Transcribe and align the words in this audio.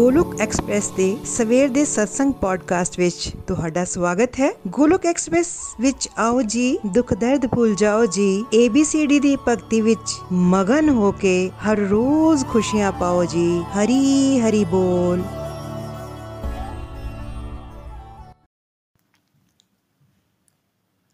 Golok 0.00 0.40
Express 0.40 0.88
ਦੇ 0.90 1.06
ਸਵੇਰ 1.26 1.68
ਦੇ 1.68 1.84
ਸਤਸੰਗ 1.84 2.32
ਪੋਡਕਾਸਟ 2.32 2.98
ਵਿੱਚ 2.98 3.28
ਤੁਹਾਡਾ 3.48 3.84
ਸਵਾਗਤ 3.84 4.38
ਹੈ 4.40 4.50
ਗੋਲੋਕ 4.68 5.06
ਐਕਸਪ੍ਰੈਸ 5.06 5.48
ਵਿੱਚ 5.80 6.08
ਆਓ 6.18 6.42
ਜੀ 6.42 6.78
ਦੁੱਖ 6.86 7.14
ਦਰਦ 7.14 7.46
ਭੁੱਲ 7.46 7.74
ਜਾਓ 7.74 8.06
ਜੀ 8.06 8.28
ABCD 8.56 9.20
ਦੀ 9.20 9.36
ਭਗਤੀ 9.48 9.80
ਵਿੱਚ 9.80 10.14
ਮਗਨ 10.52 10.88
ਹੋ 10.88 11.12
ਕੇ 11.12 11.34
ਹਰ 11.64 11.86
ਰੋਜ਼ 11.88 12.44
ਖੁਸ਼ੀਆਂ 12.44 12.92
ਪਾਓ 12.92 13.24
ਜੀ 13.24 13.48
ਹਰੀ 13.74 14.40
ਹਰੀ 14.40 14.64
ਬੋਲ 14.64 15.22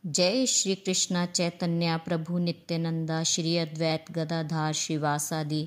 जय 0.04 0.46
श्री 0.46 0.74
कृष्णा 0.76 1.24
चैतन्य 1.26 1.96
प्रभु 2.06 2.38
नित्यानंदा 2.38 3.22
श्री 3.22 3.56
अद्वैत 3.56 4.10
गदाधार 4.12 4.72
श्रीवासादि 4.72 5.60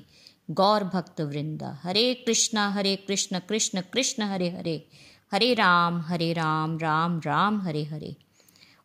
गौर 0.51 0.83
भक्त 0.83 1.21
वृंदा। 1.21 1.79
हरे 1.83 2.13
कृष्णा, 2.13 2.69
हरे 2.69 2.95
कृष्ण 2.95 3.39
कृष्ण 3.39 3.81
कृष्ण, 3.81 4.23
हरे 4.23 4.49
हरे। 4.49 4.87
हरे 5.31 5.53
राम 5.53 6.01
हरे 6.01 6.33
राम 6.33 6.77
राम 6.77 7.19
राम, 7.19 7.61
हरे 7.61 7.83
हरे। 7.83 8.15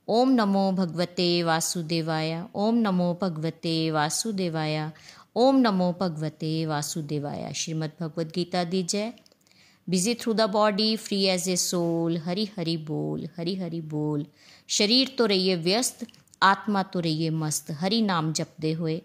ओम 0.09 0.31
नमो 0.31 0.73
भगवते 0.73 1.43
वासुदेवाय। 1.43 2.45
ओम 2.55 2.75
नमो 2.75 3.19
भगवते 3.23 3.91
वासुदेवाय। 3.91 4.93
ओम 5.37 5.57
नमो 5.57 5.97
भगवते 6.01 6.67
वासुदेवाय। 6.67 7.53
श्रीमद् 7.57 8.03
भगवद 8.03 8.33
गीता 8.35 8.65
दी 8.65 8.83
जय। 8.83 9.13
Busy 9.89 10.15
through 10.15 10.35
the 10.35 10.41
body 10.41 10.97
free 10.97 11.25
as 11.25 11.49
a 11.49 11.57
soul 11.57 12.17
Hari 12.19 12.49
Hari 12.59 12.77
बोल, 12.77 13.29
हरि 13.37 13.57
हरि 13.57 13.81
बोल। 13.81 14.27
शरीर 14.69 15.15
तो 15.19 15.27
रहिए 15.27 15.57
व्यस्त, 15.57 16.07
आत्मा 16.43 16.83
तो 16.83 17.01
रहिए 17.01 17.31
मस्त। 17.31 17.71
हरि 17.71 18.01
नाम 18.03 18.33
जपते 18.33 18.73
हुए। 18.73 19.03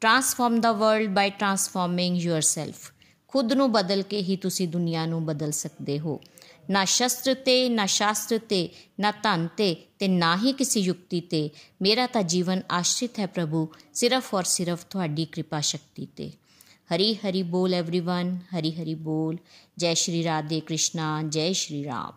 transform 0.00 0.60
the 0.60 0.72
world 0.72 1.14
by 1.14 1.30
transforming 1.30 2.16
yourself 2.16 2.92
ਖੁਦ 3.28 3.52
ਨੂੰ 3.52 3.72
ਬਦਲ 3.72 4.02
ਕੇ 4.02 4.22
ਹੀ 4.22 4.36
ਤੁਸੀਂ 4.36 4.68
ਦੁਨੀਆ 4.68 5.06
ਨੂੰ 5.06 5.24
ਬਦਲ 5.24 5.50
ਸਕਦੇ 5.50 5.98
ਹੋ 5.98 6.20
ਨਾ 6.70 6.84
ਸ਼ਸਤਰ 6.84 7.34
ਤੇ 7.34 7.68
ਨਾ 7.68 7.86
ਸ਼ਾਸਤਰ 7.86 8.38
ਤੇ 8.38 8.68
ਨਾ 9.00 9.10
ਧਨ 9.10 9.48
ਤੇ 9.56 9.76
ਤੇ 9.98 10.08
ਨਾ 10.08 10.36
ਹੀ 10.36 10.52
ਕਿਸੇ 10.52 10.80
ਯੁਕਤੀ 10.80 11.20
ਤੇ 11.20 11.50
ਮੇਰਾ 11.82 12.06
ਤਾਂ 12.06 12.22
ਜੀਵਨ 12.22 12.62
ਆਸ਼ਰਿਤ 12.70 13.18
ਹੈ 13.18 13.26
ਪ੍ਰਭੂ 13.26 13.68
ਸਿਰਫ 13.94 14.34
ਔਰ 14.34 14.44
ਸਿਰਫ 14.44 14.84
ਤੁਹਾਡੀ 14.84 15.24
ਕਿਰਪਾ 15.24 15.60
ਸ਼ਕਤੀ 15.60 16.06
ਤੇ 16.06 16.32
ਹਰੀ 16.94 17.14
ਹਰੀ 17.14 17.42
ਬੋਲ 17.42 17.74
एवरीवन 17.74 18.36
ਹਰੀ 18.54 18.72
ਹਰੀ 18.72 18.94
ਬੋਲ 18.94 19.36
ਜੈ 19.78 19.94
ਸ਼੍ਰੀ 19.94 20.24
ਰਾਧੇ 20.24 20.60
ਕ੍ਰਿਸ਼ਨਾ 20.60 21.22
ਜੈ 21.28 21.52
ਸ਼੍ਰੀ 21.52 21.84
ਰਾਮ 21.84 22.12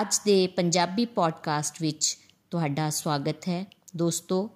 ਅੱਜ 0.00 0.20
ਦੇ 0.24 0.46
ਪੰਜਾਬੀ 0.46 1.04
ਪੋਡਕਾਸਟ 1.04 1.82
ਵਿੱਚ 1.82 2.18
ਤੁਹਾਡਾ 2.50 2.90
ਸਵਾਗਤ 2.90 3.48
ਹੈ 3.48 3.66
ਦੋਸਤੋ 3.96 4.50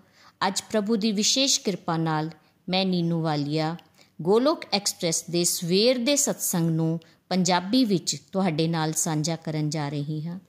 ਅੱਜ 0.47 0.61
ਪ੍ਰਭੂ 0.72 0.95
ਦੀ 0.95 1.11
ਵਿਸ਼ੇਸ਼ 1.11 1.59
ਕਿਰਪਾ 1.59 1.97
ਨਾਲ 1.97 2.30
ਮੈਂ 2.69 2.86
ਨੀਨੂ 2.86 3.22
ਵਾਲੀਆ, 3.22 3.75
ਗੋਲੋਕ 4.22 4.61
ਐਕਸਪ੍ਰੈਸ 4.73 5.23
ਦੇ 5.30 5.44
ਸਵੇਰ 5.44 5.97
ਦੇ 5.97 6.16
ਸਤਸੰਗ 6.16 6.69
ਨੂੰ 6.69 7.00
ਪੰਜਾਬੀ 7.30 7.85
ਵਿੱਚ 7.85 8.17
ਤੁਹਾਡੇ 8.31 8.67
ਨਾਲ 8.67 8.94
ਸਾਂਝਾ 8.94 9.35
ਕਰਨ 9.35 9.69
ਜਾ 9.69 9.89
ਰਹੀ 9.89 10.27
ਹਾਂ। 10.27 10.39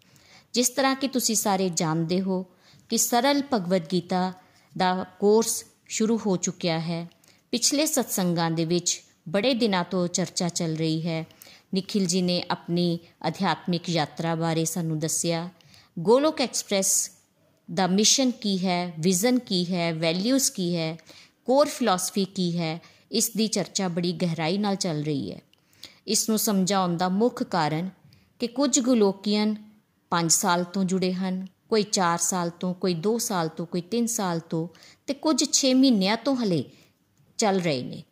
ਜਿਸ 0.53 0.69
ਤਰ੍ਹਾਂ 0.69 0.95
ਕਿ 0.95 1.09
ਤੁਸੀਂ 1.09 1.35
ਸਾਰੇ 1.35 1.69
ਜਾਣਦੇ 1.69 2.21
ਹੋ 2.21 2.47
ਕਿ 2.89 2.99
ਸਰਲ 2.99 3.43
ਭਗਵਦ 3.53 3.93
ਗੀਤਾ 3.93 4.33
ਦਾ 4.79 5.07
ਕੋਰਸ 5.21 5.65
ਸ਼ੁਰੂ 5.89 6.21
ਹੋ 6.27 6.37
ਚੁੱਕਿਆ 6.37 6.81
ਹੈ। 6.81 7.09
ਪਿਛਲੇ 7.51 7.87
ਸਤਸੰਗਾਂ 7.87 8.51
ਦੇ 8.51 8.65
ਵਿੱਚ 8.65 9.03
ਬੜੇ 9.29 9.55
ਦਿਨਾਂ 9.55 9.85
ਤੋਂ 9.85 10.09
ਚਰਚਾ 10.09 10.49
ਚੱਲ 10.49 10.77
ਰਹੀ 10.77 11.09
ਹੈ। 11.09 11.27
ਨikhil 11.75 12.09
ji 12.09 12.23
ਨੇ 12.23 12.45
ਆਪਣੀ 12.51 12.99
ਅਧਿਆਤਮਿਕ 13.29 13.91
ਯਾਤਰਾ 13.91 14.35
ਬਾਰੇ 14.35 14.65
ਸਾਨੂੰ 14.65 14.99
ਦੱਸਿਆ। 14.99 15.51
ਗੋਲੋਕ 15.99 16.41
ਐਕਸਪ੍ਰੈਸ 16.41 17.11
ਦਾ 17.75 17.87
ਮਿਸ਼ਨ 17.87 18.31
ਕੀ 18.31 18.67
ਹੈ 18.67 18.93
ਵਿਜ਼ਨ 18.99 19.39
ਕੀ 19.39 19.75
ਹੈ 19.75 19.93
ਵੈਲਿਊਜ਼ 19.93 20.51
ਕੀ 20.51 20.77
ਹੈ 20.77 20.99
ਕੋਰ 21.45 21.69
ਫਿਲਾਸਫੀ 21.69 22.25
ਕੀ 22.25 22.59
ਹੈ, 22.59 22.81
ਇਸ 23.13 23.31
ਦੀ 23.31 23.47
ਚਰਚਾ 23.47 23.89
ਬੜੀ 23.89 24.13
ਗਹਿਰਾਈ 24.13 24.59
ਨਾਲ 24.59 24.77
ਚੱਲ 24.77 25.03
ਰਹੀ 25.03 25.33
ਹੈ। 25.33 25.41
ਇਸ 26.07 26.29
ਨੂੰ 26.29 26.39
ਸਮਝਾਉਣ 26.39 26.97
ਦਾ 26.97 27.09
ਮੁੱਖ 27.09 27.43
ਕਾਰਨ 27.43 27.91
ਕਿ 28.39 28.47
ਕੁਝ 28.47 28.81
ਗਲੋਕੀਅਨ 28.81 29.57
5 30.11 30.29
ਸਾਲ 30.29 30.65
ਤੋਂ 30.65 30.85
ਜੁੜੇ 30.85 31.13
ਹਨ, 31.13 31.47
ਕੋਈ 31.69 31.83
4 31.83 32.19
ਸਾਲ 32.19 32.51
ਤੋਂ, 32.51 32.75
ਕੋਈ 32.75 32.95
2 32.95 33.19
ਸਾਲ 33.19 33.49
ਤੋਂ, 33.49 33.67
ਕੋਈ 33.67 33.81
3 33.81 34.07
ਸਾਲ 34.07 34.39
ਤੋਂ 34.39 34.69
ਤੇ 35.07 35.15
ਕੁਝ 35.15 35.45
6 35.53 35.75
ਮਹੀਨਿਆਂ 35.75 36.17
ਤੋਂ 36.17 36.37
ਹਲੇ 36.37 36.65
ਚੱਲ 37.39 37.61
ਰਹੇ 37.61 37.83
ਨੇ। 37.83 38.03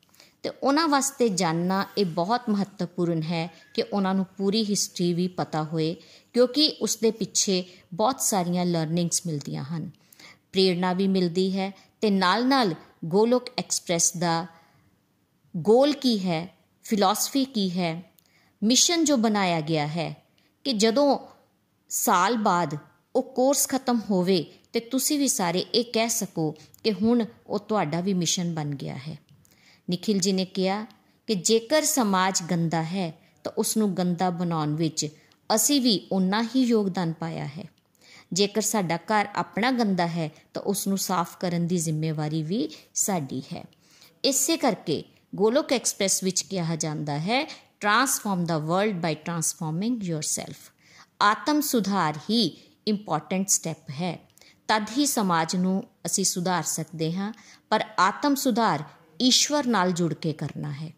ਤੇ 0.43 0.51
ਉਹਨਾਂ 0.63 0.89
ਵਾਸਤੇ 0.89 1.29
ਜਾਨਣਾ 1.29 1.87
ਇਹ 1.99 2.05
ਬਹੁਤ 2.05 2.41
ਮਹੱਤਵਪੂਰਨ 2.51 3.23
ਹੈ 3.23 3.51
ਕਿ 3.75 3.83
ਉਹਨਾਂ 3.83 4.15
ਨੂੰ 4.15 4.27
ਪੂਰੀ 4.37 4.65
ਹਿਸਟਰੀ 4.65 5.13
ਵੀ 5.13 5.29
ਪਤਾ 5.29 5.63
ਹੋਏ 5.63 5.97
ਕਿਉਂਕਿ 6.33 6.77
ਉਸ 6.81 6.97
ਦੇ 6.97 7.11
ਪਿੱਛੇ 7.11 7.65
ਬਹੁਤ 7.95 8.21
ਸਾਰੀਆਂ 8.21 8.67
ਲਰਨਿੰਗਸ 8.67 9.27
ਮਿਲਦੀਆਂ 9.27 9.65
ਹਨ। 9.65 9.91
ਪ੍ਰੇਰਣਾ 10.53 10.93
ਵੀ 10.93 11.09
ਮਿਲਦੀ 11.09 11.59
ਹੈ 11.59 11.73
ਤੇ 12.01 12.11
ਨਾਲ-ਨਾਲ 12.11 12.75
ਗੋਲੋਕ 13.05 13.49
ਐਕਸਪ੍ਰੈਸ 13.59 14.17
ਦਾ 14.17 14.47
ਗੋਲ 15.57 15.93
ਕੀ 15.93 16.19
ਹੈ 16.19 16.57
ਫਿਲਾਸਫੀ 16.83 17.45
ਕੀ 17.45 17.71
ਹੈ 17.71 18.03
ਮਿਸ਼ਨ 18.63 19.05
ਜੋ 19.05 19.17
ਬਣਾਇਆ 19.17 19.61
ਗਿਆ 19.61 19.87
ਹੈ 19.87 20.25
ਕਿ 20.65 20.73
ਜਦੋਂ 20.73 21.19
ਸਾਲ 21.89 22.37
ਬਾਅਦ 22.37 22.77
ਉਹ 23.17 23.23
ਕੋਰਸ 23.23 23.69
ਖਤਮ 23.69 24.01
ਹੋਵੇ 24.11 24.45
ਤੇ 24.73 24.81
ਤੁਸੀਂ 24.81 25.19
ਵੀ 25.19 25.29
ਸਾਰੇ 25.29 25.61
ਇਹ 25.61 25.85
ਕਹਿ 25.93 26.09
ਸਕੋ 26.09 26.55
ਕਿ 26.85 26.93
ਹੁਣ 26.93 27.25
ਉਹ 27.47 27.59
ਤੁਹਾਡਾ 27.59 28.01
ਵੀ 28.01 28.15
ਮਿਸ਼ਨ 28.15 28.55
ਬਣ 28.55 28.71
ਗਿਆ 28.71 28.97
ਹੈ। 28.97 29.19
ਨikhil 29.91 30.21
ji 30.21 30.33
ਨੇ 30.33 30.45
ਕਿਹਾ 30.45 30.87
ਕਿ 31.27 31.35
ਜੇਕਰ 31.35 31.83
ਸਮਾਜ 31.83 32.43
ਗੰਦਾ 32.51 32.83
ਹੈ 32.83 33.15
ਤਾਂ 33.45 33.53
ਉਸ 33.59 33.77
ਨੂੰ 33.77 33.97
ਗੰਦਾ 33.97 34.31
ਬਣਾਉਣ 34.31 34.75
ਵਿੱਚ 34.75 35.09
ਅਸੀਂ 35.55 35.81
ਵੀ 35.81 36.09
ਉਨਾ 36.13 36.43
ਹੀ 36.43 36.63
ਯੋਗਦਾਨ 36.63 37.13
ਪਾਇਆ 37.13 37.47
ਹੈ। 37.47 37.65
ਜੇਕਰ 38.33 38.61
ਸਾਡਾ 38.61 38.97
ਘਰ 38.97 39.29
ਆਪਣਾ 39.35 39.71
ਗੰਦਾ 39.71 40.07
ਹੈ, 40.07 40.31
ਤਾਂ 40.55 40.63
ਉਸ 40.63 40.87
ਨੂੰ 40.87 40.99
ਸਾਫ਼ 40.99 41.37
ਕਰਨ 41.39 41.67
ਦੀ 41.67 41.79
ਜ਼ਿੰਮੇਵਾਰੀ 41.79 42.43
ਵੀ 42.43 42.69
ਸਾਡੀ 42.95 43.43
ਹੈ। 43.53 43.65
ਇਸੇ 44.25 44.57
ਕਰਕੇ 44.57 45.05
ਗੋਲੋਕ 45.35 45.73
ਐਕਸਪ੍ਰੈਸ 45.73 46.23
ਵਿੱਚ 46.25 46.43
ਕਿਹਾ 46.43 46.77
ਜਾਂਦਾ 46.77 47.19
ਹੈ 47.19 47.45
transform 47.81 48.45
the 48.45 48.59
world 48.59 49.01
by 49.01 49.15
transforming 49.15 50.03
yourself 50.03 50.71
ਆਤਮ 51.23 51.61
ਸੁਧਾਰ 51.61 52.19
ਹੀ 52.31 52.43
ਇੰਪੋਰਟੈਂਟ 52.87 53.49
ਸਟੈਪ 53.49 53.91
ਹੈ। 53.91 54.19
ਤਦ 54.69 54.87
ਹੀ 54.99 55.07
ਸਮਾਜ 55.07 55.57
ਨੂੰ 55.57 55.83
ਅਸੀਂ 56.07 56.25
ਸੁਧਾਰ 56.25 56.63
ਸਕਦੇ 56.63 57.13
ਹਾਂ, 57.13 57.33
ਪਰ 57.71 57.85
ਆਤਮ 57.99 58.35
ਸੁਧਾਰ 58.35 58.83
ਈਸ਼ਵਰ 59.21 59.67
ਨਾਲ 59.67 59.93
ਜੁੜ 59.93 60.15
ਕੇ 60.15 60.33
ਕਰਨਾ 60.33 60.73
ਹੈ। 60.73 60.93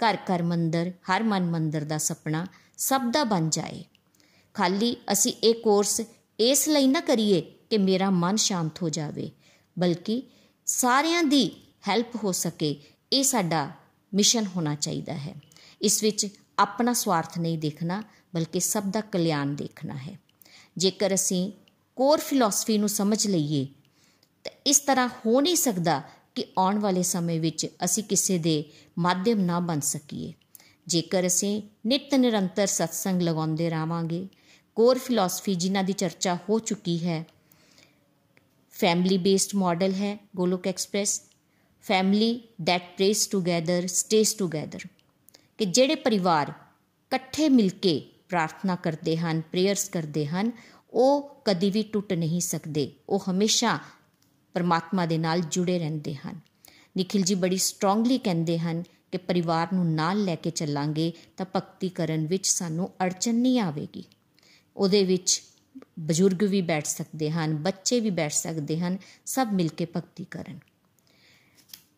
ਘਰ 0.00 0.18
ਘਰ 0.24 0.42
ਮੰਦਰ, 0.42 0.90
ਹਰ 0.90 1.22
ਮਨ 1.22 1.50
ਮੰਦਰ 1.50 1.84
ਦਾ 1.84 1.98
ਸੁਪਨਾ 1.98 2.46
ਸਭ 2.78 3.10
ਦਾ 3.10 3.24
ਬਣ 3.24 3.48
ਜਾਏ। 3.48 3.84
ਖਾਲੀ 4.54 4.96
ਅਸੀਂ 5.12 5.32
ਇਹ 5.44 5.54
ਕੋਰਸ 5.54 6.00
ਇਸ 6.38 6.68
ਲਈ 6.68 6.86
ਨਾ 6.86 7.00
ਕਰੀਏ 7.00 7.40
ਕਿ 7.70 7.78
ਮੇਰਾ 7.78 8.10
ਮਨ 8.10 8.36
ਸ਼ਾਂਤ 8.36 8.82
ਹੋ 8.82 8.88
ਜਾਵੇ, 8.88 9.30
ਬਲਕਿ 9.78 10.22
ਸਾਰਿਆਂ 10.66 11.22
ਦੀ 11.24 11.50
ਹੈਲਪ 11.88 12.16
ਹੋ 12.24 12.32
ਸਕੇ, 12.32 12.80
ਇਹ 13.12 13.24
ਸਾਡਾ 13.24 13.70
ਮਿਸ਼ਨ 14.14 14.46
ਹੋਣਾ 14.46 14.74
ਚਾਹੀਦਾ 14.74 15.12
ਹੈ। 15.12 15.34
ਇਸ 15.82 16.02
ਵਿੱਚ 16.02 16.26
ਆਪਣਾ 16.58 16.92
ਸਵਾਰਥ 16.92 17.38
ਨਹੀਂ 17.38 17.58
ਦੇਖਣਾ, 17.58 18.02
ਬਲਕਿ 18.34 18.60
ਸਭ 18.60 18.82
ਦਾ 18.82 19.00
ਕਲਿਆਣ 19.00 19.54
ਦੇਖਣਾ 19.54 19.96
ਹੈ। 19.96 20.18
ਜੇਕਰ 20.76 21.14
ਅਸੀਂ 21.14 21.52
ਕੋਰ 21.96 22.20
ਫਿਲਾਸਫੀ 22.20 22.78
ਨੂੰ 22.78 22.88
ਸਮਝ 22.88 23.26
ਲਈਏ, 23.26 23.66
ਤਾਂ 24.44 24.52
ਇਸ 24.66 24.80
ਤਰ੍ਹਾਂ 24.80 25.08
ਹੋ 25.08 25.40
ਨਹੀਂ 25.40 25.56
ਸਕਦਾ 25.56 26.02
ਕਿ 26.34 26.44
ਆਉਣ 26.58 26.78
ਵਾਲੇ 26.78 27.02
ਸਮੇਂ 27.02 27.40
ਵਿੱਚ 27.40 27.66
ਅਸੀਂ 27.84 28.04
ਕਿਸੇ 28.04 28.38
ਦੇ 28.38 28.64
ਮਾਧਿਅਮ 28.98 29.40
ਨਾ 29.40 29.60
ਬਣ 29.60 29.80
ਸਕੀਏ। 29.80 30.32
ਜੇਕਰ 30.88 31.26
ਅਸੀਂ 31.26 31.62
ਨਿਤ 31.86 32.14
ਨਿਰੰਤਰ 32.14 32.66
ਸਤਸੰਗ 32.66 33.22
ਲਗਾਉਂਦੇ 33.22 33.70
ਰਾਵਾਂਗੇ 33.70 34.28
ਕੋਰ 34.74 34.98
ਫਿਲਾਸਫੀ 34.98 35.54
ਜਿਨ੍ਹਾਂ 35.54 35.84
ਦੀ 35.84 35.92
ਚਰਚਾ 35.92 36.34
ਹੋ 36.34 36.58
ਚੁੱਕੀ 36.58 37.06
ਹੈ 37.06 37.26
ਫੈਮਿਲੀ 38.70 39.18
ਬੇਸਡ 39.18 39.50
ਮਾਡਲ 39.54 39.92
ਹੈ 39.92 40.28
Golok 40.36 40.66
Express, 40.66 41.22
family 41.82 42.40
that 42.60 42.96
prays 42.96 43.26
together 43.26 43.86
stays 43.86 44.34
together, 44.34 44.78
ਕਿ 45.58 45.64
ਜਿਹੜੇ 45.64 45.94
ਪਰਿਵਾਰ 45.94 46.48
ਇਕੱਠੇ 46.48 47.48
ਮਿਲ 47.48 47.68
ਕੇ 47.68 48.10
ਪ੍ਰਾਰਥਨਾ 48.28 48.76
ਕਰਦੇ 48.76 49.16
ਹਨ, 49.16 49.40
ਪ੍ਰੇਅਰਸ 49.40 49.88
ਕਰਦੇ 49.88 50.26
ਹਨ, 50.26 50.52
ਉਹ 50.92 51.42
ਕਦੀ 51.44 51.70
ਵੀ 51.70 51.82
ਟੁੱਟ 51.82 52.12
ਨਹੀਂ 52.12 52.40
ਸਕਦੇ। 52.40 52.92
ਉਹ 53.08 53.24
ਹਮੇਸ਼ਾ 53.30 53.78
ਪਰਮਾਤਮਾ 54.54 55.06
ਦੇ 55.06 55.18
ਨਾਲ 55.18 55.40
ਜੁੜੇ 55.40 55.78
ਰਹਿੰਦੇ 55.78 56.14
ਹਨ। 56.14 56.40
ਨikhil 56.98 57.24
ji 57.24 57.38
ਬੜੀ 57.38 57.56
ਸਟਰੋਂਗਲੀ 57.56 58.18
ਕਹਿੰਦੇ 58.18 58.58
ਹਨ 58.58 58.82
ਕਿ 59.12 59.18
ਪਰਿਵਾਰ 59.18 59.68
ਨੂੰ 59.72 59.94
ਨਾਲ 59.94 60.24
ਲੈ 60.24 60.34
ਕੇ 60.34 60.50
ਚੱਲਾਂਗੇ 60.50 61.12
ਤਾਂ 61.36 61.46
ਭਗਤੀ 61.56 61.88
ਕਰਨ 61.88 62.26
ਵਿੱਚ 62.26 62.46
ਸਾਨੂੰ 62.46 62.90
ਅੜਚਨ 63.04 63.34
ਨਹੀਂ 63.34 63.60
ਆਵੇਗੀ। 63.60 64.04
ਉਹਦੇ 64.76 65.04
ਵਿੱਚ 65.04 65.42
ਬਜ਼ੁਰਗ 65.98 66.42
ਵੀ 66.42 66.62
ਬੈਠ 66.62 66.86
ਸਕਦੇ 66.86 67.30
ਹਨ, 67.30 67.56
ਬੱਚੇ 67.56 68.00
ਵੀ 68.00 68.10
ਬੈਠ 68.10 68.32
ਸਕਦੇ 68.32 68.78
ਹਨ, 68.78 68.98
ਸਭ 69.26 69.48
ਮਿਲ 69.52 69.68
ਕੇ 69.68 69.84
ਭਗਤੀ 69.84 70.24
ਕਰਨ। 70.24 70.58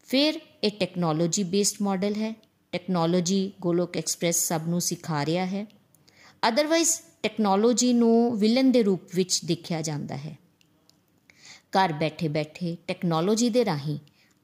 ਫਿਰ 0.07 0.41
ਇਹ 0.65 0.71
ਟੈਕਨੋਲੋਜੀ 0.71 1.45
ਬੇਸਡ 1.45 1.77
ਮਾਡਲ 1.83 2.15
ਹੈ। 2.15 2.35
ਟੈਕਨੋਲੋਜੀ 2.73 3.53
ਗੋਲੋਕ 3.61 3.97
ਐਕਸਪ੍ਰੈਸ 3.97 4.37
ਸਭ 4.37 4.61
ਨੂੰ 4.67 4.81
ਸਿਖਾ 4.81 5.27
ਰਿਹਾ 5.27 5.47
ਹੈ। 5.47 5.67
ਅਦਰਵਾਈਜ਼ 6.49 7.01
ਟੈਕਨੋਲੋਜੀ 7.23 7.93
ਨੂੰ 7.93 8.39
ਵਿਲਨ 8.39 8.73
ਦੇ 8.73 8.83
ਰੂਪ 8.83 9.01
ਵਿੱਚ 9.15 9.45
ਦੇਖਿਆ 9.45 9.83
ਜਾਂਦਾ 9.83 10.17
ਹੈ। 10.17 10.39
ਘਰ 11.71 11.93
ਬੈਠੇ 11.93 12.29
ਬੈਠੇ 12.29 12.77
ਟੈਕਨੋਲੋਜੀ 12.87 13.51
ਦੇ 13.51 13.65
ਰਾਹੀਂ 13.65 13.99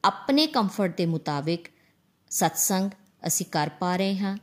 ਆਪਣੇ 0.05 0.47
ਕੰਫਰਟ 0.47 0.97
ਦੇ 0.97 1.07
ਮੁਤਾਬਿਕ 1.07 1.69
ਸਤਸੰਗ 2.31 2.91
ਅਸੀਂ 3.27 3.47
ਕਰ 3.47 3.71
ਪਾ 3.81 3.97
ਰਹੇ 3.97 4.19
ਹਾਂ 4.19 4.39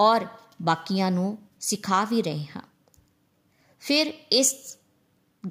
ਔਰ 0.00 0.26
ਬਾਕੀਆਂ 0.62 1.10
ਨੂੰ 1.10 1.38
ਸਿਖਾ 1.60 2.04
ਵੀ 2.04 2.22
ਰਹੇ 2.22 2.44
ਹਾਂ। 2.44 2.62
ਫਿਰ 3.80 4.06
ਇਸ 4.32 4.78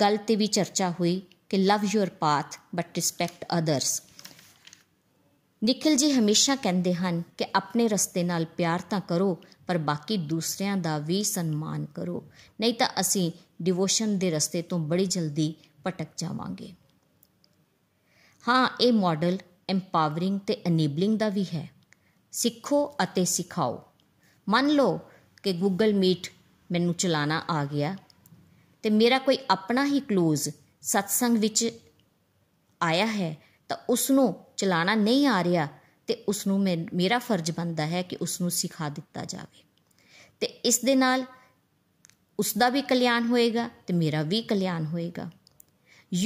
ਗੱਲ 0.01 0.17
ਤੇ 0.17 0.35
ਵੀ 0.35 0.47
ਚਰਚਾ 0.47 0.91
ਹੋਈ 0.91 1.21
ਕਿ 1.49 1.57
love 1.57 1.79
your 1.85 2.09
path 2.09 2.59
but 2.75 2.95
respect 2.95 3.45
others 3.57 4.01
Nikhil 5.63 5.99
ji 5.99 6.19
ਹਮੇਸ਼ਾ 6.19 6.55
ਕਹਿੰਦੇ 6.55 6.93
ਹਨ 6.93 7.23
ਕਿ 7.37 7.45
ਆਪਣੇ 7.55 7.87
ਰਸਤੇ 7.87 8.23
ਨਾਲ 8.23 8.45
ਪਿਆਰ 8.45 8.81
ਤਾਂ 8.81 9.01
ਕਰੋ, 9.01 9.43
ਪਰ 9.67 9.77
ਬਾਕੀ 9.77 10.17
ਦੂਸਰਿਆਂ 10.17 10.77
ਦਾ 10.77 10.97
ਵੀ 10.97 11.23
ਸਨਮਾਨ 11.23 11.85
ਕਰੋ। 11.85 12.31
ਨਹੀਂ 12.61 12.73
ਤਾਂ 12.73 12.87
ਅਸੀਂ 12.99 13.31
ਡਿਵੋਸ਼ਨ 13.61 14.19
ਦੇ 14.19 14.31
ਰਸਤੇ 14.31 14.61
ਤੋਂ 14.61 14.79
ਬੜੀ 14.79 15.05
ਜਲਦੀ 15.05 15.55
ਭਟਕ 15.87 16.07
ਜਾਵਾਂਗੇ। 16.17 16.73
ਹਾਂ, 18.47 18.69
ਇਹ 18.81 18.93
ਮਾਡਲ 18.93 19.37
ਐਮਪਾਵਰਿੰਗ 19.69 20.39
ਤੇ 20.39 20.61
ਅਨੇਬਲਿੰਗ 20.67 21.19
ਦਾ 21.19 21.29
ਵੀ 21.29 21.43
ਹੈ। 21.43 21.69
ਸਿੱਖੋ 22.31 22.95
ਅਤੇ 23.03 23.25
ਸਿਖਾਓ। 23.25 23.83
ਮੰਨ 24.49 24.69
ਲਓ 24.69 24.99
ਕਿ 25.43 25.53
ਗੂਗਲ 25.53 25.93
ਮੀਟ 25.93 26.27
ਮੈਨੂੰ 26.71 26.93
ਚਲਾਣਾ 26.93 27.45
ਆ 27.49 27.65
ਗਿਆ 27.65 27.97
ਤੇ 28.83 28.89
ਮੇਰਾ 28.89 29.19
ਕੋਈ 29.19 29.37
ਆਪਣਾ 29.49 29.85
ਹੀ 29.85 29.97
ক্লোਜ਼ 29.97 30.49
ਸਤਸੰਗ 30.81 31.37
ਵਿੱਚ 31.37 31.69
ਆਇਆ 32.83 33.05
ਹੈ 33.05 33.37
ਤਾਂ 33.69 33.77
ਉਸ 33.89 34.11
ਨੂੰ 34.11 34.45
ਚਲਾਣਾ 34.57 34.95
ਨਹੀਂ 34.95 35.27
ਆ 35.27 35.43
ਰਿਹਾ 35.43 35.67
ਤੇ 36.07 36.23
ਉਸ 36.29 36.47
ਨੂੰ 36.47 36.59
ਮੇਰਾ 36.93 37.19
ਫਰਜ਼ 37.19 37.51
ਬਣਦਾ 37.51 37.87
ਹੈ 37.87 38.01
ਕਿ 38.01 38.17
ਉਸ 38.21 38.41
ਨੂੰ 38.41 38.51
ਸਿਖਾ 38.51 38.89
ਦਿੱਤਾ 38.89 39.25
ਜਾਵੇ। 39.25 39.63
ਤੇ 40.39 40.47
ਇਸ 40.47 40.79
ਦੇ 40.79 40.95
ਨਾਲ 40.95 41.25
ਉਸ 42.39 42.57
ਦਾ 42.57 42.69
ਵੀ 42.69 42.81
ਕਲਿਆਣ 42.81 43.27
ਹੋਏਗਾ 43.27 43.69
ਤੇ 43.87 43.93
ਮੇਰਾ 43.93 44.21
ਵੀ 44.21 44.41
ਕਲਿਆਣ 44.41 44.85
ਹੋਏਗਾ। 44.85 45.29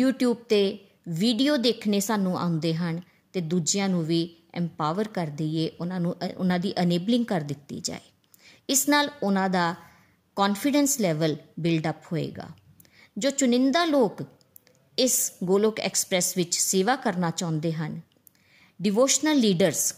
YouTube 0.02 0.34
ਤੇ 0.34 0.88
ਵੀਡੀਓ 1.08 1.58
ਦੇਖਣੇ 1.58 2.00
ਸਾਨੂੰ 2.00 2.40
ਆਉਂਦੇ 2.40 2.76
ਹਨ 2.76 3.02
ਤੇ 3.34 3.42
ਦੂਜਿਆਂ 3.42 3.90
ਨੂੰ 3.90 4.04
ਵੀ 4.06 4.22
ਐਮਪਾਵਰ 4.56 5.08
ਕਰ 5.08 5.28
ਦਈਏ, 5.30 5.70
ਉਹਨਾਂ 5.80 6.00
ਨੂੰ, 6.00 6.16
ਉਹਨਾਂ 6.38 6.60
ਦੀ 6.60 6.74
ਅਨੇਬਲਿੰਗ 6.82 7.26
ਕਰ 7.26 7.42
ਦਿੱਤੀ 7.44 7.80
ਜਾਏ। 7.80 8.00
ਇਸ 8.70 8.88
ਨਾਲ 8.90 9.10
ਉਹਨਾਂ 9.24 9.50
ਦਾ 9.50 9.76
ਕੌਨਫੀਡੈਂਸ 10.38 11.00
ਲੈਵਲ 11.02 11.36
ਬਿਲਡ 11.60 11.90
ਅਪ 11.90 12.12
ਹੋਏਗਾ। 12.12 12.48
ਜੋ 13.18 13.30
ਚੁਣਿੰਦਾ 13.30 13.86
ਲੋਕ 13.86 14.24
ਇਸ 14.98 15.32
ਗੋਲੋਕ 15.44 15.80
ਐਕਸਪ੍ਰੈਸ 15.80 16.36
ਵਿੱਚ 16.38 16.58
ਸੇਵਾ 16.58 16.96
ਕਰਨਾ 16.96 17.30
ਚਾਹੁੰਦੇ 17.32 17.72
ਹਨ 17.74 18.00
ਡਿਵੋਸ਼ਨਲ 18.80 19.38
ਲੀਡਰਸ 19.38 19.94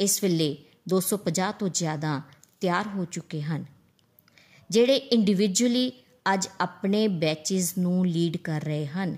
ਇਸ 0.00 0.22
ਵੇਲੇ 0.22 0.56
250 0.88 1.52
ਤੋਂ 1.52 1.68
ਜ਼ਿਆਦਾ 1.70 2.20
ਤਿਆਰ 2.60 2.88
ਹੋ 2.88 3.04
ਚੁੱਕੇ 3.04 3.42
ਹਨ, 3.42 3.64
ਜਿਹੜੇ 4.70 4.96
ਇੰਡੀਵਿਜੂਅਲੀ 4.96 5.90
ਅੱਜ 6.26 6.48
ਆਪਣੇ 6.60 7.06
ਬੈਚਸ 7.08 7.76
ਨੂੰ 7.78 8.06
ਲੀਡ 8.06 8.36
ਕਰ 8.36 8.62
ਰਹੇ 8.62 8.86
ਹਨ। 8.86 9.16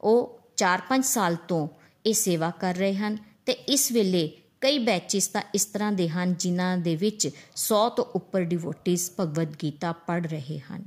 ਉਹ 0.00 0.40
4-5 0.56 1.04
ਸਾਲ 1.04 1.36
ਤੋਂ 1.48 1.66
ਇਹ 2.06 2.14
ਸੇਵਾ 2.14 2.50
ਕਰ 2.50 2.74
ਰਹੇ 2.74 2.94
ਹਨ 2.94 3.18
ਤੇ 3.46 3.52
ਇਸ 3.52 3.92
ਵੇਲੇ 3.92 4.36
ਕਈ 4.60 4.78
ਬੈਚਸ 4.78 5.28
ਤਾਂ 5.28 5.42
ਇਸ 5.54 5.64
ਤਰ੍ਹਾਂ 5.64 5.92
ਦੇ 5.92 6.08
ਹਨ 6.08 6.34
ਜਿਨ੍ਹਾਂ 6.34 6.78
ਦੇ 6.78 6.96
ਵਿੱਚ 6.96 7.26
100 7.56 7.88
ਤੋਂ 7.88 8.04
ਉੱਪਰ 8.04 8.42
ਡਿਵੋਟਿਸ 8.42 9.12
ਭਗਵਦ 9.20 9.54
ਗੀਤਾ 9.62 9.92
ਪੜ੍ਹ 9.92 10.28
ਰਹੇ 10.28 10.58
ਹਨ। 10.58 10.84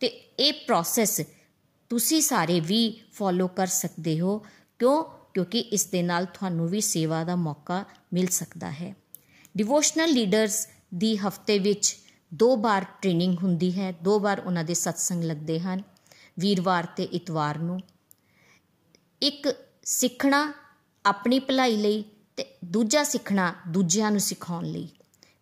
ਤੇ 0.00 0.06
ਇਹ 0.40 0.52
ਪ੍ਰੋਸੈਸ 0.52 1.20
ਤੁਸੀਂ 1.88 2.22
ਸਾਰੇ 2.22 2.60
ਵੀ 2.60 3.00
ਫੋਲੋ 3.12 3.48
ਕਰ 3.48 3.66
ਸਕਦੇ 3.66 4.20
ਹੋ। 4.20 4.38
ਕਿਉਂ? 4.78 5.04
ਕਿਉਂਕਿ 5.34 5.58
ਇਸ 5.58 5.86
ਦੇ 5.86 6.02
ਨਾਲ 6.02 6.24
ਤੁਹਾਨੂੰ 6.24 6.68
ਵੀ 6.68 6.80
ਸੇਵਾ 6.80 7.24
ਦਾ 7.24 7.36
ਮੌਕਾ 7.36 7.84
ਮਿਲ 8.12 8.26
ਸਕਦਾ 8.26 8.70
ਹੈ। 8.70 8.96
ਡਿਵੋਸ਼ਨਲ 9.56 10.10
ਲੀਡਰਸ 10.10 10.68
ਦੀ 10.94 11.16
ਹਫ਼ਤੇ 11.16 11.58
ਵਿੱਚ 11.58 11.96
ਦੋ 12.34 12.56
ਵਾਰ 12.56 12.86
ਟ੍ਰੇਨਿੰਗ 13.00 13.38
ਹੁੰਦੀ 13.42 13.80
ਹੈ। 13.80 13.94
ਦੋ 14.02 14.20
ਵਾਰ 14.20 14.40
ਉਹਨਾਂ 14.40 14.64
ਦੇ 14.64 14.74
ਸਤਸੰਗ 14.74 15.24
ਲੱਗਦੇ 15.24 15.60
ਹਨ। 15.60 15.82
ਵੀਰਵਾਰ 16.38 16.86
ਤੇ 16.86 17.04
ਇਤਵਾਰ 17.04 17.58
ਨੂੰ। 17.58 17.80
ਇੱਕ 19.22 19.65
ਸਿੱਖਣਾ 19.86 20.52
ਆਪਣੀ 21.04 21.38
ਭਲਾਈ 21.38 21.76
ਲਈ 21.76 22.04
ਤੇ 22.36 22.44
ਦੂਜਾ 22.64 23.02
ਸਿੱਖਣਾ 23.04 23.54
ਦੂਜਿਆਂ 23.68 24.10
ਨੂੰ 24.10 24.20
ਸਿਖਾਉਣ 24.20 24.64
ਲਈ। 24.64 24.88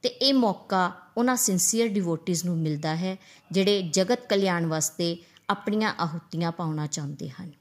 ਤੇ 0.02 0.08
ਇਹ 0.08 0.34
ਮੌਕਾ 0.34 0.92
ਉਹਨਾਂ 1.16 1.36
ਸਿੰਸੀਅਰ 1.36 1.88
ਡਿਵੋਟਿਸ 1.88 2.44
ਨੂੰ 2.44 2.58
ਮਿਲਦਾ 2.58 2.96
ਹੈ, 2.96 3.16
ਜਿਹੜੇ 3.52 3.82
ਜਗਤ 3.82 4.26
ਕਲਿਆਣ 4.26 4.66
ਵਾਸਤੇ 4.66 5.16
ਆਪਣੀਆਂ 5.50 5.94
ਆਹੁਤੀਆਂ 5.98 6.52
ਪਾਉਣਾ 6.52 6.86
ਚਾਹੁੰਦੇ 6.86 7.28
ਹਨ। 7.28 7.52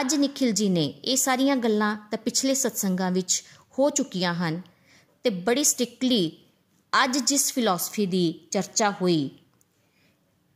ਅੱਜ 0.00 0.14
ਨikhil 0.14 0.52
ji 0.52 0.68
ਨੇ 0.68 0.86
ਇਹ 0.86 1.16
ਸਾਰੀਆਂ 1.16 1.56
ਗੱਲਾਂ 1.56 1.96
ਤਾਂ 2.10 2.18
ਪਿਛਲੇ 2.18 2.54
ਸਤਸੰਗਾਂ 2.54 3.10
ਵਿੱਚ 3.10 3.44
ਹੋ 3.78 3.90
ਚੁੱਕੀਆਂ 3.90 4.34
ਹਨ 4.34 4.62
ਤੇ 5.24 5.30
ਬੜੀ 5.30 5.64
ਸਟ੍ਰਿਕਟਲੀ 5.64 6.44
ਅੱਜ 7.04 7.18
ਜਿਸ 7.18 7.52
ਫਿਲਾਸਫੀ 7.52 8.06
ਦੀ 8.06 8.48
ਚਰਚਾ 8.50 8.90
ਹੋਈ, 8.90 9.30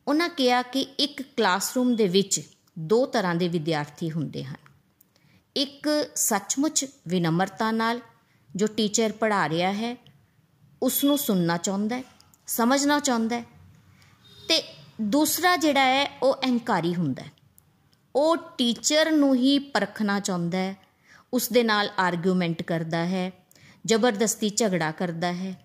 ਉਹਨਾਂ 0.09 0.29
ਕਿਹਾ 0.29 0.63
ਕਿ 0.63 0.81
ਇੱਕ 0.81 1.23
ਕਲਾਸਰੂਮ 1.23 1.97
ਦੇ 1.97 2.09
ਵਿੱਚ 2.09 2.41
ਦੋ 2.79 3.07
ਤਰ੍ਹਾਂ 3.07 3.35
ਦੇ 3.35 3.49
ਵਿਦਿਆਰਥੀ 3.49 4.11
ਹੁੰਦੇ 4.11 4.45
ਹਨ। 4.45 4.70
ਇੱਕ 5.57 5.89
ਸੱਚਮੁੱਚ 6.15 6.87
ਵਿਨਮਰਤਾ 7.09 7.71
ਨਾਲ 7.71 8.01
ਜੋ 8.57 8.67
ਟੀਚਰ 8.67 9.13
ਪੜ੍ਹਾ 9.13 9.49
ਰਿਹਾ 9.49 9.73
ਹੈ 9.73 9.97
ਉਸ 10.83 11.05
ਨੂੰ 11.05 11.19
ਸੁਣਨਾ 11.19 11.57
ਚਾਹੁੰਦਾ 11.57 11.97
ਹੈ, 11.97 12.05
ਸਮਝਣਾ 12.47 13.01
ਚਾਹੁੰਦਾ 13.01 13.37
ਹੈ 13.37 13.45
ਤੇ 14.49 14.63
ਦੂਸਰਾ 15.01 15.57
ਜਿਹੜਾ 15.57 15.81
ਹੈ, 15.81 16.19
ਉਹ 16.23 16.35
ਅਹੰਕਾਰੀ 16.35 16.95
ਹੁੰਦਾ 16.95 17.23
ਹੈ। 17.23 17.33
ਉਹ 18.17 18.37
ਟੀਚਰ 18.37 19.11
ਨੂੰ 19.11 19.35
ਹੀ 19.35 19.59
ਪਰਖਣਾ 19.59 20.21
ਚਾਹੁੰਦਾ 20.21 20.59
ਹੈ 20.59 20.77
ਉਸ 21.33 21.49
ਦੇ 21.49 21.63
ਨਾਲ 21.63 21.91
ਆਰਗੂਮੈਂਟ 21.99 22.63
ਕਰਦਾ 22.63 23.07
ਹੈ, 23.07 23.33
ਜ਼ਬਰਦਸਤੀ 23.87 24.51
ਝਗੜਾ 24.51 24.91
ਕਰਦਾ 24.91 25.33
ਹੈ। 25.33 25.65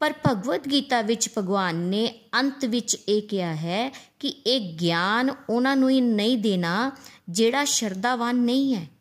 ਪਰ 0.00 0.14
ਭਗਵਦ 0.26 0.70
ਗੀਤਾ 0.70 1.02
ਵਿੱਚ 1.02 1.30
ਭਗਵਾਨ 1.38 1.74
ਨੇ 1.74 2.20
ਅੰਤ 2.34 2.64
ਵਿੱਚ 2.64 2.96
ਇਹ 3.08 3.22
ਕਿਹਾ 3.22 3.54
ਹੈ 3.54 3.92
ਕਿ 4.18 4.28
ਇਹ 4.28 4.78
ਗਿਆਨ 4.78 5.30
ਉਹਨਾਂ 5.50 5.76
ਨੂੰ 5.76 5.90
ਹੀ 5.90 6.00
ਨਹੀਂ 6.00 6.38
ਦੇਣਾ 6.38 6.92
ਜਿਹੜਾ 7.28 7.64
ਸ਼ਰਧਾਵਾਨ 7.64 8.36
ਨਹੀਂ 8.36 8.74
ਹੈ। 8.74 8.93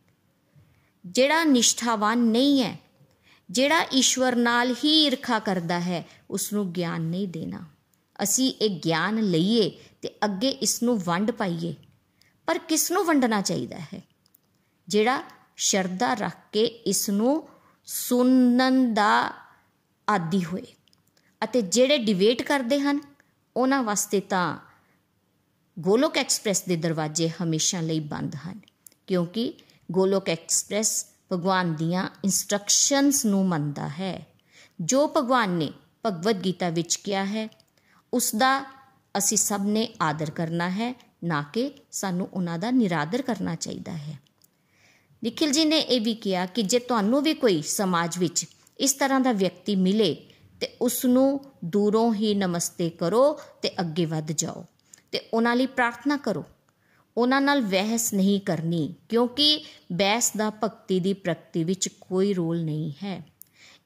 ਜਿਹੜਾ 1.05 1.43
ਨਿਸ਼ਠਾਵਾਨ 1.43 2.17
ਨਹੀਂ 2.17 2.63
ਹੈ, 2.63 2.79
ਜਿਹੜਾ 3.49 3.85
ਈਸ਼ਵਰ 3.93 4.35
ਨਾਲ 4.35 4.75
ਹੀ 4.83 5.05
ਈਰਖਾ 5.05 5.39
ਕਰਦਾ 5.39 5.79
ਹੈ 5.79 6.03
ਉਸ 6.29 6.53
ਨੂੰ 6.53 6.71
ਗਿਆਨ 6.71 7.01
ਨਹੀਂ 7.01 7.27
ਦੇਣਾ। 7.27 7.65
ਅਸੀਂ 8.23 8.53
ਇਹ 8.61 8.69
ਗਿਆਨ 8.79 9.21
ਲਈਏ 9.21 9.69
ਤੇ 10.01 10.09
ਅੱਗੇ 10.25 10.49
ਇਸ 10.49 10.83
ਨੂੰ 10.83 10.97
ਵੰਡ 10.99 11.31
ਪਾਈਏ। 11.31 11.75
ਪਰ 12.47 12.57
ਕਿਸ 12.59 12.91
ਨੂੰ 12.91 13.05
ਵੰਡਣਾ 13.05 13.41
ਚਾਹੀਦਾ 13.41 13.77
ਹੈ? 13.77 14.01
ਜਿਹੜਾ 14.87 15.23
ਸ਼ਰਧਾ 15.57 16.13
ਰੱਖ 16.13 16.37
ਕੇ 16.51 16.63
ਇਸ 16.63 17.09
ਨੂੰ 17.09 17.47
ਸੁਣਨ 17.85 18.93
ਦਾ 18.93 19.33
ਆਦੀ 20.09 20.43
ਹੋਏ 20.45 20.63
ਅਤੇ 21.43 21.61
ਜਿਹੜੇ 21.61 21.97
ਡਿਬੇਟ 21.97 22.41
ਕਰਦੇ 22.41 22.79
ਹਨ, 22.79 23.01
ਉਹਨਾਂ 23.55 23.83
ਵਾਸਤੇ 23.83 24.19
ਤਾਂ 24.19 24.57
ਗੋਲੋਕ 25.79 26.17
ਐਕਸਪ੍ਰੈਸ 26.17 26.63
ਦੇ 26.63 26.75
ਦਰਵਾਜ਼ੇ 26.75 27.29
ਹਮੇਸ਼ਾ 27.29 27.81
ਲਈ 27.81 27.99
ਬੰਦ 27.99 28.35
ਹਨ, 28.35 28.59
ਕਿਉਂਕਿ 29.07 29.53
ਗੋਲੋਕ 29.91 30.29
ਐਕਸਪ੍ਰੈਸ 30.29 31.05
ਭਗਵਾਨ 31.31 31.75
ਦੀਆਂ 31.75 32.09
ਇਨਸਟਰਕਸ਼ਨਸ 32.23 33.25
ਨੂੰ 33.25 33.47
ਮੰਨਦਾ 33.47 33.87
ਹੈ। 33.87 34.27
ਜੋ 34.81 35.13
ਭਗਵਾਨ 35.17 35.49
ਨੇ 35.49 35.73
ਭਗਵਦ 36.05 36.45
ਗੀਤਾ 36.45 36.69
ਵਿੱਚ 36.69 36.95
ਕਿਹਾ 36.95 37.25
ਹੈ, 37.25 37.49
ਉਸ 38.13 38.35
ਦਾ 38.35 38.65
ਅਸੀਂ 39.17 39.37
ਸਭ 39.37 39.61
ਨੇ 39.63 39.93
ਆਦਰ 40.01 40.31
ਕਰਨਾ 40.31 40.69
ਹੈ, 40.69 40.95
ਨਾ 41.23 41.45
ਕਿ 41.53 41.71
ਸਾਨੂੰ 41.91 42.29
ਉਹਨਾਂ 42.33 42.59
ਦਾ 42.59 42.71
ਨਿਰਾਦਰ 42.71 43.21
ਕਰਨਾ 43.21 43.55
ਚਾਹੀਦਾ 43.55 43.91
ਹੈ। 43.91 44.19
ਨikhil 45.23 45.57
ji 45.57 45.65
ਨੇ 45.65 45.79
ਇਹ 45.79 46.01
ਵੀ 46.01 46.13
ਕਿਹਾ 46.13 46.45
ਕਿ 46.45 46.61
ਜੇ 46.61 46.79
ਤੁਹਾਨੂੰ 46.79 47.21
ਵੀ 47.21 47.33
ਕੋਈ 47.33 47.61
ਸਮਾਜ 47.61 48.17
ਵਿੱਚ 48.17 48.45
ਇਸ 48.79 48.93
ਤਰ੍ਹਾਂ 48.93 49.19
ਦਾ 49.19 49.31
ਵਿਅਕਤੀ 49.31 49.75
ਮਿਲੇ, 49.75 50.29
ਤੇ 50.59 50.77
ਉਸ 50.81 51.05
ਨੂੰ 51.05 51.45
ਦੂਰੋਂ 51.65 52.13
ਹੀ 52.13 52.33
ਨਮਸਤੇ 52.33 52.89
ਕਰੋ 52.89 53.39
ਤੇ 53.61 53.71
ਅੱਗੇ 53.79 54.05
ਵੱਧ 54.05 54.31
ਜਾਓ 54.31 54.65
ਤੇ 55.11 55.29
ਉਹਨਾਂ 55.33 55.55
ਲਈ 55.55 55.65
ਪ੍ਰਾਰਥਨਾ 55.65 56.17
ਕਰੋ। 56.17 56.45
ਉਹਨਾਂ 57.17 57.41
ਨਾਲ 57.41 57.61
ਬਹਿਸ 57.61 58.13
ਨਹੀਂ 58.13 58.39
ਕਰਨੀ, 58.41 58.95
ਕਿਉਂਕਿ 59.09 59.65
ਬਹਿਸ 59.91 60.31
ਦਾ 60.37 60.49
ਭਗਤੀ 60.49 60.99
ਦੀ 60.99 61.13
ਪ੍ਰਗਤੀ 61.13 61.63
ਵਿੱਚ 61.63 61.87
ਕੋਈ 61.87 62.33
ਰੋਲ 62.33 62.63
ਨਹੀਂ 62.63 62.91
ਹੈ। 63.03 63.21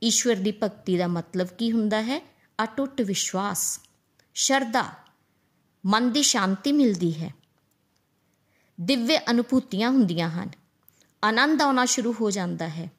ਈਸ਼ਵਰ 0.03 0.35
ਦੀ 0.35 0.51
ਭਗਤੀ 0.63 0.97
ਦਾ 0.97 1.07
ਮਤਲਬ 1.07 1.47
ਕੀ 1.47 1.71
ਹੁੰਦਾ 1.71 2.01
ਹੈ? 2.01 2.21
ਅਟੁੱਟ 2.63 3.01
ਵਿਸ਼ਵਾਸ, 3.01 3.79
ਸ਼ਰਧਾ, 4.35 4.85
ਮਨ 5.85 6.11
ਦੀ 6.11 6.23
ਸ਼ਾਂਤੀ 6.23 6.71
ਮਿਲਦੀ 6.71 7.13
ਹੈ। 7.13 7.33
ਦਿਵਯ 8.81 9.17
ਅਨੁਭੂਤੀਆਂ 9.29 9.89
ਹੁੰਦੀਆਂ 9.89 10.29
ਹਨ। 10.29 10.49
ਆਨੰਦ 11.23 11.61
ਆਉਣਾ 11.61 11.85
ਸ਼ੁਰੂ 11.85 12.13
ਹੋ 12.21 12.31
ਜਾਂਦਾ 12.31 12.67
ਹੈ। 12.67 12.91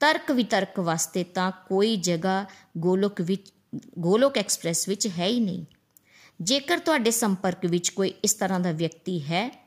ਤਰਕ 0.00 0.30
ਵਿਤਰਕ 0.30 0.78
ਵਾਸਤੇ 0.80 1.24
ਤਾਂ 1.24 1.50
ਕੋਈ 1.68 1.96
ਜਗ੍ਹਾ 1.96 2.44
ਗੋਲੋਕ 2.78 3.20
ਵਿੱਚ, 3.20 3.52
ਗੋਲੋਕ 3.98 4.38
ਐਕਸਪ੍ਰੈਸ 4.38 4.88
ਵਿੱਚ 4.88 5.06
ਹੈ 5.18 5.26
ਹੀ 5.26 5.40
ਨਹੀਂ। 5.40 5.64
ਜੇਕਰ 6.42 6.78
ਤੁਹਾਡੇ 6.78 7.10
ਸੰਪਰਕ 7.10 7.66
ਵਿੱਚ 7.66 7.88
ਕੋਈ 7.88 8.14
ਇਸ 8.24 8.34
ਤਰ੍ਹਾਂ 8.34 8.60
ਦਾ 8.60 8.72
ਵਿਅਕਤੀ 8.72 9.22
ਹੈ, 9.22 9.66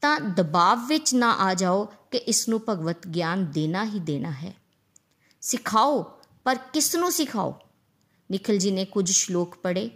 ਤਾਂ 0.00 0.20
ਦਬਾਅ 0.20 0.76
ਵਿੱਚ 0.86 1.14
ਨਾ 1.14 1.32
ਆ 1.32 1.54
ਜਾਓ 1.54 1.84
ਕਿ 1.84 2.18
ਇਸ 2.18 2.48
ਨੂੰ 2.48 2.62
ਭਗਵਤ 2.68 3.06
ਗਿਆਨ 3.06 3.46
ਦੇਣਾ 3.46 3.84
ਹੀ 3.84 3.98
ਦੇਣਾ 3.98 4.30
ਹੈ। 4.30 4.54
ਸਿਖਾਓ, 5.40 6.20
ਪਰ 6.44 6.58
ਕਿਸ 6.72 6.96
ਨੂੰ 6.96 7.12
ਸਿਖਾਓ? 7.12 7.58
ਨikhil 8.32 8.62
ji 8.62 8.72
ਨੇ 8.72 8.84
ਕੁਝ 8.84 9.10
ਸ਼ਲੋਕ 9.10 9.56
ਪੜ੍ਹੇ। 9.56 9.90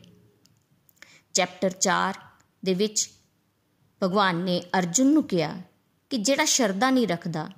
ਚੈਪਟਰ 1.35 1.71
4 1.71 2.19
ਦੇ 2.65 2.75
ਵਿੱਚ 2.75 3.11
ਭਗਵਾਨ 4.03 4.37
ਨੇ 4.37 4.63
ਅਰਜੁਨ 4.79 5.07
ਨੂੰ 5.07 5.25
ਕਿਹਾ 5.25 5.63
ਕਿ 6.11 6.17
ਜਿਹੜਾ 6.17 6.45
ਸ਼ਰਧਾ 6.45 6.91
ਨਹੀਂ 6.91 7.09
ਰੱਖਦਾ, 7.09 7.51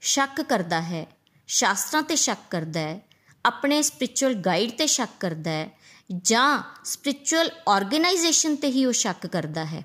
ਸ਼ੱਕ 0.00 0.42
ਕਰਦਾ 0.42 0.80
ਹੈ, 0.80 1.06
ਸ਼ਾਸਤਰਾਂ 1.46 2.02
ਤੇ 2.02 2.16
ਸ਼ੱਕ 2.16 2.40
ਕਰਦਾ 2.50 2.80
ਹੈ, 2.80 3.00
ਆਪਣੇ 3.46 3.82
ਸਪਿਰਚੁਅਲ 3.82 4.34
ਗਾਈਡ 4.34 4.70
ਤੇ 4.70 4.86
ਸ਼ੱਕ 4.86 5.10
ਕਰਦਾ 5.20 5.50
ਹੈ 5.50 5.79
ਜਾਂ 6.18 6.62
ਸਪਿਰਚੁਅਲ 6.84 7.50
ਆਰਗੇਨਾਈਜੇਸ਼ਨ 7.68 8.56
ਤੇ 8.56 8.68
ਹੀ 8.68 8.84
ਉਹ 8.84 8.92
ਸ਼ੱਕ 8.92 9.26
ਕਰਦਾ 9.26 9.64
ਹੈ, 9.64 9.84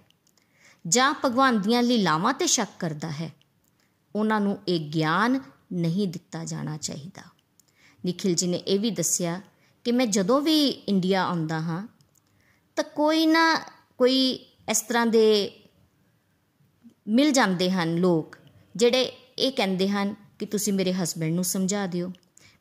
ਜਾਂ 0.88 1.14
ਭਗਵਾਨ 1.26 1.62
ਦੀਆਂ 1.62 1.84
ਲੀਲਾਵਾਂ 1.84 2.34
ਤੇ 2.34 2.48
ਸ਼ੱਕ 2.48 2.70
ਕਰਦਾ 2.80 3.12
ਹੈ। 3.12 3.34
ਉਹਨਾਂ 4.16 4.42
ਨੂੰ 4.42 4.58
ਇਹ 4.68 4.80
ਗਿਆਨ 4.80 5.40
ਨਹੀਂ 5.74 6.08
ਦਿੱਤਾ 6.08 6.46
ਜਾਣਾ 6.46 6.78
ਚਾਹੀਦਾ। 6.78 7.22
ਨikhil 8.06 8.36
ji 8.36 8.48
ਨੇ 8.48 8.58
ਇਹ 8.58 8.80
ਵੀ 8.80 8.92
ਦੱਸਿਆ 8.92 9.42
ਕਿ 9.84 9.92
ਮੈਂ 9.92 10.06
ਜਦੋਂ 10.06 10.42
ਵੀ 10.42 10.68
ਇੰਡੀਆ 10.68 11.24
ਆਉਂਦਾ 11.24 11.60
ਹਾਂ, 11.60 11.88
ਤਾਂ 12.76 12.84
ਕੋਈ 12.84 13.26
ਨਾ 13.26 13.62
ਕੋਈ 13.98 14.46
ਇਸ 14.72 14.82
ਤਰ੍ਹਾਂ 14.82 15.06
ਦੇ 15.06 15.60
ਮਿਲ 17.08 17.32
ਜਾਂਦੇ 17.32 17.72
ਹਨ 17.72 17.96
ਲੋਕ, 17.96 18.38
ਜਿਹੜੇ 18.76 19.12
ਇਹ 19.40 19.52
ਕਹਿੰਦੇ 19.52 19.90
ਹਨ 19.90 20.16
ਕਿ 20.40 20.46
ਤੁਸੀਂ 20.46 20.74
ਮੇਰੇ 20.74 20.94
ਹਸਬੰਡ 20.94 21.34
ਨੂੰ 21.34 21.44
ਸਮਝਾ 21.44 21.88
ਦਿਓ। 21.88 22.12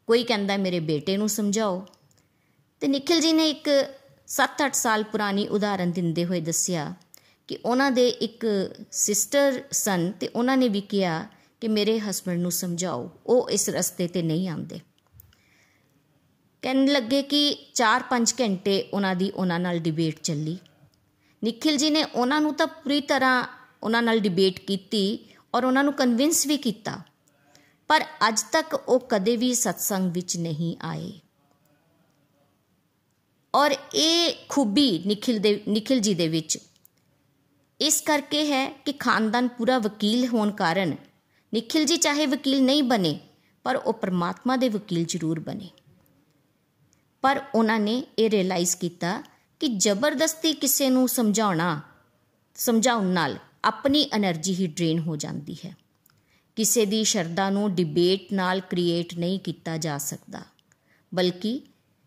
ਕੋਈ 0.06 0.24
ਕਹਿੰਦਾ 0.24 0.56
ਮੇਰੇ 0.56 0.80
ਬੇਟੇ 0.80 1.16
ਨੂੰ 1.16 1.28
ਸਮਝਾਓ। 1.28 1.86
ਤੇ 2.84 2.88
ਨikhil 2.88 3.20
ji 3.20 3.32
ਨੇ 3.32 3.48
ਇੱਕ 3.50 3.68
7-8 4.28 4.74
ਸਾਲ 4.74 5.02
ਪੁਰਾਣੀ 5.02 5.46
ਉਦਾਹਰਨ 5.48 5.92
ਦਿੰਦੇ 5.92 6.24
ਹੋਏ 6.24 6.40
ਦੱਸਿਆ 6.40 6.82
ਕਿ 7.48 7.56
ਉਹਨਾਂ 7.64 7.90
ਦੇ 7.90 8.08
ਇੱਕ 8.08 8.44
ਸਿਸਟਰ 8.92 9.62
ਸਨ 9.72 10.10
ਤੇ 10.20 10.28
ਉਹਨਾਂ 10.28 10.56
ਨੇ 10.56 10.68
ਵੀ 10.68 10.80
ਕਿਹਾ 10.80 11.14
ਕਿ 11.62 11.68
ਮੇਰੇ 11.68 11.98
ਹਸਬੰਡ 12.00 12.40
ਨੂੰ 12.40 12.52
ਸਮਝਾਓ, 12.52 13.08
ਉਹ 13.26 13.50
ਇਸ 13.50 13.68
ਰਸਤੇ 13.68 14.08
ਤੇ 14.08 14.22
ਨਹੀਂ 14.22 14.48
ਆਉਂਦੇ। 14.48 14.80
ਕਹਿਣ 16.62 16.84
ਲੱਗੇ 16.86 17.22
ਕਿ 17.22 17.42
4-5 17.74 18.34
ਘੰਟੇ 18.40 18.76
ਉਹਨਾਂ 18.92 19.14
ਦੀ 19.14 19.30
ਉਹਨਾਂ 19.30 19.60
ਨਾਲ 19.60 19.78
ਡਿਬੇਟ 19.78 20.20
ਚੱਲੀ। 20.22 20.58
ਨikhil 21.42 21.80
ji 21.80 21.90
ਨੇ 21.90 22.04
ਉਹਨਾਂ 22.04 22.40
ਨੂੰ 22.40 22.54
ਤਾਂ 22.54 22.66
ਪੂਰੀ 22.76 23.00
ਤਰ੍ਹਾਂ 23.00 23.42
ਉਹਨਾਂ 23.82 24.02
ਨਾਲ 24.02 24.20
ਡਿਬੇਟ 24.20 24.60
ਕੀਤੀ 24.60 25.04
ਔਰ 25.54 25.64
ਉਹਨਾਂ 25.64 25.84
ਨੂੰ 25.84 25.92
ਕਨਵਿੰਸ 25.94 26.46
ਵੀ 26.46 26.56
ਕੀਤਾ, 26.58 27.00
ਪਰ 27.90 28.04
ਅੱਜ 28.28 28.42
ਤੱਕ 28.52 28.74
ਉਹ 28.74 29.06
ਕਦੇ 29.10 29.36
ਵੀ 29.36 29.54
ਸਤਸੰਗ 29.56 30.12
ਵਿੱਚ 30.12 30.36
ਨਹੀਂ 30.36 30.76
ਆਏ। 30.82 31.12
ਔਰ 33.54 33.74
ਇਹ 33.94 34.34
ਖੂਬੀ 34.48 35.02
ਨikhil 35.06 35.40
ਦੇ, 35.40 35.62
ਨikhil 35.68 36.00
ਜੀ 36.00 36.14
ਦੇ 36.14 36.28
ਵਿੱਚ। 36.28 36.58
ਇਸ 37.80 38.00
ਕਰਕੇ 38.00 38.46
ਹੈ 38.46 38.70
ਕਿ 38.70 38.92
ਖਾਨਦਾਨ 38.92 39.48
ਪੂਰਾ 39.48 39.78
ਵਕੀਲ 39.78 40.26
ਹੋਣ 40.26 40.50
ਕਾਰਨ 40.50 40.96
ਨikhil 41.52 41.84
ਜੀ 41.84 41.96
ਚਾਹੇ 41.96 42.26
ਵਕੀਲ 42.26 42.62
ਨਹੀਂ 42.62 42.82
ਬਣੇ, 42.82 43.20
ਪਰ 43.64 43.76
ਉਹ 43.76 43.92
ਪਰਮਾਤਮਾ 43.92 44.56
ਦੇ 44.56 44.68
ਵਕੀਲ 44.68 45.04
ਜ਼ਰੂਰ 45.04 45.40
ਬਣੇ। 45.40 45.68
ਪਰ 47.22 47.42
ਉਹਨਾਂ 47.54 47.80
ਨੇ 47.80 48.02
ਇਹ 48.18 48.30
ਰਿਅਲਾਈਜ਼ 48.30 48.76
ਕੀਤਾ 48.76 49.22
ਕਿ 49.60 49.68
ਜ਼ਬਰਦਸਤੀ 49.68 50.52
ਕਿਸੇ 50.52 50.90
ਨੂੰ 50.90 51.08
ਸਮਝਾਉਣਾ, 51.08 51.80
ਸਮਝਾਉਣ 52.54 53.06
ਨਾਲ 53.06 53.36
ਆਪਣੀ 53.64 54.10
એનર્ਜੀ 54.16 54.54
ਹੀ 54.54 54.66
ਡਰੇਨ 54.66 54.98
ਹੋ 54.98 55.16
ਜਾਂਦੀ 55.16 55.56
ਹੈ। 55.64 55.76
ਕਿਸੇ 56.56 56.86
ਦੀ 56.86 57.04
ਸ਼ਰਧਾ 57.04 57.50
ਨੂੰ 57.50 57.74
ਡਿਬੇਟ 57.74 58.32
ਨਾਲ 58.32 58.60
ਕ੍ਰੀਏਟ 58.60 59.14
ਨਹੀਂ 59.14 59.38
ਕੀਤਾ 59.38 59.76
ਜਾ 59.76 59.98
ਸਕਦਾ, 59.98 60.42
ਬਲਕਿ 61.14 61.60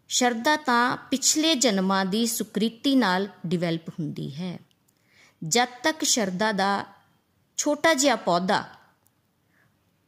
ਸ਼ਰਧਾ 0.07 0.55
ਤਾਂ 0.55 0.97
ਪਿਛਲੇ 0.97 1.55
ਜਨਮਾਂ 1.55 2.05
ਦੀ 2.05 2.25
ਸੁਕ੍ਰਿਤੀ 2.27 2.95
ਨਾਲ 2.95 3.27
ਡਿਵੈਲਪ 3.45 3.89
ਹੁੰਦੀ 3.89 4.35
ਹੈ। 4.35 4.59
ਜਦ 5.47 5.67
ਤੱਕ 5.83 6.03
ਸ਼ਰਧਾ 6.03 6.51
ਦਾ 6.51 6.85
ਛੋਟਾ 7.57 7.93
ਜਿਹਾ 7.93 8.15
ਪੌਦਾ 8.15 8.63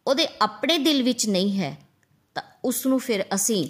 ਉਹਦੇ 0.08 0.27
ਆਪਣੇ 0.41 0.77
ਦਿਲ 0.77 1.03
ਵਿੱਚ 1.03 1.27
ਨਹੀਂ 1.29 1.60
ਹੈ, 1.60 1.77
ਤਾਂ 2.36 2.44
ਉਸ 2.63 2.86
ਨੂੰ 2.86 3.00
ਫਿਰ 3.00 3.25
ਅਸੀਂ 3.36 3.70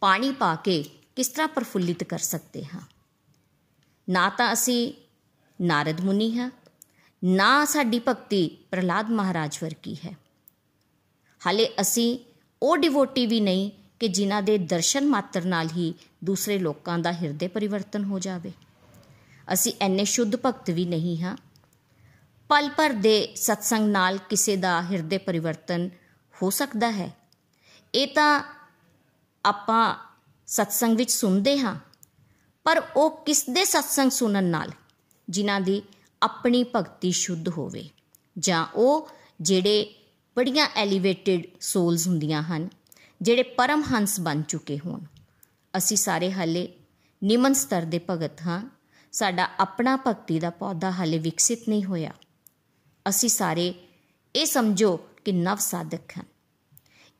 ਪਾਣੀ 0.00 0.32
ਪਾ 0.32 0.54
ਕੇ 0.54 0.84
ਕਿਸ 1.16 1.28
ਤਰ੍ਹਾਂ 1.28 1.48
ਪ੍ਰਫੁੱਲਿਤ 1.48 2.04
ਕਰ 2.04 2.18
ਸਕਦੇ 2.18 2.64
ਹਾਂ? 2.64 2.80
ਨਾ 4.08 4.28
ਤਾਂ 4.28 4.52
ਅਸੀਂ 4.52 4.92
ਨਾਰਦ 5.60 6.00
ਮੁਨੀ 6.00 6.38
ਹਾਂ, 6.38 6.50
ਨਾ 7.24 7.64
ਸਾਡੀ 7.64 8.00
ਭਗਤੀ 8.08 8.48
ਪ੍ਰਹਲਾਦ 8.70 9.10
ਮਹਾਰਾਜ 9.10 9.58
ਵਰਗੀ 9.62 9.94
ਹੈ। 9.94 10.16
ਹਾਲੇ 11.46 11.68
ਅਸੀਂ 11.80 12.18
ਉਹ 12.62 12.76
ਡਿਵੋਟੀ 12.76 13.26
ਵੀ 13.26 13.40
ਨਹੀਂ 13.40 13.70
ਕਿ 14.00 14.08
ਜਿਨ੍ਹਾਂ 14.08 14.42
ਦੇ 14.42 14.58
ਦਰਸ਼ਨ 14.58 15.06
ਮਾਤਰ 15.06 15.44
ਨਾਲ 15.44 15.68
ਹੀ 15.68 15.94
ਦੂਸਰੇ 16.24 16.58
ਲੋਕਾਂ 16.58 16.98
ਦਾ 16.98 17.12
ਹਿਰਦੇ 17.12 17.48
ਪਰਿਵਰਤਨ 17.48 18.04
ਹੋ 18.04 18.18
ਜਾਵੇ। 18.18 18.52
ਅਸੀਂ 19.52 19.72
ਐਨੇ 19.80 20.04
ਸ਼ੁੱਧ 20.04 20.36
ਭਗਤ 20.36 20.70
ਵੀ 20.70 20.84
ਨਹੀਂ 20.84 21.22
ਹਾਂ। 21.22 21.36
ਪਲ 22.50 22.70
ਭਰ 22.70 22.90
ਦੇ 22.90 23.32
ਸਤਸੰਗ 23.36 23.90
ਨਾਲ 23.90 24.18
ਕਿਸੇ 24.18 24.56
ਦਾ 24.56 24.82
ਹਿਰਦੇ 24.82 25.18
ਪਰਿਵਰਤਨ 25.18 25.90
ਹੋ 26.34 26.50
ਸਕਦਾ 26.50 26.90
ਹੈ। 26.90 27.10
ਇਹ 27.94 28.06
ਤਾਂ 28.06 28.42
ਆਪਾਂ 29.44 29.94
ਸਤਸੰਗ 30.46 30.96
ਵਿੱਚ 30.96 31.10
ਸੁਣਦੇ 31.10 31.58
ਹਾਂ, 31.58 31.76
ਪਰ 32.64 32.82
ਉਹ 32.96 33.24
ਕਿਸ 33.24 33.44
ਦੇ 33.50 33.64
ਸਤਸੰਗ 33.64 34.10
ਸੁਣਨ 34.10 34.44
ਨਾਲ? 34.44 34.70
ਜਿਨ੍ਹਾਂ 35.28 35.60
ਦੀ 35.60 35.82
ਆਪਣੀ 36.22 36.64
ਭਗਤੀ 36.64 37.10
ਸ਼ੁੱਧ 37.12 37.48
ਹੋਵੇ। 37.48 37.88
ਜਾਂ 38.38 38.66
ਉਹ 38.74 39.08
ਜਿਹੜੇ 39.40 39.94
ਬੜੀਆਂ 40.36 40.66
ਐਲੀਵੇਟਿਡ 40.74 41.46
ਸੋਲਸ 41.60 42.06
ਹੁੰਦੀਆਂ 42.06 42.42
ਹਨ। 42.42 42.68
ਜਿਹੜੇ 43.22 43.42
ਪਰਮ 43.42 43.82
ਹੰਸ 43.82 44.20
ਬਣ 44.20 44.42
ਚੁੱਕੇ 44.42 44.78
ਹੋਣ। 44.78 45.00
ਅਸੀਂ 45.76 45.96
ਸਾਰੇ 45.96 46.32
ਹਾਲੇ 46.32 46.68
ਨਿਮਨ 47.22 47.52
ਸਤਰ 47.52 47.82
ਦੇ 47.82 48.00
ਭਗਤ 48.10 48.40
ਹਾਂ। 48.40 48.70
ਸਾਡਾ 49.12 49.48
ਆਪਣਾ 49.58 49.96
ਭਗਤੀ 49.96 50.40
ਦਾ 50.40 50.50
ਪੌਦਾ 50.50 50.90
ਹਾਲੇ 50.90 51.18
ਵਿਕਸਿਤ 51.18 51.68
ਨਹੀਂ 51.68 51.84
ਹੋਇਆ। 51.84 52.12
ਅਸੀਂ 53.08 53.28
ਸਾਰੇ 53.28 53.74
ਇਹ 54.36 54.46
ਸਮਝੋ 54.46 54.96
ਕਿ 54.96 55.32
ਨਵ 55.32 55.56
ਸਾਧਕ 55.56 56.10
ਹਾਂ 56.18 56.24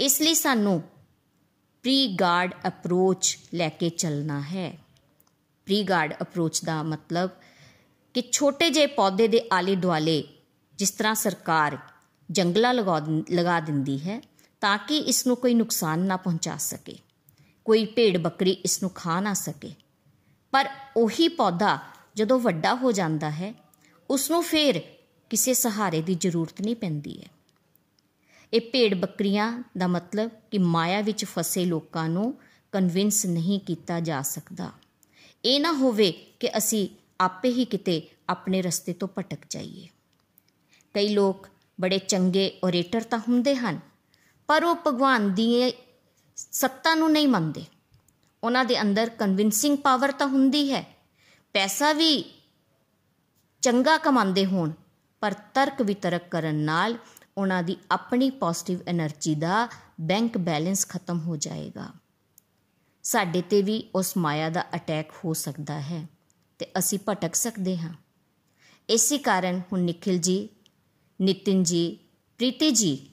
ਇਸ 0.01 0.21
ਲਈ 0.21 0.35
ਸਾਨੂੰ 0.35 0.81
ਪ੍ਰੀ 1.83 2.07
ਗਾਰਡ 2.21 2.55
ਅਪਰੋਚ 2.69 3.39
ਲੈ 3.55 3.69
ਕੇ 3.69 3.89
ਚੱਲਣਾ 3.89 4.41
ਹੈ। 4.41 4.79
ਪ੍ਰੀ 5.65 5.83
ਗਾਰਡ 5.83 6.15
ਅਪਰੋਚ 6.23 6.65
ਦਾ 6.65 6.83
ਮਤਲਬ 6.83 7.31
ਕਿ 8.15 8.23
ਛੋਟੇ 8.33 8.71
ਜਿਹੇ 8.71 8.87
ਪੌਦੇ 8.87 9.29
ਦੇ 9.29 9.41
ਆਲੇ 9.53 9.77
ਦੁਆਲੇ 9.77 10.23
ਜਿਸ 10.75 10.91
ਤਰ੍ਹਾਂ 10.91 11.15
ਸਰਕਾਰ 11.15 11.79
ਜੰਗਲਾ 12.31 12.73
ਲਗਾ 12.73 13.61
ਦਿੰਦੀ 13.61 13.99
ਹੈ 13.99 14.21
ਤਾਂ 14.61 14.79
ਕਿ 14.79 14.97
ਇਸ 14.97 15.27
ਨੂੰ 15.27 15.37
ਕੋਈ 15.37 15.55
ਨੁਕਸਾਨ 15.55 15.99
ਨਾ 15.99 16.17
ਪਹੁੰਚਾ 16.17 16.57
ਸਕੇ। 16.57 16.97
ਕੋਈ 17.65 17.85
ਭੇਡ 17.85 18.19
ਬੱਕਰੀ 18.19 18.51
ਇਸ 18.51 18.83
ਨੂੰ 18.83 18.91
ਖਾ 18.91 19.21
ਨਾ 19.21 19.35
ਸਕੇ। 19.35 19.73
ਪਰ 20.51 20.71
ਉਹੀ 20.97 21.29
ਪੌਦਾ 21.29 21.79
ਜਦੋਂ 22.15 22.41
ਵੱਡਾ 22.41 22.75
ਹੋ 22.75 22.93
ਜਾਂਦਾ 22.93 23.31
ਹੈ 23.31 23.55
ਉਸ 24.11 24.31
ਨੂੰ 24.31 24.43
ਫੇਰ 24.43 24.81
ਕਿਸੇ 25.31 25.55
ਸਹਾਰੇ 25.55 26.03
ਦੀ 26.03 26.15
ਜ਼ਰੂਰਤ 26.15 26.61
ਨਹੀਂ 26.61 26.77
ਪੈਂਦੀ 26.77 27.21
ਹੈ। 27.21 27.29
ਇਹ 28.53 28.61
ਭੇਡ 28.61 28.95
ਬੱਕਰੀਆਂ 28.95 29.65
ਦਾ 29.79 29.87
ਮਤਲਬ 29.87 30.31
ਕਿ 30.51 30.59
ਮਾਇਆ 30.59 31.01
ਵਿੱਚ 31.01 31.25
ਫਸੇ 31.25 31.65
ਲੋਕਾਂ 31.65 32.09
ਨੂੰ 32.09 32.35
ਕਨਵਿੰਸ 32.73 33.27
ਨਹੀਂ 33.27 33.61
ਕੀਤਾ 33.61 34.01
ਜਾ 34.01 34.23
ਸਕਦਾ। 34.23 34.73
ਇਹ 35.45 35.61
ਨਾ 35.61 35.73
ਹੋਵੇ 35.73 36.13
ਕਿ 36.41 36.59
ਅਸੀਂ 36.59 36.89
ਆਪੇ 37.21 37.49
ਹੀ 37.49 37.65
ਕਿਤੇ 37.65 38.03
ਆਪਣੇ 38.29 38.63
ਰਸਤੇ 38.63 38.93
ਤੋਂ 38.93 39.09
ਭਟਕ 39.19 39.39
ਜਾਈਏ। 39.51 39.89
ਕਈ 40.95 41.09
ਲੋਕ 41.09 41.49
ਬੜੇ 41.81 41.99
ਚੰਗੇ 41.99 42.59
ਓਰੇਟਰ 42.65 43.01
ਤਾਂ 43.01 43.19
ਹੁੰਦੇ 43.19 43.57
ਹਨ 43.57 43.90
ਪਰ 44.51 44.65
ਉਹ 44.65 44.77
ਭਗਵਾਨ 44.87 45.35
ਦੀ 45.35 45.73
ਸੱਤਾ 46.37 46.95
ਨੂੰ 46.95 47.13
ਨਹੀਂ 47.13 47.29
ਮੰਨਦੇ। 47.29 47.65
ਉਹਨਾਂ 48.45 48.65
ਦੇ 48.65 48.81
ਅੰਦਰ 48.81 49.09
ਕਨਵਿੰਸਿੰਗ 49.09 49.79
ਪਾਵਰ 49.79 50.13
ਤਾਂ 50.13 50.27
ਹੁੰਦੀ 50.27 50.73
ਹੈ। 50.73 50.97
ਪੈਸਾ 51.53 51.93
ਵੀ 51.93 52.43
ਚੰਗਾ 53.61 53.99
ਕਮਾਉਂਦੇ 53.99 54.47
ਹੋਣ, 54.47 54.71
ਪਰ 55.21 55.33
ਤਰਕ 55.33 55.83
ਵਿਤਰਕ 55.83 56.29
ਕਰਨ 56.29 56.55
ਨਾਲ 56.55 56.99
ਉਹਨਾਂ 57.39 57.63
ਦੀ 57.63 57.77
ਆਪਣੀ 57.91 58.31
ਪੋਜ਼ਿਟਿਵ 58.31 58.79
એનર્ਜੀ 58.79 59.35
ਦਾ 59.35 59.69
ਬੈਂਕ 60.01 60.39
ਬੈਲੈਂਸ 60.39 60.89
ਖਤਮ 60.89 61.21
ਹੋ 61.21 61.37
ਜਾਏਗਾ। 61.37 61.89
ਸਾਡੇ 63.03 63.43
ਤੇ 63.43 63.63
ਵੀ 63.63 63.91
ਉਸ 63.95 64.17
ਮਾਇਆ 64.17 64.49
ਦਾ 64.49 64.65
ਅਟੈਕ 64.75 65.11
ਹੋ 65.25 65.33
ਸਕਦਾ 65.33 65.81
ਹੈ 65.81 66.07
ਤੇ 66.59 66.67
ਅਸੀਂ 66.79 66.99
ਭਟਕ 67.09 67.35
ਸਕਦੇ 67.35 67.79
ਹਾਂ। 67.79 67.95
ਇਸੇ 68.89 69.19
ਕਾਰਨ 69.19 69.63
ਹੁਣ 69.73 69.81
Nikhil 69.81 70.19
ji, 70.19 70.47
nitin 71.29 71.59
ji 71.59 71.95
Preeti 72.37 72.71
ji 72.71 73.10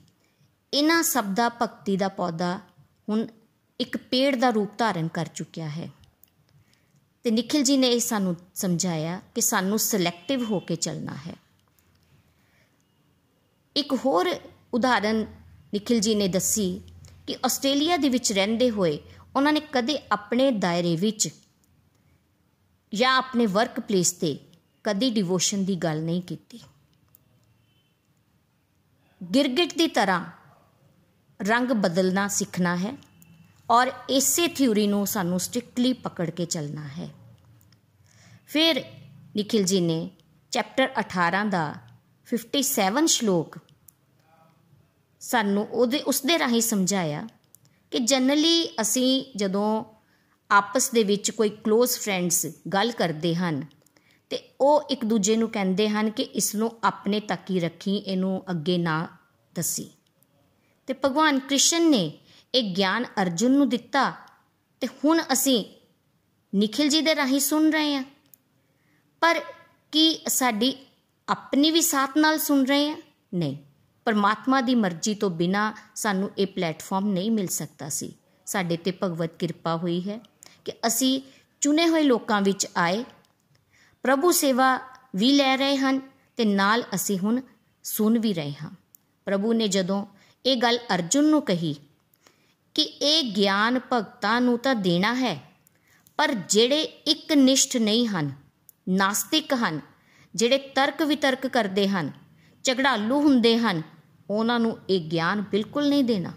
ਇਹਨਾਂ 0.74 1.04
ਸਭ 1.04 1.26
ਦਾ 1.26 1.50
ਭਗਤੀ 1.50 1.98
ਦਾ 1.98 2.08
ਪੌਦਾ 2.08 2.60
ਹੁਣ 3.10 3.28
ਇੱਕ 3.80 3.98
ਪੇੜ 3.98 4.36
ਦਾ 4.36 4.50
ਰੂਪ 4.50 4.78
ਧਾਰਨ 4.78 5.08
ਕਰ 5.08 5.26
ਚੁੱਕਿਆ 5.26 5.70
ਹੈ। 5.70 5.90
ਤੇ 7.24 7.32
ਨikhil 7.32 7.66
ji 7.66 7.78
ਨੇ 7.78 7.88
ਇਹ 7.88 8.00
ਸਾਨੂੰ 8.00 8.36
ਸਮਝਾਇਆ 8.56 9.22
ਕਿ 9.36 9.42
ਸਾਨੂੰ 9.42 9.80
ਸਿਲੈਕਟਿਵ 9.80 10.44
ਹੋ 10.44 10.60
ਕੇ 10.60 10.76
ਚੱਲਣਾ 10.76 11.16
ਹੈ। 11.16 11.36
ਇੱਕ 13.76 13.94
ਹੋਰ 13.94 14.36
ਉਦਾਹਰਨ 14.74 15.16
ਨikhil 15.74 16.02
ji 16.02 16.16
ਨੇ 16.16 16.28
ਦੱਸੀ 16.28 16.82
ਕਿ 17.28 17.36
ਆਸਟ੍ਰੇਲੀਆ 17.46 17.98
ਦੇ 17.98 18.10
ਵਿੱਚ 18.10 18.34
ਰਹਿੰਦੇ 18.34 18.70
ਹੋਏ 18.70 19.00
ਉਹਨਾਂ 19.36 19.54
ਨੇ 19.54 19.60
ਕਦੇ 19.60 20.00
ਆਪਣੇ 20.12 20.52
ਦਾਇਰੇ 20.52 20.96
ਵਿੱਚ 20.96 21.30
ਜਾਂ 22.94 23.16
ਆਪਣੇ 23.16 23.46
ਵਰਕ 23.46 23.80
ਪਲੇਸ 23.80 24.12
ਤੇ 24.12 24.40
ਕਦੀ 24.84 25.10
ਡਿਵੋਸ਼ਨ 25.10 25.66
ਦੀ 25.66 25.76
ਗੱਲ 25.76 26.02
ਨਹੀਂ 26.04 26.22
ਕੀਤੀ। 26.22 26.60
ਗਿਰਗਿਟ 29.34 29.78
ਦੀ 29.78 29.88
ਤਰ੍ਹਾਂ 29.88 30.37
ਰੰਗ 31.42 31.72
ਬਦਲਣਾ 31.72 32.28
ਸਿੱਖਣਾ 32.28 32.76
ਹੈ 32.76 32.98
ਔਰ 33.72 33.92
ਇਸੇ 34.10 34.48
ਥਿਊਰੀ 34.48 34.88
ਨੂੰ 34.88 35.08
ਸਾਨੂੰ 35.08 35.40
ਸਟ੍ਰਿਕਟਲੀ 35.40 35.94
ਪਕੜ 35.94 36.30
ਕੇ 36.30 36.46
ਚੱਲਣਾ 36.46 36.88
ਹੈ। 36.88 37.10
ਫਿਰ 38.48 38.84
ਨikhil 39.36 39.66
ji 39.66 39.82
ਨੇ 39.82 40.10
ਚੈਪਟਰ 40.52 40.90
18 41.00 41.50
ਦਾ 41.50 41.76
57 42.28 43.08
ਸ਼ਲੋਕ 43.08 43.58
ਸਾਨੂੰ 45.20 45.68
ਉਹਦੇ 45.68 46.00
ਉਸ 46.00 46.22
ਦੇ 46.22 46.40
ਰਾਹੀਂ 46.40 46.62
ਸਮਝਾਇਆ 46.62 47.28
ਕਿ 47.92 48.00
ਜਨਰਲੀ 48.00 48.76
ਅਸੀਂ 48.82 49.26
ਜਦੋਂ 49.36 49.86
ਆਪਸ 50.52 50.92
ਦੇ 50.92 51.04
ਵਿੱਚ 51.04 51.32
ਕੋਈ 51.32 51.50
ক্লোਜ਼ 51.50 51.98
ਫਰੈਂਡਸ 51.98 52.46
ਗੱਲ 52.74 52.92
ਕਰਦੇ 52.92 53.36
ਹਨ, 53.36 53.66
ਤੇ 54.30 54.56
ਉਹ 54.62 54.84
ਇੱਕ 54.90 55.06
ਦੂਜੇ 55.06 55.38
ਨੂੰ 55.38 55.50
ਕਹਿੰਦੇ 55.50 55.90
ਹਨ 55.90 56.10
ਕਿ 56.10 56.24
ਇਸ 56.24 56.56
ਨੂੰ 56.56 56.72
ਆਪਣੇ 56.84 57.20
ਤੱਕ 57.20 57.52
ਹੀ 57.52 57.60
ਰੱਖੀ, 57.60 57.98
ਇਹਨੂੰ 57.98 58.44
ਅੱਗੇ 58.52 58.78
ਨਾ 58.78 59.08
ਦੱਸੀ। 59.56 59.92
ਤੇ 60.88 60.94
ਭਗਵਾਨ 60.94 61.40
ਕ੍ਰਿਸ਼ਨ 61.40 61.90
ਨੇ 61.90 62.20
ਇਹ 62.56 62.76
ਗਿਆਨ 62.76 63.06
ਅਰਜੁਨ 63.22 63.52
ਨੂੰ 63.52 63.70
ਦਿੱਤਾ 63.70 64.14
ਤੇ 64.80 64.88
ਹੁਣ 64.88 65.22
ਅਸੀਂ 65.34 65.66
ਨikhil 66.56 66.96
ji 66.96 67.06
ਦੇ 67.06 67.16
ਰਾਹੀਂ 67.16 67.40
ਸੁਣ 67.40 67.70
ਰਹੇ 67.70 67.96
ਹਾਂ। 67.96 68.04
ਪਰ 69.22 69.42
ਕੀ 69.92 70.24
ਸਾਡੀ 70.28 70.76
ਆਪਣੀ 71.30 71.72
ਵੀ 71.72 71.82
ਸਾਥ 71.82 72.18
ਨਾਲ 72.18 72.38
ਸੁਣ 72.38 72.66
ਰਹੇ 72.66 72.90
ਹਾਂ? 72.90 72.98
ਨਹੀਂ। 73.34 73.58
ਪਰਮਾਤਮਾ 74.06 74.62
ਦੀ 74.62 74.76
ਮਰਜ਼ੀ 74.76 75.16
ਤੋਂ 75.16 75.30
ਬਿਨਾ 75.30 75.74
ਸਾਨੂੰ 75.96 76.32
ਇਹ 76.38 76.48
ਪਲੇਟਫਾਰਮ 76.48 77.08
ਨਹੀਂ 77.08 77.32
ਮਿਲ 77.32 77.48
ਸਕਦਾ 77.48 77.90
ਸੀ। 77.90 78.14
ਸਾਡੇ 78.46 78.78
ਤੇ 78.78 78.94
ਭਗਵਤ 79.04 79.32
ਕਿਰਪਾ 79.40 79.76
ਹੋਈ 79.76 80.10
ਹੈ 80.10 80.20
ਕਿ 80.66 80.74
ਅਸੀਂ 80.88 81.22
ਚੁਣੇ 81.62 81.88
ਹੋਏ 81.88 82.04
ਲੋਕਾਂ 82.04 82.42
ਵਿੱਚ 82.42 82.68
ਆਏ, 82.78 83.06
ਪ੍ਰਭੂ 84.04 84.32
ਸੇਵਾ 84.32 84.80
ਵੀ 85.16 85.32
ਲੈ 85.32 85.58
ਰਹੇ 85.58 85.78
ਹਨ 85.78 86.02
ਤੇ 86.38 86.46
ਨਾਲ 86.46 86.84
ਅਸੀਂ 86.96 87.20
ਹੁਣ 87.20 87.42
ਸੁਣ 87.84 88.20
ਵੀ 88.20 88.34
ਰਹੇ 88.34 88.54
ਹਾਂ। 88.64 88.70
ਪ੍ਰਭੂ 89.26 89.54
ਨੇ 89.54 89.68
ਜਦੋਂ 89.68 90.06
ਇਹ 90.48 90.58
ਗੱਲ 90.58 90.78
ਅਰਜੁਨ 90.96 91.26
ਨੂੰ 91.26 91.42
ਕਹੀ 91.42 91.76
ਕਿ 92.74 92.82
ਇਹ 92.82 93.24
ਗਿਆਨ 93.32 93.80
ਭਗਤਾਂ 93.94 94.42
ਨੂੰ 94.42 94.58
ਤਾਂ 94.60 94.76
ਦੇਣਾ 94.76 95.14
ਹੈ, 95.14 95.36
ਪਰ 96.18 96.34
ਜਿਹੜੇ 96.34 96.82
ਇੱਕ 96.84 97.34
ਨਿਸ਼ਠ 97.34 97.78
ਨਹੀਂ 97.78 98.08
ਹਨ, 98.08 98.32
ਨਾਸਤਿਕ 98.90 99.54
ਹਨ, 99.54 99.80
ਜਿਹੜੇ 100.36 100.58
ਤਰਕ 100.58 101.02
ਵਿਤਰਕ 101.02 101.48
ਕਰਦੇ 101.48 101.88
ਹਨ, 101.88 102.12
ਝਗੜਾਲੂ 102.64 103.20
ਹੁੰਦੇ 103.22 103.58
ਹਨ, 103.58 103.82
ਉਹਨਾਂ 104.30 104.60
ਨੂੰ 104.60 104.78
ਇਹ 104.90 105.00
ਗਿਆਨ 105.02 105.42
ਬਿਲਕੁਲ 105.42 105.90
ਨਹੀਂ 105.90 106.04
ਦੇਣਾ। 106.04 106.32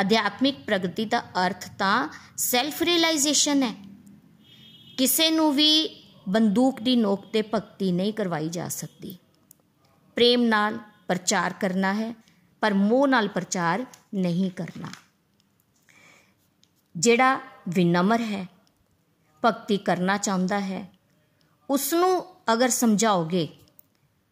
ਅਧਿਆਤਮਿਕ 0.00 0.58
ਪ੍ਰਗਤੀ 0.66 1.04
ਦਾ 1.04 1.20
ਅਰਥ 1.20 1.68
ਤਾਂ 1.78 2.08
ਸੈਲਫ 2.36 2.82
ਰਿਅਲਾਈਜੇਸ਼ਨ 2.82 3.62
ਹੈ। 3.62 3.74
ਕਿਸੇ 4.98 5.30
ਨੂੰ 5.30 5.52
ਵੀ 5.52 5.70
ਬੰਦੂਕ 6.28 6.80
ਦੀ 6.80 6.96
ਨੋਕ 6.96 7.26
ਤੇ 7.32 7.42
ਭਗਤੀ 7.42 7.92
ਨਹੀਂ 7.92 8.12
ਕਰਵਾਈ 8.12 8.48
ਜਾ 8.48 8.68
ਸਕਦੀ। 8.68 9.16
ਪ੍ਰੇਮ 10.16 10.42
ਨਾਲ 10.42 10.78
ਪ੍ਰਚਾਰ 11.08 11.54
ਕਰਨਾ 11.60 11.94
ਹੈ 11.94 12.14
ਪਰ 12.62 12.74
ਮੋਹ 12.74 13.06
ਨਾਲ 13.08 13.28
ਪ੍ਰਚਾਰ 13.28 13.84
ਨਹੀਂ 14.14 14.50
ਕਰਨਾ। 14.50 14.88
ਜਿਹੜਾ 16.96 17.40
ਵਿਨਮਰ 17.68 18.20
ਹੈ, 18.20 18.46
ਭਗਤੀ 19.44 19.76
ਕਰਨਾ 19.76 20.16
ਚਾਹੁੰਦਾ 20.16 20.60
ਹੈ 20.60 20.84
ਉਸ 21.70 21.92
ਨੂੰ 21.92 22.24
ਅਗਰ 22.52 22.68
ਸਮਝਾਓਗੇ, 22.68 23.48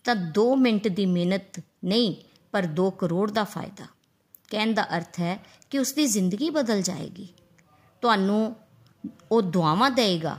ਤਾਂ 0.04 0.14
2 0.16 0.54
ਮਿੰਟ 0.56 0.88
ਦੀ 0.88 1.06
ਮਿਹਨਤ 1.06 1.60
ਨਹੀਂ, 1.84 2.14
ਪਰ 2.52 2.66
2 2.66 2.90
ਕਰੋੜ 2.90 3.30
ਦਾ 3.30 3.44
ਫਾਇਦਾ। 3.44 3.86
ਕਹਿਣ 4.48 4.74
ਦਾ 4.74 4.86
ਅਰਥ 4.96 5.20
ਹੈ 5.20 5.38
ਕਿ 5.70 5.78
ਉਸ 5.78 5.92
ਦੀ 5.92 6.06
ਜ਼ਿੰਦਗੀ 6.06 6.50
ਬਦਲ 6.50 6.82
ਜਾਏਗੀ। 6.82 7.28
ਤੁਹਾਨੂੰ 8.02 8.56
ਉਹ 9.32 9.42
ਦੁਆਵਾਂ 9.42 9.90
ਦੇਗਾ 9.90 10.38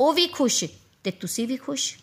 ਉਹ 0.00 0.12
ਵੀ 0.12 0.26
ਖੁਸ਼ 0.26 0.64
ਤੇ 1.04 1.10
ਤੁਸੀਂ 1.10 1.48
ਵੀ 1.48 1.56
ਖੁਸ਼। 1.56 1.96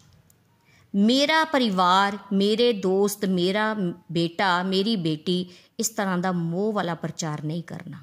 ਮੇਰਾ 0.96 1.46
ਪਰਿਵਾਰ, 1.46 2.18
ਮੇਰੇ 2.34 2.74
ਦੋਸਤ, 2.74 3.26
ਮੇਰਾ 3.26 3.76
ਬੇਟਾ, 4.12 4.64
ਮੇਰੀ 4.64 4.96
ਬੇਟੀ 4.96 5.46
ਇਸ 5.80 5.90
ਤਰ੍ਹਾਂ 5.90 6.18
ਦਾ 6.18 6.32
ਮੋਹ 6.32 6.74
ਵਾਲਾ 6.74 6.94
ਪ੍ਰਚਾਰ 6.94 7.44
ਨਹੀਂ 7.44 7.64
ਕਰਨਾ। 7.64 7.98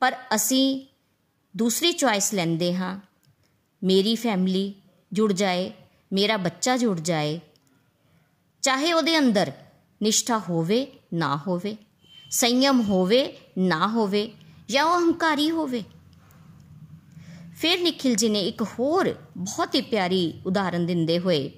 ਪਰ 0.00 0.16
ਅਸੀਂ 0.34 0.86
ਦੂਸਰੀ 1.56 1.92
ਚੁਆਇਸ 1.92 2.34
ਲੈਂਦੇ 2.34 2.74
ਹਾਂ। 2.74 3.00
ਮੇਰੀ 3.84 4.14
ਫੈਮਿਲੀ 4.14 4.74
ਜੁੜ 5.12 5.32
ਜਾਏ, 5.32 5.72
ਮੇਰਾ 6.12 6.36
ਬੱਚਾ 6.36 6.76
ਜੁੜ 6.76 7.00
ਜਾਏ, 7.00 7.40
ਚਾਹੇ 8.62 8.92
ਉਹਦੇ 8.92 9.18
ਅੰਦਰ 9.18 9.52
ਨਿਸ਼ਠਾ 10.02 10.38
ਹੋਵੇ, 10.38 10.86
ਨਾ 11.14 11.36
ਹੋਵੇ, 11.36 11.76
ਸੰਯਮ 12.30 12.80
ਹੋਵੇ, 12.80 13.36
ਨਾ 13.58 13.86
ਹੋਵੇ 13.86 14.32
ਜਾਂ 14.68 14.84
ਉਹ 14.84 15.00
ਹੰਕਾਰੀ 15.00 15.50
ਹੋਵੇ। 15.50 15.84
ਫਿਰ 17.56 17.80
ਨikhil 17.80 18.16
ji 18.16 18.28
ਨੇ 18.28 18.42
ਇੱਕ 18.42 18.62
ਹੋਰ 18.62 19.14
ਬਹੁਤ 19.36 19.74
ਹੀ 19.74 19.80
ਪਿਆਰੀ 19.80 20.40
ਉਦਾਹਰਨ 20.46 20.86
ਦਿੰਦੇ 20.86 21.18
ਹੋਏ 21.18 21.50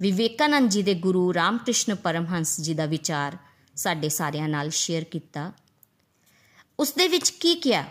ਵਿਵੇਕਾਨੰਦ 0.00 0.70
ਜੀ 0.70 0.82
ਦੇ 0.82 0.94
ਗੁਰੂ 0.94 1.34
ਰਾਮਕ੍ਰਿਸ਼ਨ 1.34 1.94
ਪਰਮਹੰਸ 1.94 2.60
ਜੀ 2.60 2.74
ਦਾ 2.74 2.86
ਵਿਚਾਰ 2.86 3.36
ਸਾਡੇ 3.76 4.08
ਸਾਰਿਆਂ 4.08 4.48
ਨਾਲ 4.48 4.70
ਸ਼ੇਅਰ 4.70 5.04
ਕੀਤਾ। 5.04 5.52
ਉਸ 6.80 6.92
ਦੇ 6.92 7.08
ਵਿੱਚ 7.08 7.30
ਕੀ 7.30 7.54
ਕਿਹਾ? 7.54 7.84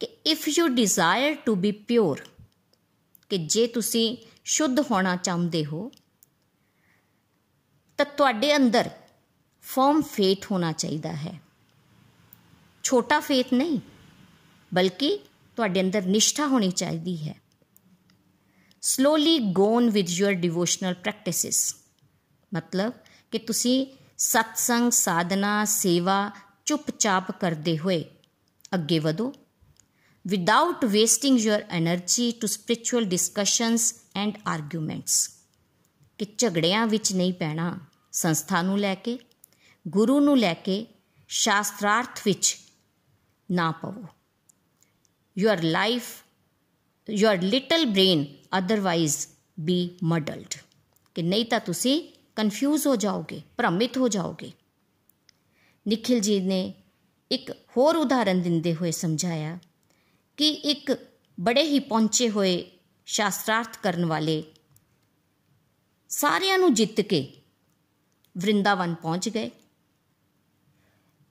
ਕਿ 0.00 0.06
if 0.26 0.48
you 0.48 0.68
desire 0.68 1.34
to 1.34 1.54
be 1.54 1.72
pure 1.72 2.20
ਕਿ 3.28 3.38
ਜੇ 3.38 3.66
ਤੁਸੀਂ 3.66 4.16
ਸ਼ੁੱਧ 4.44 4.80
ਹੋਣਾ 4.80 5.16
ਚਾਹੁੰਦੇ 5.16 5.64
ਹੋ, 5.64 5.90
ਤਾਂ 7.98 8.06
ਤੁਹਾਡੇ 8.06 8.56
ਅੰਦਰ 8.56 8.90
ਫਰਮ 9.62 10.02
ਫੇਥ 10.02 10.50
ਹੋਣਾ 10.50 10.72
ਚਾਹੀਦਾ 10.72 11.12
ਹੈ। 11.12 11.40
ਛੋਟਾ 12.84 13.20
ਫੇਥ 13.20 13.52
ਨਹੀਂ, 13.54 13.80
ਬਲਕਿ 14.74 15.18
ਤੁਹਾਡੇ 15.56 15.80
ਅੰਦਰ 15.80 16.02
ਨਿਸ਼ਠਾ 16.02 16.46
ਹੋਣੀ 16.46 16.70
ਚਾਹੀਦੀ 16.70 17.28
ਹੈ। 17.28 17.34
Slowly 18.88 19.38
gone 19.38 19.90
with 19.90 20.08
your 20.08 20.32
devotional 20.32 20.94
practices 20.94 21.76
ਮਤਲਬ 22.54 22.92
ਕਿ 23.30 23.38
ਤੁਸੀਂ 23.38 23.86
ਸਤਸੰਗ, 24.18 24.90
ਸਾਧਨਾ, 24.90 25.64
ਸੇਵਾ 25.64 26.30
ਚੁੱਪਚਾਪ 26.64 27.30
ਕਰਦੇ 27.40 27.78
ਹੋਏ 27.78 28.04
ਅੱਗੇ 28.74 28.98
ਵਧੋ। 28.98 29.32
without 30.28 30.88
wasting 30.88 31.36
your 31.38 31.60
energy 31.60 32.30
to 32.30 32.48
spiritual 32.48 33.08
discussions 33.08 33.80
and 34.26 34.32
arguments 34.32 35.32
ਕਿ 36.18 36.26
ਝਗੜਿਆਂ 36.38 36.86
ਵਿੱਚ 36.86 37.12
ਨਹੀਂ 37.12 37.32
ਪੈਣਾ, 37.32 37.78
ਸੰਸਥਾ 38.12 38.62
ਨੂੰ 38.62 38.78
ਲੈ 38.78 38.94
ਕੇ, 38.94 39.18
ਗੁਰੂ 39.88 40.20
ਨੂੰ 40.20 40.38
ਲੈ 40.38 40.54
ਕੇ, 40.54 40.86
ਸ਼ਾਸਤਰਾਰਥ 41.28 42.20
ਵਿੱਚ 42.24 42.58
ਨਾ 43.50 43.70
ਪਵੋ। 43.70 44.04
your 45.40 45.60
life 45.60 46.25
your 47.12 47.42
little 47.42 47.84
brain 47.84 48.24
otherwise 48.60 49.28
be 49.64 49.88
muddled. 50.12 50.58
ਕਿ 51.14 51.22
ਨਹੀਂ 51.22 51.44
ਤਾਂ 51.44 51.60
ਤੁਸੀਂ 51.60 52.08
ਕਨਫਿਊਜ਼ 52.36 52.86
ਹੋ 52.86 52.96
ਜਾਓਗੇ, 52.96 53.42
ਭ੍ਰਮਿਤ 53.56 53.98
ਹੋ 53.98 54.08
ਜਾਓਗੇ। 54.08 54.52
ਨikhil 55.88 56.18
ji 56.18 56.40
ਨੇ 56.40 56.74
ਇੱਕ 57.30 57.50
ਹੋਰ 57.76 57.96
ਉਦਾਹਰਨ 57.96 58.42
ਦਿੰਦੇ 58.42 58.74
ਹੋਏ 58.74 58.90
ਸਮਝਾਇਆ 58.90 59.58
ਕਿ 60.36 60.48
ਇੱਕ 60.48 60.92
ਬੜੇ 61.40 61.62
ਹੀ 61.62 61.78
ਪਹੁੰਚੇ 61.78 62.30
ਹੋਏ 62.30 62.70
ਸ਼ਾਸਤਰਾਰਥ 63.06 63.78
ਕਰਨ 63.82 64.04
ਵਾਲੇ 64.04 64.42
ਸਾਰਿਆਂ 66.08 66.58
ਨੂੰ 66.58 66.74
ਜਿੱਤ 66.74 67.00
ਕੇ 67.00 67.32
ਵਰਿੰਦਾਵਨ 68.38 68.94
ਪਹੁੰਚ 68.94 69.28
ਗਏ। 69.28 69.50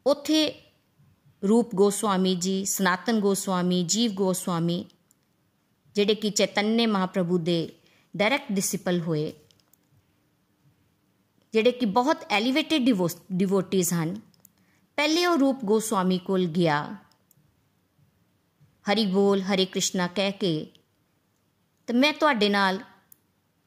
ਉੱਥੇ 0.08 0.62
ਰੂਪ 1.50 1.76
ਗੋਸਵਾਮੀ 1.76 2.36
ਜੀ, 2.36 2.66
ਸਨਾਤਨ 2.66 3.20
ਗੋਸਵਾਮੀ, 3.20 3.84
ਜੀਵ 3.84 4.12
ਗੋਸਵਾਮੀ 4.12 4.86
ਜਿਹੜੇ 5.96 6.16
ਕਿ 6.16 6.30
ਚੈਤਨਯ 6.30 6.88
ਮਹਾਪ੍ਰਭੂ 6.88 7.38
ਦੇ 7.38 7.74
ਡਾਇਰੈਕਟ 8.18 8.52
ਡਿਸਿਪਲ 8.52 9.00
ਹੋਏ, 9.00 9.34
ਜਿਹੜੇ 11.54 11.72
ਕਿ 11.72 11.86
ਬਹੁਤ 11.86 12.18
ਐਲੀਵੇਟਿਡ 12.30 12.90
ਡਿਵੋਟੀਜ਼ 13.34 13.94
ਹਨ। 13.94 14.22
ਪਹਿਲੇ 14.96 15.26
ਉਹ 15.26 15.38
ਰੂਪ 15.38 15.66
ਗੋਸਵਾਮੀ 15.66 16.18
ਕੋਲ 16.18 16.46
ਗਿਆ। 16.46 16.96
ਹਰੀ 18.92 19.06
ਬੋਲ, 19.06 19.42
ਹਰੇ 19.42 19.66
ਕ੍ਰਿਸ਼ਨਾ 19.66 20.08
ਕਹਿ 20.08 20.32
ਕੇ, 20.32 20.72
ਤੇ 21.88 21.94
ਮੈਂ 21.94 22.14
ਤੁਹਾਡੇ 22.14 22.50
ਨਾਲ 22.50 22.80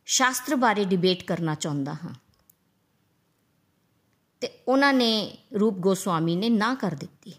ਸ਼ਾਸਤਰ 0.06 0.56
ਬਾਰੇ 0.56 0.84
ਡਿਬੇਟ 0.84 1.22
ਕਰਨਾ 1.22 1.54
ਚਾਹੁੰਦਾ 1.54 1.94
ਹਾਂ। 1.94 2.14
ਤੇ 4.40 4.50
ਉਹਨਾਂ 4.68 4.92
ਨੇ 4.94 5.38
ਰੂਪ 5.60 5.74
ਗੋਸਵਾਮੀ 5.74 6.36
ਨੇ 6.36 6.48
ਨਾ 6.48 6.74
ਕਰ 6.74 6.94
ਦਿੱਤੀ। 6.94 7.32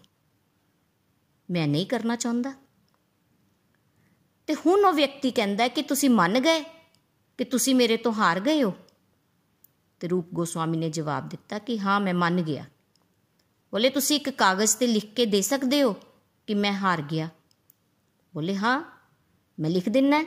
ਮੈਂ 1.50 1.68
ਨਹੀਂ 1.68 1.86
ਕਰਨਾ 1.86 2.16
ਚਾਹੁੰਦਾ। 2.16 2.54
ਤੇ 4.50 4.54
ਹੁਣ 4.54 4.84
ਉਹ 4.84 4.92
ਵਿਅਕਤੀ 4.92 5.30
ਕਹਿੰਦਾ 5.30 5.68
ਕਿ 5.68 5.82
ਤੁਸੀਂ 5.82 6.10
ਮੰਨ 6.10 6.40
ਗਏ, 6.40 6.60
ਕਿ 7.38 7.44
ਤੁਸੀਂ 7.44 7.74
ਮੇਰੇ 7.74 7.96
ਤੋਂ 7.96 8.12
ਹਾਰ 8.12 8.40
ਗਏ 8.40 8.62
ਹੋ। 8.62 8.74
ਤੇ 10.00 10.08
ਰੂਪ 10.08 10.28
ਗੋਸਵਾਮੀ 10.34 10.78
ਨੇ 10.78 10.90
ਜਵਾਬ 10.90 11.28
ਦਿੱਤਾ 11.28 11.58
ਕਿ 11.58 11.80
ਹਾਂ, 11.80 12.00
ਮੈਂ 12.00 12.14
ਮੰਨ 12.14 12.40
ਗਿਆ। 12.42 12.64
ਬੋਲੇ, 13.72 13.90
ਤੁਸੀਂ 13.90 14.16
ਇੱਕ 14.16 14.30
ਕਾਗਜ਼ 14.30 14.76
ਤੇ 14.76 14.86
ਲਿਖ 14.86 15.14
ਕੇ 15.14 15.26
ਦੇ 15.26 15.42
ਸਕਦੇ 15.42 15.82
ਹੋ 15.82 15.92
ਕਿ 16.46 16.54
ਮੈਂ 16.54 16.72
ਹਾਰ 16.72 17.02
ਗਿਆ? 17.02 17.28
ਬੋਲੇ, 18.34 18.56
ਹਾਂ, 18.56 19.00
ਮੈਂ 19.60 19.70
ਲਿਖ 19.70 19.88
ਦਿੰਨਾ 19.88 20.22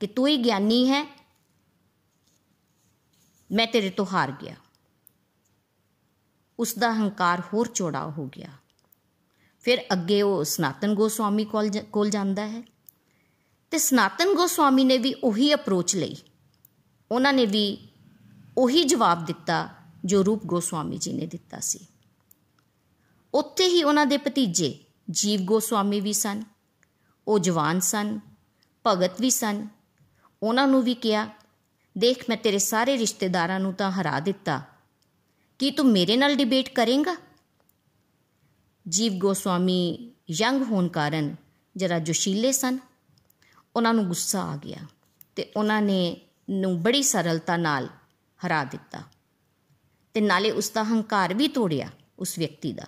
ਕਿ 0.00 0.06
ਤੂੰ 0.06 0.26
ਹੀ 0.26 0.36
ਗਿਆਨੀ 0.36 0.90
ਹੈ, 0.90 1.16
ਮੈਂ 3.52 3.66
ਤੇਰੇ 3.66 3.90
ਤੋਂ 3.90 4.06
ਹਾਰ 4.12 4.32
ਗਿਆ। 4.42 4.56
ਉਸ 6.58 6.78
ਦਾ 6.78 6.92
ਹੰਕਾਰ 6.92 7.42
ਹੋਰ 7.54 7.68
ਚੌੜਾ 7.68 8.10
ਹੋ 8.10 8.26
ਗਿਆ। 8.26 8.50
ਫਿਰ 9.60 9.78
ਅੱਗੇ 9.92 10.22
ਉਹ 10.22 10.44
ਸਨਾਤਨ 10.44 10.94
ਗੋਸਵਾਮੀ 10.94 11.44
ਕੋਲ 11.44 11.70
ਕੋਲ 11.92 12.10
ਜਾਂਦਾ 12.10 12.48
ਹੈ। 12.48 12.75
ਤੇ 13.70 13.78
ਸਨਾਤਨ 13.78 14.34
ਗੋਸਵਾਮੀ 14.34 14.84
ਨੇ 14.84 14.98
ਵੀ 14.98 15.14
ਉਹੀ 15.14 15.54
ਅਪਰੋਚ 15.54 15.96
ਲਈ। 15.96 16.16
ਉਹਨਾਂ 17.12 17.32
ਨੇ 17.32 17.46
ਵੀ 17.46 17.88
ਉਹੀ 18.58 18.84
ਜਵਾਬ 18.84 19.24
ਦਿੱਤਾ 19.24 19.68
ਜੋ 20.04 20.24
ਰੂਪ 20.24 20.46
ਗੋਸਵਾਮੀ 20.46 20.98
ਜੀ 20.98 21.12
ਨੇ 21.12 21.26
ਦਿੱਤਾ 21.26 21.60
ਸੀ। 21.60 21.78
ਉੱਥੇ 23.34 23.66
ਹੀ 23.66 23.82
ਉਹਨਾਂ 23.82 24.06
ਦੇ 24.06 24.16
ਭਤੀਜੇ 24.16 24.84
ਜੀਵ 25.10 25.40
ਗੋਸਵਾਮੀ 25.40 26.00
ਵੀ 26.00 26.12
ਸਨ, 26.12 26.42
ਉਹ 27.28 27.38
ਜਵਾਨ 27.38 27.80
ਸਨ, 27.80 28.20
ਭਗਤ 28.86 29.20
ਵੀ 29.20 29.30
ਸਨ। 29.30 29.68
ਉਹਨਾਂ 30.42 30.68
ਨੂੰ 30.68 30.82
ਵੀ 30.82 30.94
ਕਿਹਾ, 30.94 31.28
ਦੇਖ, 31.98 32.24
ਮੈਂ 32.28 32.36
ਤੇਰੇ 32.36 32.58
ਸਾਰੇ 32.58 32.98
ਰਿਸ਼ਤੇਦਾਰਾਂ 32.98 33.60
ਨੂੰ 33.60 33.74
ਤਾਂ 33.74 33.90
ਹਰਾ 33.90 34.20
ਦਿੱਤਾ। 34.20 34.62
ਕੀ 35.58 35.70
ਤੂੰ 35.70 35.86
ਮੇਰੇ 35.86 36.16
ਨਾਲ 36.16 36.34
ਡਿਬੇਟ 36.34 36.74
ਕਰੇਂਗਾ? 36.74 37.16
ਜੀਵ 38.88 39.12
ਗੋਸਵਾਮੀ 39.12 40.10
ਯੰਗ 40.30 40.62
ਹੋਣ 40.62 40.88
ਕਾਰਨ 40.88 41.36
ਜਰਾ 41.76 41.98
ਜੋਸ਼ੀਲੇ 41.98 42.52
ਸਨ। 42.52 42.78
ਉਹਨਾਂ 43.76 43.94
ਨੂੰ 43.94 44.04
ਗੁੱਸਾ 44.06 44.42
ਆ 44.42 44.56
ਗਿਆ 44.56 44.80
ਤੇ 45.36 45.52
ਉਹਨਾਂ 45.56 45.82
ਨੇ 45.82 46.20
ਨੂੰ 46.50 46.82
ਬੜੀ 46.82 47.02
ਸਰਲਤਾ 47.02 47.56
ਨਾਲ 47.56 47.88
ਹਰਾ 48.40 48.64
ਦਿੱਤਾ 48.64 49.02
ਤੇ 50.14 50.20
ਨਾਲੇ 50.20 50.50
ਉਸ 50.50 50.70
ਦਾ 50.70 50.82
ਹੰਕਾਰ 50.82 51.34
ਵੀ 51.34 51.48
ਤੋੜਿਆ 51.48 51.88
ਉਸ 52.18 52.38
ਵਿਅਕਤੀ 52.38 52.72
ਦਾ। 52.72 52.86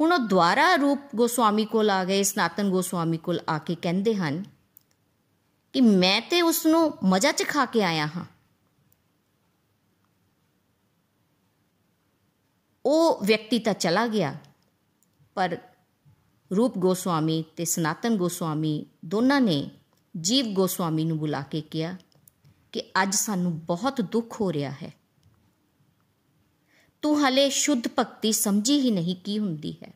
ਹੁਣ 0.00 0.12
ਉਹ 0.12 0.18
ਦੁਆਰਾ 0.18 0.74
ਰੂਪ 0.74 1.00
ਗੋਸਵਾਮੀ 1.16 1.64
ਕੋਲ 1.64 1.90
ਆ 1.90 2.04
ਗਏ, 2.04 2.22
ਸਨਾਤਨ 2.22 2.70
ਗੋਸਵਾਮੀ 2.70 3.18
ਕੋਲ 3.18 3.40
ਆ 3.48 3.58
ਕੇ 3.58 3.74
ਕਹਿੰਦੇ 3.74 4.14
ਹਨ 4.14 4.44
ਕਿ 5.72 5.80
ਮੈਂ 5.80 6.20
ਤੇ 6.20 6.42
ਉਸ 6.42 6.66
ਨੂੰ 6.66 6.98
ਮਜ਼ਾ 7.04 7.32
ਚ 7.32 7.44
ਖਾ 7.48 7.64
ਕੇ 7.64 7.82
ਆਇਆ 7.84 8.06
ਹਾਂ। 8.06 8.24
ਉਹ 12.84 13.24
ਵਿਅਕਤੀ 13.24 13.58
ਤਾਂ 13.58 13.74
ਚਲਾ 13.74 14.06
ਗਿਆ, 14.06 14.34
ਪਰ 15.34 15.58
ਰੂਪ 16.50 16.78
ਗੋਸਵਾਮੀ 16.78 17.44
ਤੇ 17.56 17.64
ਸਨਾਤਨ 17.64 18.16
ਗੋਸਵਾਮੀ 18.16 18.86
ਦੋਨਾਂ 19.04 19.40
ਨੇ 19.40 19.70
ਜੀਵ 20.14 20.46
ਗੋਸਵਾਮੀ 20.46 21.04
ਨੂੰ 21.04 21.18
ਬੁਲਾ 21.18 21.40
ਕੇ 21.42 21.60
ਕਿਹਾ 21.60 21.96
ਕਿ 22.72 22.82
ਅੱਜ 23.02 23.14
ਸਾਨੂੰ 23.14 23.58
ਬਹੁਤ 23.58 24.00
ਦੁੱਖ 24.02 24.40
ਹੋ 24.40 24.52
ਰਿਹਾ 24.52 24.70
ਹੈ। 24.82 24.92
ਤੂੰ 27.02 27.18
ਹਲੇ 27.20 27.48
ਸ਼ੁੱਧ 27.50 27.88
ਭਗਤੀ 27.98 28.32
ਸਮਝੀ 28.32 28.80
ਹੀ 28.80 28.90
ਨਹੀਂ 28.90 29.16
ਕੀ 29.16 29.38
ਹੁੰਦੀ 29.38 29.72
ਹੈ। 29.82 29.92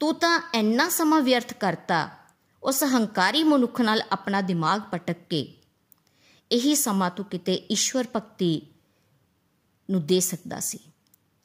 ਤੂੰ 0.00 0.14
ਤਾਂ 0.14 0.40
ਇੰਨਾ 0.54 0.88
ਸਮਾਂ 0.88 1.20
ਵਿਅਰਥ 1.20 1.52
ਕਰਤਾ, 1.54 2.08
ਉਸ 2.62 2.82
ਹੰਕਾਰੀ 2.84 3.42
ਮਨੁੱਖ 3.44 3.80
ਨਾਲ 3.80 4.02
ਆਪਣਾ 4.12 4.40
ਦਿਮਾਗ 4.40 4.80
ਪਟਕ 4.92 5.26
ਕੇ, 5.30 5.46
ਇਹੀ 6.50 6.74
ਸਮਾਂ 6.74 7.10
ਤੂੰ 7.10 7.24
ਕਿਤੇ 7.24 7.54
ਈਸ਼ਵਰ 7.70 8.06
ਭਗਤੀ 8.16 8.60
ਨੂੰ 9.88 10.06
ਦੇ 10.06 10.20
ਸਕਦਾ 10.20 10.60
ਸੀ, 10.60 10.78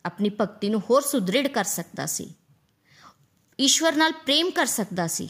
ਆਪਣੀ 0.05 0.29
ਭਗਤੀ 0.41 0.69
ਨੂੰ 0.69 0.81
ਹੋਰ 0.89 1.01
ਸੁਦ੍ਰਿੜ 1.01 1.47
ਕਰ 1.47 1.63
ਸਕਦਾ 1.63 2.05
ਸੀ। 2.05 2.33
ਈਸ਼ਵਰ 3.61 3.95
ਨਾਲ 3.95 4.11
ਪ੍ਰੇਮ 4.11 4.51
ਕਰ 4.51 4.65
ਸਕਦਾ 4.65 5.07
ਸੀ। 5.07 5.29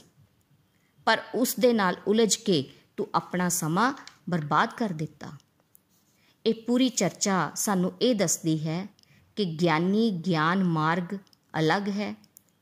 ਪਰ 1.05 1.23
ਉਸ 1.35 1.55
ਦੇ 1.59 1.73
ਨਾਲ 1.73 1.95
ਉਲਝ 2.07 2.35
ਕੇ 2.35 2.69
ਤੂੰ 2.97 3.07
ਆਪਣਾ 3.15 3.49
ਸਮਾਂ 3.49 3.93
ਬਰਬਾਦ 4.29 4.73
ਕਰ 4.77 4.89
ਦਿੱਤਾ। 4.89 5.31
ਇਹ 6.45 6.53
ਪੂਰੀ 6.53 6.89
ਚਰਚਾ 6.89 7.51
ਸਾਨੂੰ 7.55 7.93
ਇਹ 8.01 8.15
ਦੱਸਦੀ 8.15 8.67
ਹੈ 8.67 8.87
ਕਿ 9.35 9.45
ਗਿਆਨੀ 9.45 10.11
ਗਿਆਨ 10.11 10.63
ਮਾਰਗ 10.63 11.17
ਅਲੱਗ 11.59 11.89
ਹੈ, 11.89 12.15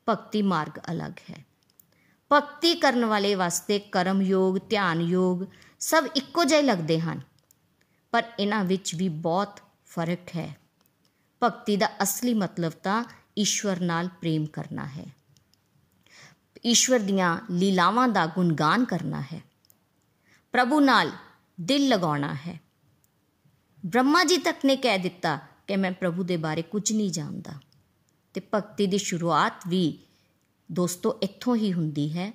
ਭਗਤੀ 0.09 0.41
ਮਾਰਗ 0.41 0.79
ਅਲੱਗ 0.91 1.11
ਹੈ। 1.31 1.45
ਭਗਤੀ 2.31 2.75
ਕਰਨ 2.75 3.05
ਵਾਲੇ 3.05 3.35
ਵਾਸਤੇ 3.35 3.79
ਕਰਮ 3.79 4.21
ਯੋਗ, 4.21 4.57
ਧਿਆਨ 4.69 5.01
ਯੋਗ 5.01 5.43
ਸਭ 5.79 6.05
ਇੱਕੋ 6.15 6.43
ਜਿਹੇ 6.43 6.61
ਲੱਗਦੇ 6.61 6.99
ਹਨ। 6.99 7.21
ਪਰ 8.11 8.31
ਇਹਨਾਂ 8.39 8.65
ਵਿੱਚ 8.65 8.95
ਵੀ 8.95 9.09
ਬਹੁਤ 9.09 9.59
ਫ਼ਰਕ 9.85 10.35
ਹੈ। 10.35 10.57
ਭਗਤੀ 11.43 11.77
ਦਾ 11.77 11.89
ਅਸਲੀ 12.03 12.33
ਮਤਲਬ 12.33 12.71
ਤਾਂ 12.71 13.03
ਈਸ਼ਵਰ 13.39 13.79
ਨਾਲ 13.79 14.07
ਪ੍ਰੇਮ 14.07 14.45
ਕਰਨਾ 14.45 14.85
ਹੈ। 14.85 15.05
ਈਸ਼ਵਰ 16.65 16.99
ਦੀਆਂ 16.99 17.39
ਲੀਲਾਵਾਂ 17.51 18.07
ਦਾ 18.07 18.25
ਗੁਣਗਾਨ 18.25 18.85
ਕਰਨਾ 18.85 19.21
ਹੈ। 19.21 19.41
ਪ੍ਰਭੂ 20.51 20.79
ਨਾਲ 20.79 21.11
ਦਿਲ 21.61 21.87
ਲਗਾਉਣਾ 21.87 22.33
ਹੈ। 22.33 22.59
ਬ੍ਰਹਮਾ 23.85 24.23
ਜੀ 24.23 24.37
ਤੱਕ 24.37 24.65
ਨੇ 24.65 24.75
ਕਹਿ 24.75 24.97
ਦਿੱਤਾ 24.97 25.39
ਕਿ 25.67 25.75
ਮੈਂ 25.75 25.91
ਪ੍ਰਭੂ 25.91 26.23
ਦੇ 26.23 26.37
ਬਾਰੇ 26.37 26.61
ਕੁਝ 26.61 26.93
ਨਹੀਂ 26.93 27.11
ਜਾਣਦਾ। 27.11 27.51
ਤੇ 28.33 28.41
ਭਗਤੀ 28.53 28.87
ਦੀ 28.87 28.97
ਸ਼ੁਰੂਆਤ 28.97 29.53
ਵੀ 29.67 29.99
ਦੋਸਤੋ 30.71 31.19
ਇੱਥੋਂ 31.23 31.55
ਹੀ 31.55 31.73
ਹੁੰਦੀ 31.73 32.17
ਹੈ 32.17 32.33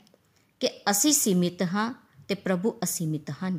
ਕਿ 0.61 0.69
ਅਸੀਂ 0.90 1.12
ਸੀਮਿਤ 1.12 1.62
ਹਾਂ 1.62 1.95
ਤੇ 2.29 2.35
ਪ੍ਰਭੂ 2.35 2.79
ਅਸੀਮਿਤ 2.85 3.31
ਹਨ। 3.31 3.59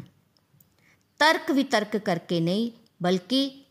ਤਰਕ 1.20 1.52
ਵਿਤਰਕ 1.52 1.98
ਕਰਕੇ 1.98 2.40
ਨਹੀਂ, 2.40 2.72
ਬਲਕਿ 3.04 3.66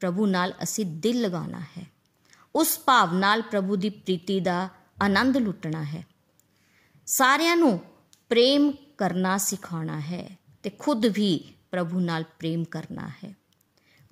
ਪ੍ਰਭੂ 0.00 0.26
ਨਾਲ 0.26 0.52
ਅਸੀਂ 0.62 0.86
ਦਿਲ 0.86 1.20
ਲਗਾਉਣਾ 1.20 1.60
ਹੈ। 1.60 1.86
ਉਸ 2.54 2.80
ਭਾਵ 2.84 3.14
ਨਾਲ 3.14 3.42
ਪ੍ਰਭੂ 3.42 3.76
ਦੀ 3.76 3.90
ਪ੍ਰੀਤੀ 3.90 4.40
ਦਾ 4.40 4.68
ਆਨੰਦ 5.02 5.36
ਲੁੱਟਣਾ 5.36 5.84
ਹੈ। 5.84 6.06
ਸਾਰਿਆਂ 7.06 7.56
ਨੂੰ 7.56 7.80
ਪ੍ਰੇਮ 8.28 8.72
ਕਰਨਾ 8.98 9.38
ਸਿਖਾਉਣਾ 9.38 10.00
ਹੈ 10.00 10.38
ਤੇ 10.62 10.70
ਖੁਦ 10.70 11.06
ਵੀ 11.06 11.54
ਪ੍ਰਭੂ 11.70 12.00
ਨਾਲ 12.00 12.22
ਪ੍ਰੇਮ 12.22 12.64
ਕਰਨਾ 12.64 13.08
ਹੈ। 13.08 13.34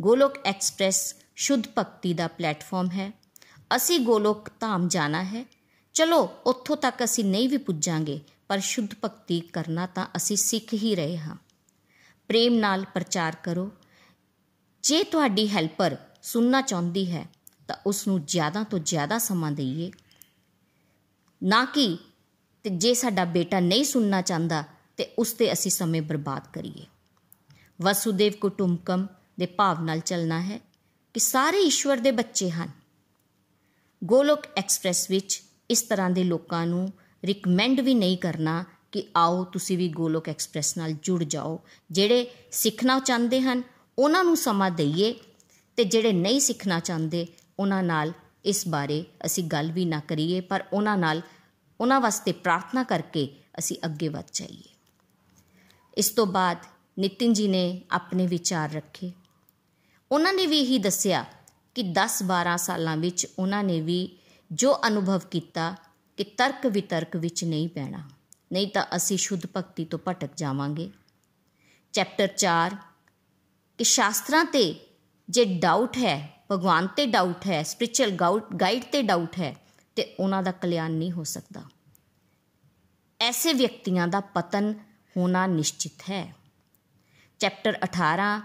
ਗੋਲੋਕ 0.00 0.33
ਐਕਸਪ੍ਰੈਸ 0.44 1.14
ਸ਼ੁੱਧ 1.37 1.62
ਭਗਤੀ 1.78 2.14
ਦਾ 2.14 2.28
ਪਲੇਟਫਾਰਮ 2.28 2.90
ਹੈ। 2.90 3.12
ਅਸੀਂ 3.76 4.00
ਗੋਲੋਕ 4.00 4.48
ਧਾਮ 4.61 4.88
ਜਾਣਾ 4.88 5.24
ਹੈ। 5.24 5.44
ਚਲੋ, 5.94 6.28
ਉੱਥੋਂ 6.46 6.76
ਤੱਕ 6.76 7.04
ਅਸੀਂ 7.04 7.24
ਨਹੀਂ 7.24 7.48
ਵੀ 7.48 7.57
ਪੁੱਜਾਂਗੇ, 7.57 8.20
ਪਰ 8.48 8.59
ਸ਼ੁੱਧ 8.59 8.88
ਭਗਤੀ 9.04 9.40
ਕਰਨਾ 9.40 9.87
ਤਾਂ 9.87 10.07
ਅਸੀਂ 10.16 10.37
ਸਿੱਖ 10.37 10.74
ਹੀ 10.74 10.94
ਰਹੇ 10.94 11.18
ਹਾਂ। 11.18 11.37
ਪ੍ਰੇਮ 12.28 12.54
ਨਾਲ 12.54 12.85
ਪ੍ਰਚਾਰ 12.85 13.37
ਕਰੋ। 13.42 13.72
ਜੇ 14.83 15.04
ਤੁਹਾਡੀ 15.04 15.48
ਹੈਲਪਰ 15.48 15.96
ਸੁਣਨਾ 16.22 16.61
ਚਾਹੁੰਦੀ 16.61 17.12
ਹੈ, 17.12 17.26
ਤਾਂ 17.68 17.76
ਉਸ 17.87 18.09
ਨੂੰ 18.09 18.24
ਜ਼ਿਆਦਾ 18.24 18.62
ਤੋਂ 18.62 18.78
ਜ਼ਿਆਦਾ 18.78 19.18
ਸਮਾਂ 19.18 19.52
ਦਈਏ। 19.52 19.92
ਨਾ 21.42 21.64
ਕਿ 21.64 21.98
ਤੇ 22.64 22.70
ਜੇ 22.70 22.94
ਸਾਡਾ 22.94 23.24
ਬੇਟਾ 23.24 23.61
ਨਹੀਂ 23.61 23.85
ਸੁਣਨਾ 23.85 24.20
ਚਾਹੁੰਦਾ, 24.22 24.64
ਤੇ 24.96 25.11
ਉਸ 25.18 25.33
ਤੇ 25.33 25.53
ਅਸੀਂ 25.53 25.70
ਸਮੇਂ 25.70 26.03
ਬਰਬਾਦ 26.03 26.42
ਕਰੀਏ। 26.53 26.87
ਵਸੂਦੇਵ 27.83 28.33
ਕੁਟੁੰਬਕਮ 28.33 29.07
ਦੇ 29.38 29.46
ਭਾਵ 29.46 29.85
ਨਾਲ 29.85 30.00
ਚੱਲਣਾ 30.00 30.40
ਹੈ 30.40 30.61
ਕਿ 31.14 31.20
ਸਾਰੇ 31.20 31.59
ਈਸ਼ਵਰ 31.59 31.96
ਦੇ 31.96 32.11
ਬੱਚੇ 32.11 32.50
ਹਨ। 32.50 32.68
ਗੋਲੋਕ 34.05 34.40
ਐਕਸਪ੍ਰੈਸ 34.57 35.11
ਵਿੱਚ 35.11 35.42
ਇਸ 35.70 35.83
ਤਰ੍ਹਾਂ 35.83 36.11
ਦੇ 36.11 36.24
ਲੋਕਾਂ 36.24 36.66
ਨੂੰ 36.66 36.92
ਰਿਕਮੈਂਡ 37.24 37.81
ਵੀ 37.81 37.94
ਨਹੀਂ 37.94 38.18
ਕਰਨਾ 38.18 38.64
ਕਿ 38.92 39.07
ਆਓ 39.16 39.44
ਤੁਸੀਂ 39.44 39.79
ਵੀ 39.79 39.88
ਗੋਲੋਕ 39.88 40.29
ਐਕਸਪ੍ਰੈਸ 40.29 40.77
ਨਾਲ 40.77 40.92
ਜੁੜ 40.92 41.24
ਜਾਓ। 41.24 41.61
ਜਿਹੜੇ 41.90 42.27
ਸਿੱਖਣਾ 42.53 42.98
ਚਾਹੁੰਦੇ 42.98 43.40
ਹਨ, 43.40 43.62
ਉਹਨਾਂ 43.98 44.24
ਨੂੰ 44.24 44.37
ਸਮਾਂ 44.37 44.70
ਦਈਏ 44.70 45.14
ਤੇ 45.77 45.85
ਜਿਹੜੇ 45.85 46.12
ਨਹੀਂ 46.12 46.40
ਸਿੱਖਣਾ 46.40 46.81
ਚਾਹੁੰਦੇ, 46.81 47.27
ਉਹਨਾਂ 47.59 47.83
ਨਾਲ 47.83 48.12
ਇਸ 48.44 48.68
ਬਾਰੇ 48.68 49.05
ਅਸੀਂ 49.24 49.44
ਗੱਲ 49.44 49.72
ਵੀ 49.72 49.85
ਨਾ 49.85 50.00
ਕਰੀਏ, 50.00 50.40
ਪਰ 50.40 50.64
ਉਹਨਾਂ 50.72 50.96
ਨਾਲ 50.98 51.22
ਉਹਨਾਂ 51.80 52.00
ਵਾਸਤੇ 52.00 52.32
ਪ੍ਰਾਰਥਨਾ 52.32 52.82
ਕਰਕੇ 52.82 53.28
ਅਸੀਂ 53.58 53.76
ਅੱਗੇ 53.84 54.08
ਵਧ 54.08 54.24
ਜਾਈਏ। 54.32 54.72
ਇਸ 55.96 56.08
ਤੋਂ 56.10 56.26
ਬਾਅਦ 56.26 56.58
ਨਿਤਿਨ 56.98 57.32
ਜੀ 57.32 57.48
ਨੇ 57.48 57.82
ਆਪਣੇ 57.90 58.26
ਵਿਚਾਰ 58.26 58.72
ਰੱਖੇ। 58.72 59.12
ਉਹਨਾਂ 60.10 60.32
ਨੇ 60.32 60.46
ਵੀ 60.46 60.60
ਇਹੀ 60.60 60.78
ਦੱਸਿਆ 60.78 61.24
ਕਿ 61.76 61.82
10-12 61.92 62.56
ਸਾਲਾਂ 62.56 62.96
ਵਿੱਚ 62.96 63.26
ਉਹਨਾਂ 63.38 63.62
ਨੇ 63.64 63.80
ਵੀ 63.80 64.16
ਜੋ 64.50 64.74
ਅਨੁਭਵ 64.87 65.20
ਕੀਤਾ 65.30 65.74
ਕਿ 66.18 66.24
ਤਰਕ 66.24 66.66
ਵਿਤਰਕ 66.66 67.16
ਵਿੱਚ 67.16 67.44
ਨਹੀਂ 67.44 67.68
ਪੈਣਾ, 67.68 68.02
ਨਹੀਂ 68.52 68.68
ਤਾਂ 68.68 68.84
ਅਸੀਂ 68.96 69.18
ਸ਼ੁੱਧ 69.18 69.46
ਭਗਤੀ 69.56 69.84
ਤੋਂ 69.84 69.98
ਭਟਕ 70.08 70.30
ਜਾਵਾਂਗੇ। 70.37 70.90
ਚੈਪਟਰ 71.94 72.28
4 72.37 72.76
ਕਿ 73.78 73.84
ਸ਼ਾਸਤਰਾਂ 73.84 74.44
ਤੇ 74.44 74.74
ਜੇ 75.28 75.44
ਡਾਊਟ 75.44 75.96
ਹੈ, 75.96 76.44
ਭਗਵਾਨ 76.50 76.87
ਤੇ 76.87 77.06
ਡਾਊਟ 77.06 77.46
ਹੈ 77.46 77.62
ਸਪਿਰਚੁਅਲ 77.62 78.10
ਗਾਈਡ 78.60 78.84
ਤੇ 78.92 79.02
ਡਾਊਟ 79.02 79.38
ਹੈ 79.38 79.54
ਤੇ 79.94 80.14
ਉਹਨਾਂ 80.20 80.42
ਦਾ 80.42 80.52
ਕਲਿਆਣ 80.52 80.90
ਨਹੀਂ 80.90 81.12
ਹੋ 81.12 81.24
ਸਕਦਾ। 81.24 81.62
ਐਸੇ 83.20 83.52
ਵਿਅਕਤੀਆਂ 83.52 84.09
ਦਾ 84.09 84.20
ਪਤਨ 84.20 84.74
ਹੋਣਾ 85.16 85.46
ਨਿਸ਼ਚਿਤ 85.46 86.02
ਹੈ। 86.11 86.35
ਚੈਪਟਰ 87.38 87.78
18 87.83 88.40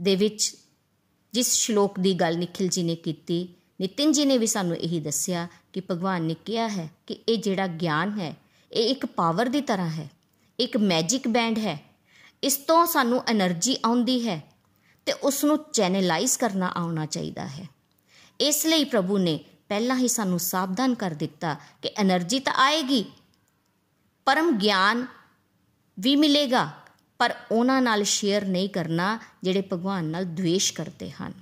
ਦੇ 0.00 0.16
ਵਿੱਚ 0.16 0.56
ਜਿਸ 1.32 1.52
ਸ਼ਲੋਕ 1.52 2.00
ਦੀ 2.00 2.14
ਗੱਲ 2.14 2.38
ਨikhil 2.38 2.68
ji 2.68 2.84
ਨੇ 2.84 2.96
ਕੀਤੀ, 2.96 3.48
ਨਿਤਿਨ 3.80 4.12
ਜੀ 4.12 4.24
ਨੇ 4.24 4.38
ਵੀ 4.38 4.46
ਸਾਨੂੰ 4.46 4.76
ਇਹੀ 4.76 5.00
ਦੱਸਿਆ 5.00 5.48
ਕਿ 5.72 5.82
ਭਗਵਾਨ 5.90 6.22
ਨੇ 6.22 6.36
ਕਿਹਾ 6.44 6.68
ਹੈ 6.68 6.90
ਕਿ 7.06 7.18
ਇਹ 7.28 7.38
ਜਿਹੜਾ 7.38 7.66
ਗਿਆਨ 7.66 8.20
ਹੈ, 8.20 8.36
ਇਹ 8.72 8.90
ਇੱਕ 8.90 9.06
ਪਾਵਰ 9.06 9.48
ਦੀ 9.48 9.60
ਤਰ੍ਹਾਂ 9.60 9.90
ਹੈ 9.90 10.10
ਇੱਕ 10.60 10.76
ਮੈਜਿਕ 10.76 11.28
ਬੈਂਡ 11.28 11.58
ਹੈ। 11.58 11.84
ਇਸ 12.42 12.56
ਤੋਂ 12.56 12.86
ਸਾਨੂੰ 12.86 13.22
એનર્ਜੀ 13.22 13.76
ਆਉਂਦੀ 13.84 14.28
ਹੈ 14.28 14.42
ਤੇ 15.06 15.12
ਉਸ 15.12 15.44
ਨੂੰ 15.44 15.64
ਚੈਨਲਾਈਜ਼ 15.72 16.38
ਕਰਨਾ 16.38 16.72
ਆਉਣਾ 16.76 17.06
ਚਾਹੀਦਾ 17.06 17.46
ਹੈ। 17.46 17.68
ਇਸ 18.40 18.66
ਲਈ 18.66 18.84
ਪ੍ਰਭੂ 18.84 19.18
ਨੇ 19.18 19.44
ਪਹਿਲਾਂ 19.68 19.96
ਹੀ 19.96 20.08
ਸਾਨੂੰ 20.08 20.38
ਸਾਵਧਾਨ 20.38 20.94
ਕਰ 20.94 21.10
ਦਿੱਤਾ 21.10 21.56
ਕਿ 21.82 21.90
એનર્ਜੀ 22.02 22.40
ਤਾਂ 22.40 22.52
ਆਏਗੀ, 22.52 23.04
ਪਰਮ 24.24 24.58
ਗਿਆਨ 24.58 25.06
ਵੀ 25.98 26.16
ਮਿਲੇਗਾ, 26.16 26.70
ਪਰ 27.18 27.34
ਉਹਨਾਂ 27.50 27.82
ਨਾਲ 27.82 28.02
ਸ਼ੇਅਰ 28.02 28.44
ਨਹੀਂ 28.44 28.68
ਕਰਨਾ 28.68 29.18
ਜਿਹੜੇ 29.42 29.60
ਭਗਵਾਨ 29.60 30.04
ਨਾਲ 30.04 30.22
द्वेष 30.22 30.74
ਕਰਦੇ 30.74 31.10
ਹਨ। 31.10 31.32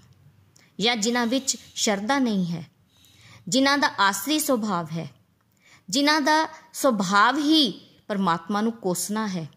ਜਾਂ 0.81 0.97
ਜਿਨ੍ਹਾਂ 0.97 1.27
ਵਿੱਚ 1.27 1.57
ਸ਼ਰਧਾ 1.75 2.19
ਨਹੀਂ 2.19 2.47
ਹੈ, 2.47 2.71
ਜਿਨ੍ਹਾਂ 3.49 3.79
ਦਾ 3.79 3.91
ਆਸਰੀ 3.99 4.39
ਸੁਭਾਵ 4.39 4.87
ਹੈ, 4.87 5.11
ਜਿਨ੍ਹਾਂ 5.89 6.21
ਦਾ 6.21 6.49
ਸੁਭਾਵ 6.73 7.39
ਹੀ 7.39 7.95
ਪਰਮਾਤਮਾ 8.09 8.61
ਨੂੰ 8.61 8.73
ਕੋਸਣਾ 8.73 9.27
ਹੈ, 9.27 9.49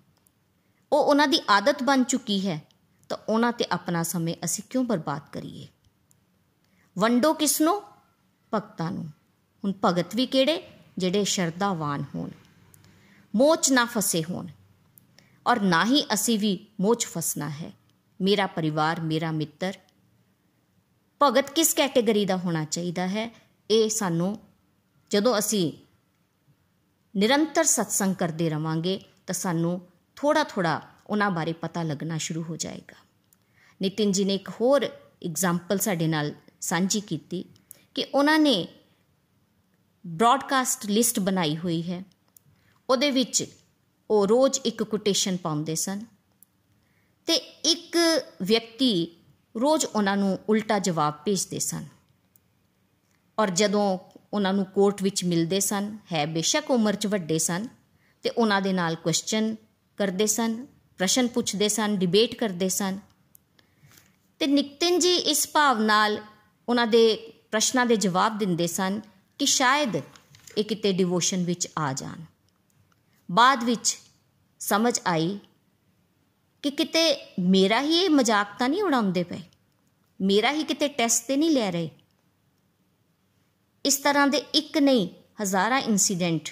ਉਹ 0.94 1.04
ਉਹਨਾਂ 1.04 1.28
ਦੀ 1.28 1.40
ਆਦਤ 1.50 1.84
ਬਣ 1.84 2.04
ਚੁੱਕੀ 2.04 2.48
ਹੈ, 2.48 2.64
ਤਾਂ 3.10 3.18
ਉਹਨਾਂ 3.30 3.52
ਤੇ 3.52 3.66
ਆਪਣਾ 3.72 4.04
ਸਮੇਂ 4.04 4.36
ਅਸੀਂ 4.46 4.64
ਕਿਉਂ 4.70 4.84
ਬਰਬਾਦ 4.84 5.22
ਕਰੀਏ? 5.32 5.68
ਵੰਡੋ 6.98 7.34
ਕਿਸ 7.34 7.62
ਨੂੰ 7.62 7.84
ਭਗਤਾਂ 8.56 8.92
ਨੂੰ। 8.92 9.06
ਹੁਣ 9.64 9.74
ਭਗਤ 9.86 10.16
ਵੀ 10.16 10.26
ਕਿਹੜੇ? 10.26 10.68
ਜਿਹੜੇ 10.98 11.24
ਸ਼ਰਧਾਵਾਨ 11.24 12.06
ਹੋਣ। 12.16 12.30
ਮੋਚ 13.36 13.72
ਨਾ 13.72 13.86
ਫਸੇ 13.86 14.24
ਹੋਣ। 14.24 14.48
ਔਰ 15.48 15.60
ਨਾ 15.60 15.86
ਹੀ 15.86 16.06
ਅਸੀਂ 16.14 16.40
ਵੀ 16.40 16.68
ਮੋਚ 16.80 17.06
ਫਸਣਾ 17.06 17.50
ਹੈ। 17.50 17.72
ਮੇਰਾ 18.22 18.48
ਪਰਿਵਾਰ, 18.48 19.02
ਮੇਰਾ 19.02 19.32
ਮਿੱਤਰ, 19.32 19.74
ਭਗਤ 21.24 21.50
ਕਿਸ 21.50 21.74
ਕੈਟਾਗਰੀ 21.74 22.26
ਦਾ 22.26 22.38
ਹੋਣਾ 22.38 22.66
ਚਾਹੀਦਾ 22.66 23.08
ਹੈ? 23.08 23.36
ਇਹ 23.72 23.90
ਸਾਨੂੰ 23.90 24.40
ਜਦੋਂ 25.10 25.40
ਅਸੀਂ 25.40 25.74
ਨਿਰੰਤਰ 27.16 27.64
ਸਤਸੰਗ 27.64 28.16
ਕਰਦੇ 28.16 28.50
ਰਵਾਂਗੇ, 28.50 29.02
ਤਾਂ 29.28 29.34
ਸਾਨੂੰ 29.34 29.88
ਥੋੜਾ 30.16 30.44
ਥੋੜਾ 30.44 30.82
ਉਹਨਾਂ 31.08 31.32
ਬਾਰੇ 31.32 31.54
ਪਤਾ 31.54 31.84
ਲੱਗਣਾ 31.84 32.18
ਸ਼ੁਰੂ 32.18 32.44
ਹੋ 32.44 32.56
ਜਾਏਗਾ। 32.56 32.96
ਨਿਤਿਨ 33.82 34.12
ਜੀ 34.12 34.24
ਨੇ 34.24 34.36
ਇੱਕ 34.36 34.50
ਹੋਰ 34.50 34.86
ਐਗਜ਼ਾਮਪਲ 35.26 35.78
ਸਾਡੇ 35.78 36.08
ਨਾਲ 36.08 36.34
ਸਾਂਝੀ 36.62 37.02
ਕੀਤੀ। 37.02 37.46
ਕਿ 37.96 38.06
ਉਹਨਾਂ 38.14 38.40
ਨੇ 38.40 38.68
ਬ੍ਰਾਡਕਾਸਟ 40.08 40.86
ਲਿਸਟ 40.86 41.20
ਬਣਾਈ 41.20 41.58
ਹੋਈ 41.58 41.82
ਹੈ। 41.92 42.04
ਉਹਦੇ 42.90 43.12
ਵਿੱਚ 43.12 43.46
ਉਹ 44.10 44.28
ਰੋਜ਼ 44.28 44.60
ਇੱਕ 44.66 44.84
ਕੋਟੇਸ਼ਨ 44.84 45.38
ਪਾਉਂਦੇ 45.38 45.76
ਸਨ 45.76 46.06
ਤੇ 47.26 47.36
ਇੱਕ 47.66 47.98
ਵਿਅਕਤੀ 48.42 49.08
ਰੋਜ਼ 49.56 49.86
ਉਹਨਾਂ 49.86 50.18
ਨੂੰ 50.18 50.40
ਉਲਟਾ 50.50 50.80
ਜਵਾਬ 50.80 51.14
ਭੇਜਦੇ 51.26 51.60
ਸਨ। 51.60 51.86
ਔਰ 53.40 53.50
ਜਦੋਂ 53.50 53.98
ਉਹਨਾਂ 54.34 54.54
ਨੂੰ 54.54 54.66
ਕੋਰਟ 54.66 55.04
ਵਿੱਚ 55.04 55.24
ਮਿਲਦੇ 55.24 55.60
ਸਨ, 55.60 55.98
ਹੈ 56.14 56.26
ਬੇਸ਼ੱਕ 56.26 56.72
ਉਮਰ 56.72 56.96
'ਚ 56.96 57.08
ਵੱਡੇ 57.08 57.40
ਸਨ 57.40 57.68
ਤੇ 58.24 58.30
ਉਹਨਾਂ 58.30 58.62
ਦੇ 58.62 58.74
ਨਾਲ 58.74 58.96
ਕੁਐਸਚਨ 58.96 59.56
ਕਰਦੇ 59.98 60.26
ਸਨ, 60.26 60.66
ਪ੍ਰਸ਼ਨ 60.98 61.28
ਪੁੱਛਦੇ 61.28 61.70
ਸਨ 61.70 61.98
ਡਿਬੇਟ 61.98 62.36
ਕਰਦੇ 62.36 62.70
ਸਨ 62.70 63.00
ਤੇ 64.40 64.48
ਨਿਕਤਨ 64.48 65.00
ਜੀ 65.00 65.16
ਇਸ 65.16 65.48
ਭਾਵ 65.54 65.82
ਨਾਲ 65.82 66.20
ਉਹਨਾਂ 66.70 66.88
ਦੇ 66.88 67.32
ਪ੍ਰਸ਼ਨਾਂ 67.52 67.86
ਦੇ 67.86 67.96
ਜਵਾਬ 67.96 68.38
ਦਿੰਦੇ 68.38 68.68
ਸਨ 68.68 69.02
ਕਿ 69.40 69.46
ਸ਼ਾਇਦ 69.46 69.96
ਇਹ 70.58 70.64
ਕਿਤੇ 70.64 70.92
ਡਿਵੋਸ਼ਨ 70.92 71.44
ਵਿੱਚ 71.44 71.68
ਆ 71.78 71.94
ਜਾਣ। 71.94 72.22
ਬਾਅਦ 73.32 73.64
ਵਿੱਚ 73.64 74.00
ਸਮਝ 74.60 75.00
ਆਈ 75.08 75.40
ਕਿ 76.62 76.72
ਕਿਤੇ 76.72 77.34
ਮੇਰਾ 77.40 77.82
ਹੀ 77.82 77.98
ਇਹ 77.98 78.10
ਮਜ਼ਾਕ 78.10 78.48
ਤਾਂ 78.60 78.70
ਨਹੀਂ 78.70 78.84
ਉਡਾਉਂਦੇ 78.84 79.24
ਪਏ। 79.24 79.40
ਮੇਰਾ 80.22 80.52
ਹੀ 80.52 80.64
ਕਿਤੇ 80.64 80.88
ਟੈਸਟ 80.88 81.28
ਤੇ 81.28 81.38
ਨਹੀਂ 81.38 81.52
ਲੈ 81.52 81.72
ਰਹੇ। 81.72 81.90
ਇਸ 83.86 83.98
ਤਰ੍ਹਾਂ 83.98 84.28
ਦੇ 84.28 84.38
ਇੱਕ 84.38 84.78
ਨਹੀਂ, 84.78 85.10
ਹਜ਼ਾਰਾਂ 85.42 85.80
ਇਨਸੀਡੈਂਟ 85.80 86.50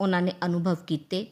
ਉਹਨਾਂ 0.00 0.22
ਨੇ 0.22 0.32
ਅਨੁਭਵ 0.44 0.74
ਕੀਤੇ। 0.74 1.26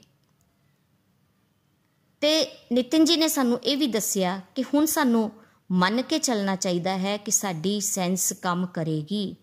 ਤੇ 2.20 2.58
ਨਿਤਿਨ 2.72 3.04
ਜੀ 3.04 3.16
ਨੇ 3.16 3.28
ਸਾਨੂੰ 3.28 3.60
ਇਹ 3.64 3.76
ਵੀ 3.76 3.86
ਦੱਸਿਆ 3.86 4.40
ਕਿ 4.54 4.62
ਹੁਣ 4.62 4.86
ਸਾਨੂੰ 4.86 5.32
ਮੰਨ 5.72 6.02
ਕੇ 6.02 6.18
ਚੱਲਣਾ 6.18 6.56
ਚਾਹੀਦਾ 6.56 6.98
ਹੈ 6.98 7.16
ਕਿ 7.16 7.30
ਸਾਡੀ 7.30 7.80
ਸੈਂਸ 7.80 8.32
ਕੰਮ 8.32 8.66
ਕਰੇਗੀ। 8.66 9.36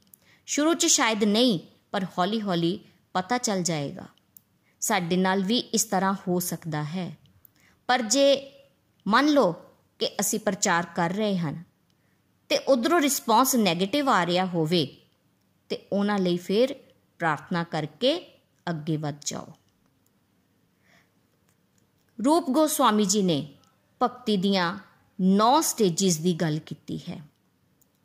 ਸ਼ੁਰੂ 0.46 0.74
'ਚ 0.74 0.86
ਸ਼ਾਇਦ 0.86 1.24
ਨਹੀਂ, 1.24 1.60
ਪਰ 1.92 2.04
ਹੌਲੀ-ਹੌਲੀ 2.04 2.80
ਪਤਾ 3.14 3.38
ਚੱਲ 3.38 3.64
ਜਾਏਗਾ। 3.64 4.06
ਸਾਡੇ 4.82 5.18
ਨਾਲ 5.18 5.44
ਵੀ 5.44 5.58
ਇਸ 5.58 5.84
ਤਰ੍ਹਾਂ 5.84 6.14
ਹੋ 6.14 6.40
ਸਕਦਾ 6.40 6.84
ਹੈ। 6.84 7.18
ਪਰ 7.88 8.02
ਜੇ 8.02 8.52
ਮੰਨ 9.08 9.28
ਲਓ 9.28 9.52
ਕਿ 10.00 10.10
ਅਸੀਂ 10.20 10.40
ਪ੍ਰਚਾਰ 10.40 10.88
ਕਰ 10.96 11.10
ਰਹੇ 11.10 11.38
ਹਾਂ 11.38 11.54
ਤੇ 12.50 12.58
ਉਧਰੋਂ 12.58 13.02
ਰਿਸਪੌਂਸ 13.02 13.56
네ਗੇਟਿਵ 13.56 14.10
ਆ 14.10 14.26
ਰਿਹਾ 14.26 14.46
ਹੋਵੇ 14.46 14.98
ਤੇ 15.70 15.88
ਉਹਨਾਂ 15.94 16.20
ਲਈ 16.20 16.38
ਫਿਰ 16.38 16.74
ਪ੍ਰਾਰਥਨਾ 17.20 17.64
ਕਰਕੇ 17.64 18.42
ਅੱਗੇ 18.70 18.98
ਵੱਧ 18.98 19.16
ਜਾਓ। 19.26 19.48
ਰੂਪ 22.26 22.50
ਗੋਸਵਾਮੀ 22.50 23.06
ਜੀ 23.06 23.22
ਨੇ 23.22 23.54
ਭਗਤੀ 24.04 24.38
ਦੀਆਂ 24.38 24.78
9 25.24 25.62
ਸਟੇਜਸ 25.62 26.18
ਦੀ 26.18 26.34
ਗੱਲ 26.34 26.60
ਕੀਤੀ 26.60 26.98
ਹੈ। 26.98 27.22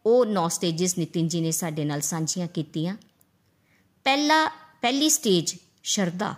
ਉਹ 0.06 0.26
9 0.26 0.48
ਸਟੇਜਸ 0.48 0.98
ਨਿਤਿਨ 0.98 1.28
ਜੀ 1.28 1.40
ਨੇ 1.40 1.50
ਸਾਡੇ 1.50 1.84
ਨਾਲ 1.84 2.00
ਸਾਂਝੀਆਂ 2.00 2.48
ਕੀਤੀਆਂ। 2.48 2.96
ਪਹਿਲਾ, 4.04 4.48
ਪਹਿਲੀ 4.82 5.08
ਸਟੇਜ 5.08 5.56
ਸ਼ਰਧਾ। 5.82 6.34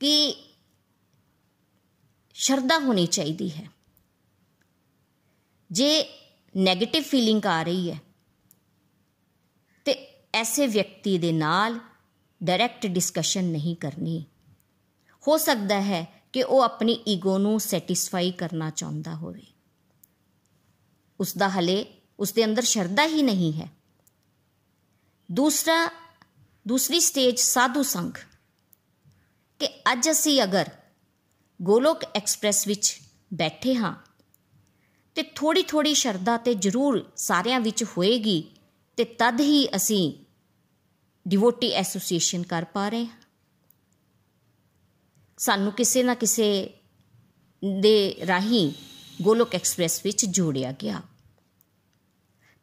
ਕਿ 0.00 0.44
ਸ਼ਰਧਾ 2.34 2.78
ਹੋਣੀ 2.78 3.06
ਚਾਹੀਦੀ 3.06 3.50
ਹੈ। 3.50 3.68
ਜੇ 5.70 6.04
네ਗੇਟਿਵ 6.66 7.02
ਫੀਲਿੰਗ 7.02 7.46
ਆ 7.46 7.62
ਰਹੀ 7.62 7.90
ਹੈ, 7.90 7.98
ਤੇ 9.84 10.24
ਐਸੇ 10.34 10.66
ਵਿਅਕਤੀ 10.66 11.18
ਦੇ 11.18 11.32
ਨਾਲ 11.32 11.80
ਡਾਇਰੈਕਟ 12.42 12.86
ਡਿਸਕਸ਼ਨ 12.86 13.44
ਨਹੀਂ 13.44 13.76
ਕਰਨੀ। 13.76 14.24
ਹੋ 15.28 15.36
ਸਕਦਾ 15.36 15.80
ਹੈ 15.80 16.17
ਕਿ 16.34 16.42
ਉਹ 16.42 16.62
ਆਪਣੀ 16.62 16.92
ਈਗੋ 17.08 17.38
ਨੂੰ 17.38 17.60
ਸੈਟੀਸਫਾਈ 17.60 18.30
ਕਰਨਾ 18.30 18.70
ਚਾਹੁੰਦਾ 18.70 19.14
ਹੋਵੇ। 19.14 19.46
ਉਸ 21.20 21.36
ਦਾ 21.36 21.48
ਹਲੇ 21.48 21.84
ਉਸ 22.18 22.32
ਦੇ 22.32 22.44
ਅੰਦਰ 22.44 22.62
ਸ਼ਰਧਾ 22.62 23.06
ਹੀ 23.06 23.22
ਨਹੀਂ 23.22 23.52
ਹੈ। 23.52 23.68
ਦੂਸਰਾ, 25.28 25.90
ਦੂਸਰੀ 26.66 27.00
ਸਟੇਜ 27.00 27.38
ਸਾਧੂ 27.38 27.82
ਸੰਗ 27.82 28.12
ਕਿ 29.60 29.68
ਅੱਜ 29.92 30.10
ਅਸੀਂ 30.10 30.42
ਅਗਰ 30.42 30.70
ਗੋਲੋਕ 31.62 32.04
ਐਕਸਪ੍ਰੈਸ 32.14 32.66
ਵਿੱਚ 32.66 33.00
ਬੈਠੇ 33.34 33.74
ਹਾਂ, 33.74 33.94
ਤੇ 35.14 35.22
ਥੋੜੀ 35.34 35.62
ਥੋੜੀ 35.62 35.94
ਸ਼ਰਧਾ 35.94 36.36
ਤੇ 36.36 36.54
ਜ਼ਰੂਰ 36.54 37.10
ਸਾਰਿਆਂ 37.16 37.60
ਵਿੱਚ 37.60 37.84
ਹੋਏਗੀ, 37.84 38.40
ਤੇ 38.98 39.04
ਤਦ 39.04 39.40
ਹੀ 39.40 39.68
ਅਸੀਂ 39.76 40.12
ਡਿਵੋਟੀ 41.28 41.70
ਐਸੋਸੀਏਸ਼ਨ 41.72 42.42
ਕਰ 42.42 42.64
ਪਾ 42.64 42.88
ਰਹੇ 42.88 43.06
ਹਾਂ। 43.06 43.17
ਸਾਨੂੰ 45.38 45.72
ਕਿਸੇ 45.72 46.02
ਨਾ 46.02 46.14
ਕਿਸੇ 46.14 46.70
ਦੇ 47.80 48.16
ਰਾਹੀਂ 48.26 48.72
ਗੋਲੋਕ 49.22 49.54
ਐਕਸਪ੍ਰੈਸ 49.54 50.00
ਵਿੱਚ 50.04 50.26
ਜੋੜਿਆ 50.26 50.72
ਗਿਆ। 50.72 51.02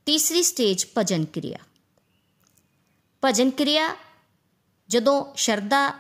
ਤੀਸਰੀ 0.06 0.44
ਸਟੇਜ 0.44 0.86
ਭਜਨ 0.98 1.26
ਕਿਰਿਆ। 1.26 1.58
ਭਜਨ 3.26 3.50
ਕਿਰਿਆ 3.50 3.96
ਜਦੋਂ 4.90 5.34
ਸ਼ਰਧਾ 5.36 6.00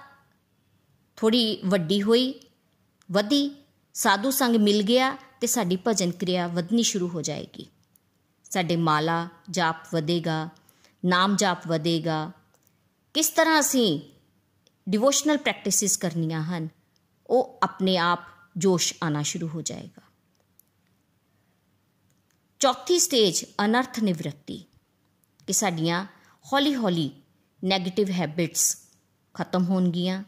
ਥੋੜੀ 1.16 1.60
ਵੱਡੀ 1.66 2.02
ਹੋਈ, 2.02 2.34
ਵਧੀ, 3.12 3.56
ਸਾਧੂ 3.94 4.32
ਸੰਗ 4.32 4.56
ਮਿਲ 4.56 4.84
ਗਿਆ 4.84 5.18
ਤੇ 5.42 5.48
ਸਾਡੀ 5.48 5.78
ਭਜਨ 5.88 6.12
ਕਿਰਿਆ 6.12 6.48
ਵਧਣੀ 6.48 6.84
ਸ਼ੁਰੂ 6.84 7.10
ਹੋ 7.10 7.22
ਜਾਏਗੀ। 7.22 7.68
ਸਾਡੇ 8.52 8.76
ਮਾਲਾ 8.76 9.28
ਜਾਪ 9.50 9.76
ਵਧੇਗਾ, 9.94 10.50
ਨਾਮ 11.06 11.36
ਜਾਪ 11.36 11.68
ਵਧੇਗਾ। 11.68 12.32
ਕਿਸ 13.14 13.30
ਤਰ੍ਹਾਂ 13.30 13.60
ਅਸੀਂ 13.60 14.02
ਡਿਵੋਸ਼ਨਲ 14.89 15.38
ਪ੍ਰੈਕਟਿਸਿਸ 15.38 15.98
ਕਰਨੀਆਂ 15.98 16.43
ਹਨ, 16.43 16.69
ਉਹ 17.28 17.60
ਆਪਣੇ 17.63 17.98
ਆਪ 17.98 18.19
ਜੋਸ਼ 18.58 18.93
ਆਣਾ 19.04 19.21
ਸ਼ੁਰੂ 19.21 19.48
ਹੋ 19.48 19.62
ਜਾਏਗਾ। 19.62 20.02
ਚੌਥੀ 22.60 23.00
ਸਟੇਜ 23.00 23.45
ਅਨਰਥ 23.65 24.00
ਨਿਵਰਤੀ, 24.00 24.65
ਕਿ 25.48 25.54
ਸਾਡੀਆਂ 25.54 26.06
ਹੌਲੀ-ਹੌਲੀ 26.54 27.12
네ਗੇਟਿਵ 27.74 28.10
ਹੈਬਿਟਸ 28.10 28.78
ਖਤਮ 29.34 29.65
ਹੋਣਗੀਆਂ। 29.65 30.24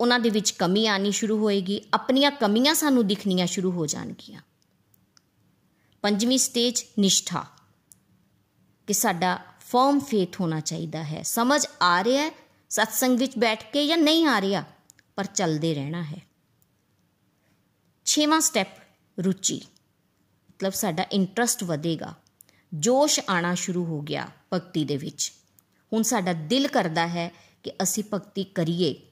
ਉਹਨਾਂ 0.00 0.20
ਦੇ 0.20 0.30
ਵਿੱਚ 0.30 0.50
ਕਮੀ 0.50 0.86
ਆਣੀ 0.86 1.12
ਸ਼ੁਰੂ 1.12 1.38
ਹੋਏਗੀ, 1.38 1.80
ਆਪਣੀਆਂ 1.94 2.30
ਕਮੀਆਂ 2.30 2.74
ਸਾਨੂੰ 2.74 3.06
ਦਿਖਣੀਆਂ 3.06 3.46
ਸ਼ੁਰੂ 3.46 3.72
ਹੋ 3.72 3.86
ਜਾਣਗੀਆਂ। 3.86 4.40
ਪੰਜਵੀਂ 6.02 6.38
ਸਟੇਜ 6.38 6.84
ਨਿਸ਼ਠਾ, 6.98 7.46
ਕਿ 8.86 8.92
ਸਾਡਾ 8.92 9.38
ਫਰਮ 9.60 10.00
ਫੇਥ 10.00 10.40
ਹੋਣਾ 10.40 10.60
ਚਾਹੀਦਾ 10.60 11.04
ਹੈ। 11.04 11.22
ਸਮਝ 11.22 11.66
ਆ 11.82 12.04
ਰਿਹਾ 12.04 12.22
ਹੈ 12.22 12.43
ਸਤਸੰਗ 12.74 13.18
ਵਿੱਚ 13.18 13.38
ਬੈਠ 13.38 13.72
ਕੇ 13.72 13.86
ਜਾਂ 13.86 13.98
ਨਹੀਂ 13.98 14.26
ਆ 14.26 14.40
ਰਿਹਾ, 14.40 14.64
ਪਰ 15.16 15.24
ਚੱਲਦੇ 15.24 15.74
ਰਹਿਣਾ 15.74 16.02
ਹੈ। 16.02 16.22
ਛੇਵਾਂ 18.04 18.40
ਸਟੈਪ 18.40 18.68
ਰੁਚੀ। 19.18 19.66
ਮਤਲਬ 20.50 20.72
ਸਾਡਾ 20.72 21.06
ਇੰਟਰਸਟ 21.12 21.64
ਵਧੇਗਾ। 21.64 22.14
ਜੋਸ਼ 22.74 23.20
ਆਣਾ 23.28 23.54
ਸ਼ੁਰੂ 23.54 23.84
ਹੋ 23.84 24.00
ਗਿਆ 24.00 24.28
ਭਗਤੀ 24.52 24.84
ਦੇ 24.84 24.96
ਵਿੱਚ। 24.96 25.32
ਹੁਣ 25.92 26.02
ਸਾਡਾ 26.02 26.32
ਦਿਲ 26.32 26.68
ਕਰਦਾ 26.68 27.06
ਹੈ 27.06 27.32
ਕਿ 27.62 27.72
ਅਸੀਂ 27.82 28.04
ਭਗਤੀ 28.14 28.44
ਕਰੀਏ। 28.44 29.02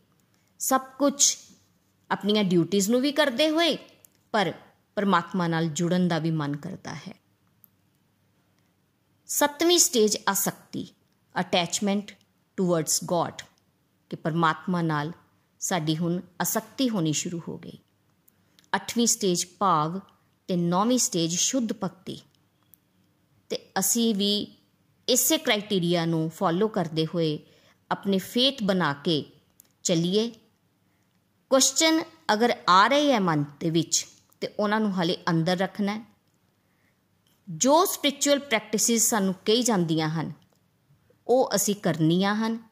ਸਭ 0.59 0.81
ਕੁਝ 0.99 1.37
ਆਪਣੀਆਂ 2.11 2.45
ਡਿਊਟੀਆਂ 2.45 2.91
ਨੂੰ 2.91 3.01
ਵੀ 3.01 3.13
ਕਰਦੇ 3.13 3.51
ਹੋਏ, 3.51 3.79
ਪਰ 4.33 4.53
ਪਰਮਾਤਮਾ 4.95 5.49
ਨਾਲ 5.49 5.67
ਜੁੜਨ 5.67 6.09
ਦਾ 6.09 6.19
ਵੀ 6.19 6.31
ਮਨ 6.31 6.57
ਕਰਦਾ 6.57 6.95
ਹੈ। 6.95 7.15
ਸੱਤਵੀਂ 9.27 9.79
ਸਟੇਜ 9.79 10.17
ਆਸਕਤੀ। 10.29 10.89
ਅਟੈਚਮੈਂਟ 11.41 12.13
ਟੁਵਰਡਸ 12.57 13.05
ਗੋਡ 13.05 13.43
ਕਿ 14.13 14.17
ਪਰਮਾਤਮਾ 14.17 14.83
ਨਾਲ 14.83 15.13
ਸਾਡੀ 15.61 15.97
ਹੁਣ 15.97 16.21
ਅਸਕਤੀ 16.43 16.89
ਹੋਣੀ 16.89 17.13
ਸ਼ੁਰੂ 17.13 17.41
ਹੋ 17.49 17.57
ਗਈ। 17.59 17.79
ਅੱਠਵੀਂ 18.75 19.07
ਸਟੇਜ 19.07 19.45
ਭਾਵ 19.59 19.99
ਤੇ 20.49 20.57
ਨੌਵੀਂ 20.57 20.99
ਸਟੇਜ 20.99 21.35
ਸ਼ੁੱਧ 21.35 21.73
ਭਗਤੀ। 21.73 22.19
ਤੇ 23.51 23.59
ਅਸੀਂ 23.79 24.15
ਵੀ 24.15 24.33
ਇਸੇ 25.09 25.39
ਕ੍ਰਾਈਟੇਰੀਆ 25.39 26.05
ਨੂੰ 26.07 26.31
ਫੋਲੋ 26.31 26.69
ਕਰਦੇ 26.69 27.07
ਹੋਏ 27.07 27.39
ਆਪਣੇ 27.91 28.19
ਫੇਥ 28.19 28.63
ਬਣਾ 28.63 28.93
ਕੇ 28.95 29.25
ਚੱਲੀਏ। 29.83 30.31
ਕੁਐਸਚਨ 31.51 32.03
ਅਗਰ 32.33 32.57
ਆ 32.69 32.87
ਰਹੇ 32.87 33.13
ਹੈ 33.13 33.21
ਮਨ 33.21 33.45
ਦੇ 33.61 33.71
ਵਿੱਚ 33.71 34.07
ਤੇ 34.41 34.49
ਉਹਨਾਂ 34.59 34.81
ਨੂੰ 34.81 34.93
ਹਲੇ 34.93 35.17
ਅੰਦਰ 35.31 35.57
ਰੱਖਣਾ 35.57 35.95
ਹੈ। 35.95 36.05
ਜੋ 37.49 37.85
ਸਪਿਰਚੁਅਲ 37.85 38.39
ਪ੍ਰੈਕਟਿਸਿਸ 38.39 39.09
ਸਾਨੂੰ 39.11 39.35
ਕਹੀ 39.45 39.63
ਜਾਂਦੀਆਂ 39.63 40.09
ਹਨ, 40.09 40.33
ਉਹ 41.27 41.51
ਅਸੀਂ 41.55 41.75
ਕਰਨੀਆਂ 41.75 42.35
ਹਨ। 42.37 42.72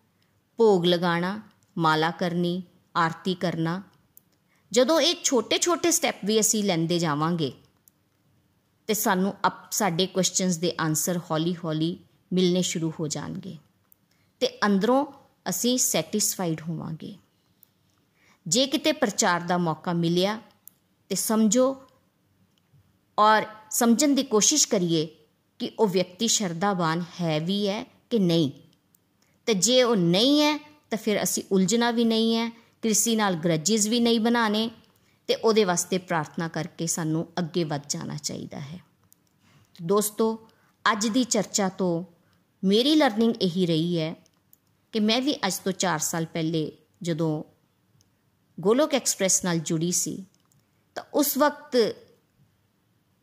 ਭੋਗ 0.60 0.84
ਲਗਾਣਾ, 0.84 1.42
ਮਾਲਾ 1.78 2.10
ਕਰਨੀ, 2.10 2.62
ਆਰਤੀ 2.96 3.34
ਕਰਨਾ। 3.34 3.82
ਜਦੋਂ 4.72 5.00
ਇਹ 5.00 5.14
ਛੋਟੇ-ਛੋਟੇ 5.24 5.90
ਸਟੈਪ 5.90 6.16
ਵੀ 6.24 6.40
ਅਸੀਂ 6.40 6.64
ਲੈਂਦੇ 6.64 6.98
ਜਾਵਾਂਗੇ, 6.98 7.52
ਤੇ 8.86 8.94
ਸਾਨੂੰ 8.94 9.34
ਅਪ, 9.46 9.72
ਸਾਡੇ 9.72 10.06
ਕੁਐਸਚਨਸ 10.06 10.56
ਦੇ 10.56 10.72
ਆਨਸਰ 10.80 11.18
ਹੌਲੀ-ਹੌਲੀ 11.18 11.98
ਮਿਲਨੇ 12.32 12.62
ਸ਼ੁਰੂ 12.62 12.92
ਹੋ 13.00 13.08
ਜਾਣਗੇ। 13.08 13.56
ਤੇ 14.40 14.58
ਅੰਦਰੋਂ 14.66 15.06
ਅਸੀਂ 15.48 15.78
ਸੈਟੀਸਫਾਈਡ 15.78 16.60
ਹੋਵਾਂਗੇ। 16.60 17.16
ਜੇ 18.46 18.66
ਕਿਤੇ 18.66 18.92
ਪ੍ਰਚਾਰ 18.92 19.40
ਦਾ 19.40 19.58
ਮੌਕਾ 19.58 19.92
ਮਿਲਿਆ, 19.92 20.40
ਤੇ 21.08 21.14
ਸਮਝੋ 21.14 21.82
ਔਰ 23.18 23.42
ਸਮਝਣ 23.70 24.14
ਦੀ 24.14 24.22
ਕੋਸ਼ਿਸ਼ 24.22 24.68
ਕਰੀਏ 24.68 25.08
ਕਿ 25.58 25.72
ਉਹ 25.78 25.88
ਵਿਅਕਤੀ 25.88 26.28
ਸ਼ਰਧਾਵਾਨ 26.28 27.04
ਹੈ 27.20 27.40
ਵੀ 27.40 27.68
ਹੈ 27.68 27.84
ਕਿ 28.10 28.18
ਨਹੀਂ। 28.18 28.50
ਤੇ 29.46 29.54
ਜੇ 29.54 29.82
ਉਹ 29.82 29.96
ਨਹੀਂ 29.96 30.40
ਹੈ, 30.42 30.58
ਤਾਂ 30.90 30.98
ਫਿਰ 30.98 31.22
ਅਸੀਂ 31.22 31.42
ਉਲਝਣਾ 31.52 31.90
ਵੀ 31.90 32.04
ਨਹੀਂ 32.04 32.36
ਹੈ 32.36 32.50
ਕਿਸੇ 32.82 33.16
ਨਾਲ 33.16 33.34
ਗਰਜਿਸ 33.34 33.86
ਵੀ 33.86 34.00
ਨਹੀਂ 34.00 34.20
ਬਣਾਣੇ 34.20 34.70
ਤੇ 35.26 35.34
ਉਹਦੇ 35.34 35.64
ਵਾਸਤੇ 35.64 35.98
ਪ੍ਰਾਰਥਨਾ 35.98 36.48
ਕਰਕੇ 36.48 36.86
ਸਾਨੂੰ 36.86 37.26
ਅੱਗੇ 37.38 37.64
ਵੱਧ 37.64 37.82
ਜਾਣਾ 37.88 38.16
ਚਾਹੀਦਾ 38.16 38.60
ਹੈ। 38.60 38.80
ਦੋਸਤੋ, 39.82 40.48
ਅੱਜ 40.92 41.06
ਦੀ 41.06 41.24
ਚਰਚਾ 41.24 41.68
ਤੋਂ 41.68 42.04
ਮੇਰੀ 42.64 42.94
ਲਰਨਿੰਗ 42.94 43.34
ਇਹੀ 43.42 43.66
ਰਹੀ 43.66 43.98
ਹੈ 44.00 44.14
ਕਿ 44.92 45.00
ਮੈਂ 45.00 45.20
ਵੀ 45.20 45.34
ਅੱਜ 45.46 45.54
ਤੋਂ 45.54 45.72
4 45.72 45.98
ਸਾਲ 45.98 46.24
ਪਹਿਲੇ 46.26 46.72
ਜਦੋਂ 47.02 47.44
ਗੋਲੋਕ 48.60 48.94
ਐਕਸਪ੍ਰੈਸ 48.94 49.44
ਨਾਲ 49.44 49.58
ਜੁੜੀ 49.58 49.92
ਸੀ, 49.92 50.24
ਤਾਂ 50.94 51.04
ਉਸ 51.14 51.36
ਵਕਤ 51.36 51.76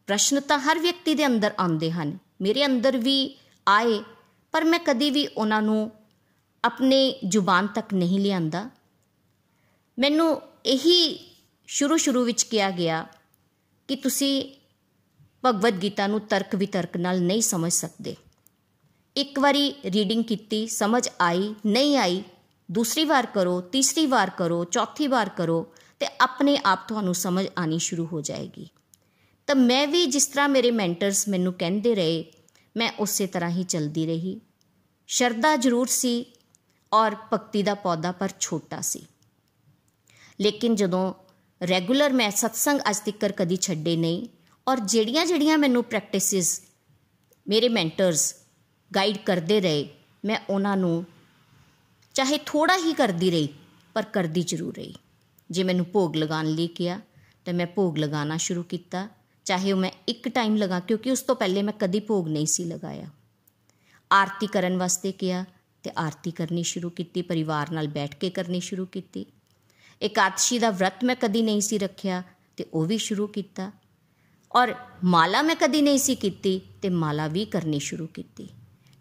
ਪ੍ਰਸ਼ਨ 0.08 0.40
ਤਾਂ 0.40 0.60
ਹਰ 0.60 0.80
ਵਿਅਕਤੀ 0.80 1.14
ਦੇ 1.14 1.26
ਅੰਦਰ 1.26 1.54
ਆਉਂਦੇ 1.60 1.92
ਹਨ। 1.92 2.18
ਮੇਰੇ 2.42 2.66
ਅੰਦਰ 2.66 2.98
ਵੀ 2.98 3.38
ਆਏ, 3.68 4.04
ਪਰ 4.52 4.64
ਮੈਂ 4.64 4.80
ਕਦੀ 4.80 5.10
ਵੀ 5.10 5.28
ਉਹਨਾਂ 5.28 5.62
ਨੂੰ 5.62 5.92
ਆਪਣੇ 6.64 7.20
ਜ਼ੁਬਾਨ 7.28 7.68
ਤੱਕ 7.68 7.94
ਨਹੀਂ 7.94 8.20
ਲਿਆਂਦਾ। 8.20 8.70
ਮੈਨੂੰ 10.00 10.42
ਇਹੀ 10.66 11.34
ਸ਼ੁਰੂ 11.68 11.98
ਸ਼ੁਰੂ 11.98 12.24
ਵਿੱਚ 12.24 12.44
ਕਿਹਾ 12.44 12.72
ਗਿਆ 12.72 13.08
ਕਿ 13.88 13.96
ਤੁਸੀਂ 13.96 14.54
ਭਗਵਦ 15.46 15.82
ਗੀਤਾ 15.82 16.08
ਨੂੰ 16.08 16.22
ਤਰਕ 16.22 16.56
ਵਿਤਰਕ 16.56 16.98
ਨਾਲ 16.98 17.22
ਨਹੀਂ 17.22 17.42
ਸਮਝ 17.42 17.72
ਸਕਦੇ। 17.72 18.16
ਇੱਕ 19.16 19.40
ਵਾਰੀ 19.40 19.76
ਰੀਡਿੰਗ 19.86 20.24
ਕੀਤੀ, 20.24 20.68
ਸਮਝ 20.68 21.10
ਆਈ, 21.22 21.56
ਨਹੀਂ 21.66 21.98
ਆਈ, 21.98 22.24
ਦੂਸਰੀ 22.72 23.06
ਵਾਰ 23.06 23.26
ਕਰੋ, 23.26 23.62
ਤੀਸਰੀ 23.62 24.06
ਵਾਰ 24.06 24.30
ਕਰੋ, 24.30 24.64
ਚੌਥੀ 24.64 25.08
ਵਾਰ 25.08 25.30
ਕਰੋ 25.30 25.74
ਤੇ 26.00 26.08
ਆਪਣੇ 26.22 26.60
ਆਪ 26.66 26.88
ਤੁਹਾਨੂੰ 26.88 27.16
ਸਮਝ 27.16 27.46
ਆਣੀ 27.58 27.80
ਸ਼ੁਰੂ 27.80 28.06
ਹੋ 28.06 28.22
ਜਾਏਗੀ। 28.22 28.70
ਤਾਂ 29.48 29.56
ਮੈਂ 29.56 29.88
ਵੀ 29.88 30.06
ਜਿਸ 30.06 30.28
ਤਰ੍ਹਾਂ 30.28 30.50
ਮੇਰੇ 30.50 30.72
ਮੈਂਟਰਸ 30.72 31.28
ਮੈਨੂੰ 31.28 31.54
ਕਹਿੰਦੇ 31.54 31.96
ਰਹੇ, 31.96 32.26
ਮੈਂ 32.78 32.92
ਉਸੇ 33.00 33.28
ਤਰ੍ਹਾਂ 33.28 33.50
ਹੀ 33.50 33.64
ਚਲਦੀ 33.64 34.06
ਰਹੀ। 34.06 34.42
ਸ਼ਰਧਾ 35.08 35.56
ਜ਼ਰੂਰ 35.56 35.88
ਸੀ 35.88 36.26
ਔਰ 36.94 37.16
ਭਗਤੀ 37.34 37.64
ਦਾ 37.64 37.74
ਪੌਦਾ 37.74 38.12
ਪਰ 38.12 38.30
ਛੋਟਾ 38.40 38.82
ਸੀ। 38.82 39.06
ਲੇਕਿਨ 40.42 40.76
ਜਦੋਂ 40.76 41.14
ਰੈਗੂਲਰ 41.68 42.14
ਮੈਂ 42.14 42.32
ਸਤਸੰਗ 42.32 42.80
ਅੱਜ 42.90 42.98
ਤੱਕ 42.98 43.32
ਕਦੀ 43.32 43.56
ਛੱਡੇ 43.56 43.96
ਨਹੀਂ 43.96 44.28
ਔਰ 44.68 44.80
ਜਿਹੜੀਆਂ 44.80 45.26
ਜਿਹੜੀਆਂ 45.26 45.58
ਮੈਨੂੰ 45.58 45.84
ਪ੍ਰੈਕਟਿਸਿਸ 45.84 46.62
ਮੇਰੇ 47.48 47.70
ਮੈਂਟਰਸ 47.70 48.36
ਗਾਈਡ 48.96 49.18
ਕਰਦੇ 49.18 49.62
ਰਹੇ, 49.62 49.90
ਮੈਂ 50.26 50.40
ਉਹਨਾਂ 50.50 50.78
ਨੂੰ 50.78 51.06
ਚਾਹੇ 52.14 52.40
ਥੋੜਾ 52.46 52.78
ਹੀ 52.78 52.94
ਕਰਦੀ 52.94 53.32
ਰਹੀ, 53.32 53.50
ਪਰ 53.94 54.04
ਕਰਦੀ 54.04 54.42
ਜ਼ਰੂਰ 54.42 54.76
ਰਹੀ। 54.76 54.96
ਜੇ 55.52 55.64
ਮੈਨੂੰ 55.64 55.86
ਭੋਗ 55.94 56.16
ਲਗਾਉਣ 56.16 56.46
ਲਈ 56.46 56.68
ਕਿਹਾ, 56.68 57.00
ਤਾਂ 57.46 57.54
ਮੈਂ 57.54 57.68
ਭੋਗ 57.68 57.98
ਲਗਾਉਣਾ 57.98 58.38
ਸ਼ੁਰੂ 58.38 58.64
ਕੀਤਾ, 58.64 59.08
ਚਾਹੇ 59.46 59.72
ਉਹ 59.72 59.78
ਮੈਂ 59.78 59.92
ਇੱਕ 60.08 60.30
ਟਾਈਮ 60.30 60.56
ਲਗਾ, 60.56 60.80
ਕਿਉਂਕਿ 60.80 61.12
ਉਸ 61.12 61.22
ਤੋਂ 61.22 61.36
ਪਹਿਲੇ 61.36 61.62
ਮੈਂ 61.62 61.74
ਕਦੀ 61.80 62.00
ਭੋਗ 62.00 62.28
ਨਹੀਂ 62.28 62.46
ਸੀ 62.46 62.64
ਲਗਾਇਆ। 62.64 63.08
ਆਰਤੀ 64.12 64.48
ਕਰਨ 64.48 64.78
ਵਾਸਤੇ 64.78 65.12
ਕਿਹਾ 65.12 65.46
ਤੇ 65.84 65.92
ਆਰਤੀ 65.98 66.32
ਕਰਨੀ 66.32 66.64
ਸ਼ੁਰੂ 66.64 66.90
ਕੀਤੀ, 66.90 67.22
ਪਰਿਵਾਰ 67.22 67.72
ਨਾਲ 67.72 67.88
ਬੈਠ 67.88 68.16
ਕੇ 68.16 68.30
ਕਰਨੀ 68.30 68.60
ਸ਼ੁਰੂ 68.60 68.86
ਕੀਤੀ। 68.86 69.26
ਇਕਾਦਸ਼ੀ 70.02 70.60
ਦਾ 70.60 70.72
ਵਰਤ 70.72 71.04
ਮੈਂ 71.04 71.16
ਕਦੀ 71.16 71.42
ਨਹੀਂ 71.42 71.62
ਸੀ 71.62 71.78
ਰੱਖਿਆ 71.78 72.24
ਤੇ 72.58 72.66
ਉਹ 72.74 72.86
ਵੀ 72.86 72.98
ਸ਼ੁਰੂ 72.98 73.28
ਕੀਤਾ। 73.28 73.72
ਔਰ 74.56 74.76
ਮਾਲਾ 75.04 75.42
ਮੈਂ 75.42 75.56
ਕਦੀ 75.56 75.82
ਨਹੀਂ 75.82 75.98
ਸੀ 75.98 76.16
ਕੀਤੀ 76.16 76.62
ਤੇ 76.82 76.90
ਮਾਲਾ 76.90 77.28
ਵੀ 77.28 77.46
ਕਰਨੀ 77.46 77.80
ਸ਼ੁਰੂ 77.80 78.08
ਕੀਤੀ। 78.08 78.50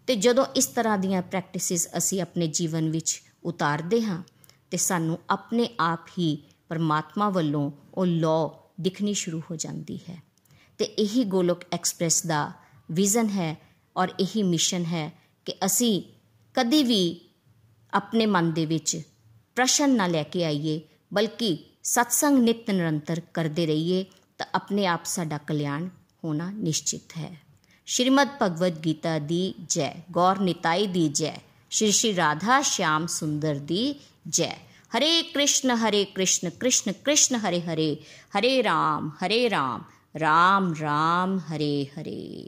ਤੇ 0.07 0.15
ਜਦੋਂ 0.15 0.45
ਇਸ 0.55 0.67
ਤਰ੍ਹਾਂ 0.67 0.97
ਦੀਆਂ 0.97 1.21
ਪ੍ਰੈਕਟਿਸਿਸ 1.21 1.87
ਅਸੀਂ 1.97 2.21
ਆਪਣੇ 2.21 2.47
ਜੀਵਨ 2.47 2.89
ਵਿੱਚ 2.89 3.21
ਉਤਾਰਦੇ 3.43 4.01
ਹਾਂ, 4.01 4.23
ਤੇ 4.71 4.77
ਸਾਨੂੰ 4.77 5.19
ਆਪਣੇ 5.29 5.69
ਆਪ 5.79 6.07
ਹੀ 6.07 6.43
ਪਰਮਾਤਮਾ 6.69 7.29
ਵੱਲੋਂ 7.29 7.71
ਉਹ 7.93 8.05
ਲਾਅ 8.05 8.73
ਦਿਖਣੀ 8.81 9.13
ਸ਼ੁਰੂ 9.13 9.41
ਹੋ 9.51 9.55
ਜਾਂਦੀ 9.55 9.99
ਹੈ। 10.09 10.23
ਤੇ 10.77 10.85
ਇਹੀ 10.85 11.23
ਗੋਲੋਕ 11.23 11.59
ਐਕਸਪ੍ਰੈਸ 11.71 12.25
ਦਾ 12.25 12.51
ਵਿਜ਼ਨ 12.91 13.29
ਹੈ 13.29 13.57
ਔਰ 13.97 14.07
ਇਹੀ 14.19 14.43
ਮਿਸ਼ਨ 14.43 14.85
ਹੈ 14.85 15.11
ਕਿ 15.45 15.53
ਅਸੀਂ 15.65 16.03
ਕਦੀ 16.57 16.83
ਵੀ 16.83 17.19
ਆਪਣੇ 17.93 18.25
ਮਨ 18.25 18.51
ਦੇ 18.51 18.65
ਵਿੱਚ 18.65 19.01
ਪ੍ਰਸ਼ਨ 19.55 19.89
ਨਾ 19.89 20.07
ਲੈ 20.07 20.23
ਕੇ 20.23 20.43
ਆਈਏ 20.45 20.79
ਬਲਕਿ 21.13 21.57
ਸਤਸੰਗ 21.83 22.37
ਨਿਤ 22.37 22.69
ਨਿਰੰਤਰ 22.69 23.21
ਕਰਦੇ 23.33 23.65
ਰਹੀਏ 23.65 24.05
ਤਾਂ 24.37 24.45
ਆਪਣੇ 24.55 24.85
ਆਪ 24.85 25.05
ਸਾਡਾ 25.05 25.37
ਕਲਿਆਣ 25.37 25.87
ਹੋਣਾ 26.23 26.49
ਨਿਸ਼ਚਿਤ 26.51 27.17
ਹੈ 27.17 27.31
ਸ਼੍ਰੀਮਦ 27.87 28.29
ਭਗਵਦ 28.41 28.79
ਗੀਤਾ 28.85 29.17
ਦੀ 29.19 29.53
ਜੈ 29.69 29.93
ਗੌਰ 30.11 30.39
ਨਿਤਾਈ 30.39 30.87
ਦੀ 30.87 31.07
ਜੈ 31.09 31.33
ਸ਼੍ਰੀ 31.71 31.91
ਸ਼੍ਰੀ 31.91 32.15
ਰਾਧਾ 32.15 32.61
ਸ਼ਿਆਮ 32.61 33.07
ਸੁੰਦਰ 33.07 33.59
ਦੀ 33.59 33.95
ਜੈ 34.29 34.51
ਹਰੇ 34.97 35.21
ਕ੍ਰਿਸ਼ਨ 35.23 35.71
ਹਰੇ 35.77 36.03
ਕ੍ਰਿਸ਼ਨ 36.05 36.49
ਕ੍ਰਿਸ਼ਨ 36.49 36.91
ਕ੍ਰਿਸ਼ਨ 36.91 37.35
ਹਰੇ 37.35 37.61
ਹਰੇ 37.61 37.95
ਹਰੇ 38.37 38.61
ਰਾਮ 38.63 39.09
ਹਰੇ 39.23 39.49
ਰਾਮ 39.49 39.83
ਰਾਮ 40.19 40.73
ਰਾਮ 40.81 41.39
ਹਰੇ 41.39 41.85
ਹਰੇ 41.85 42.47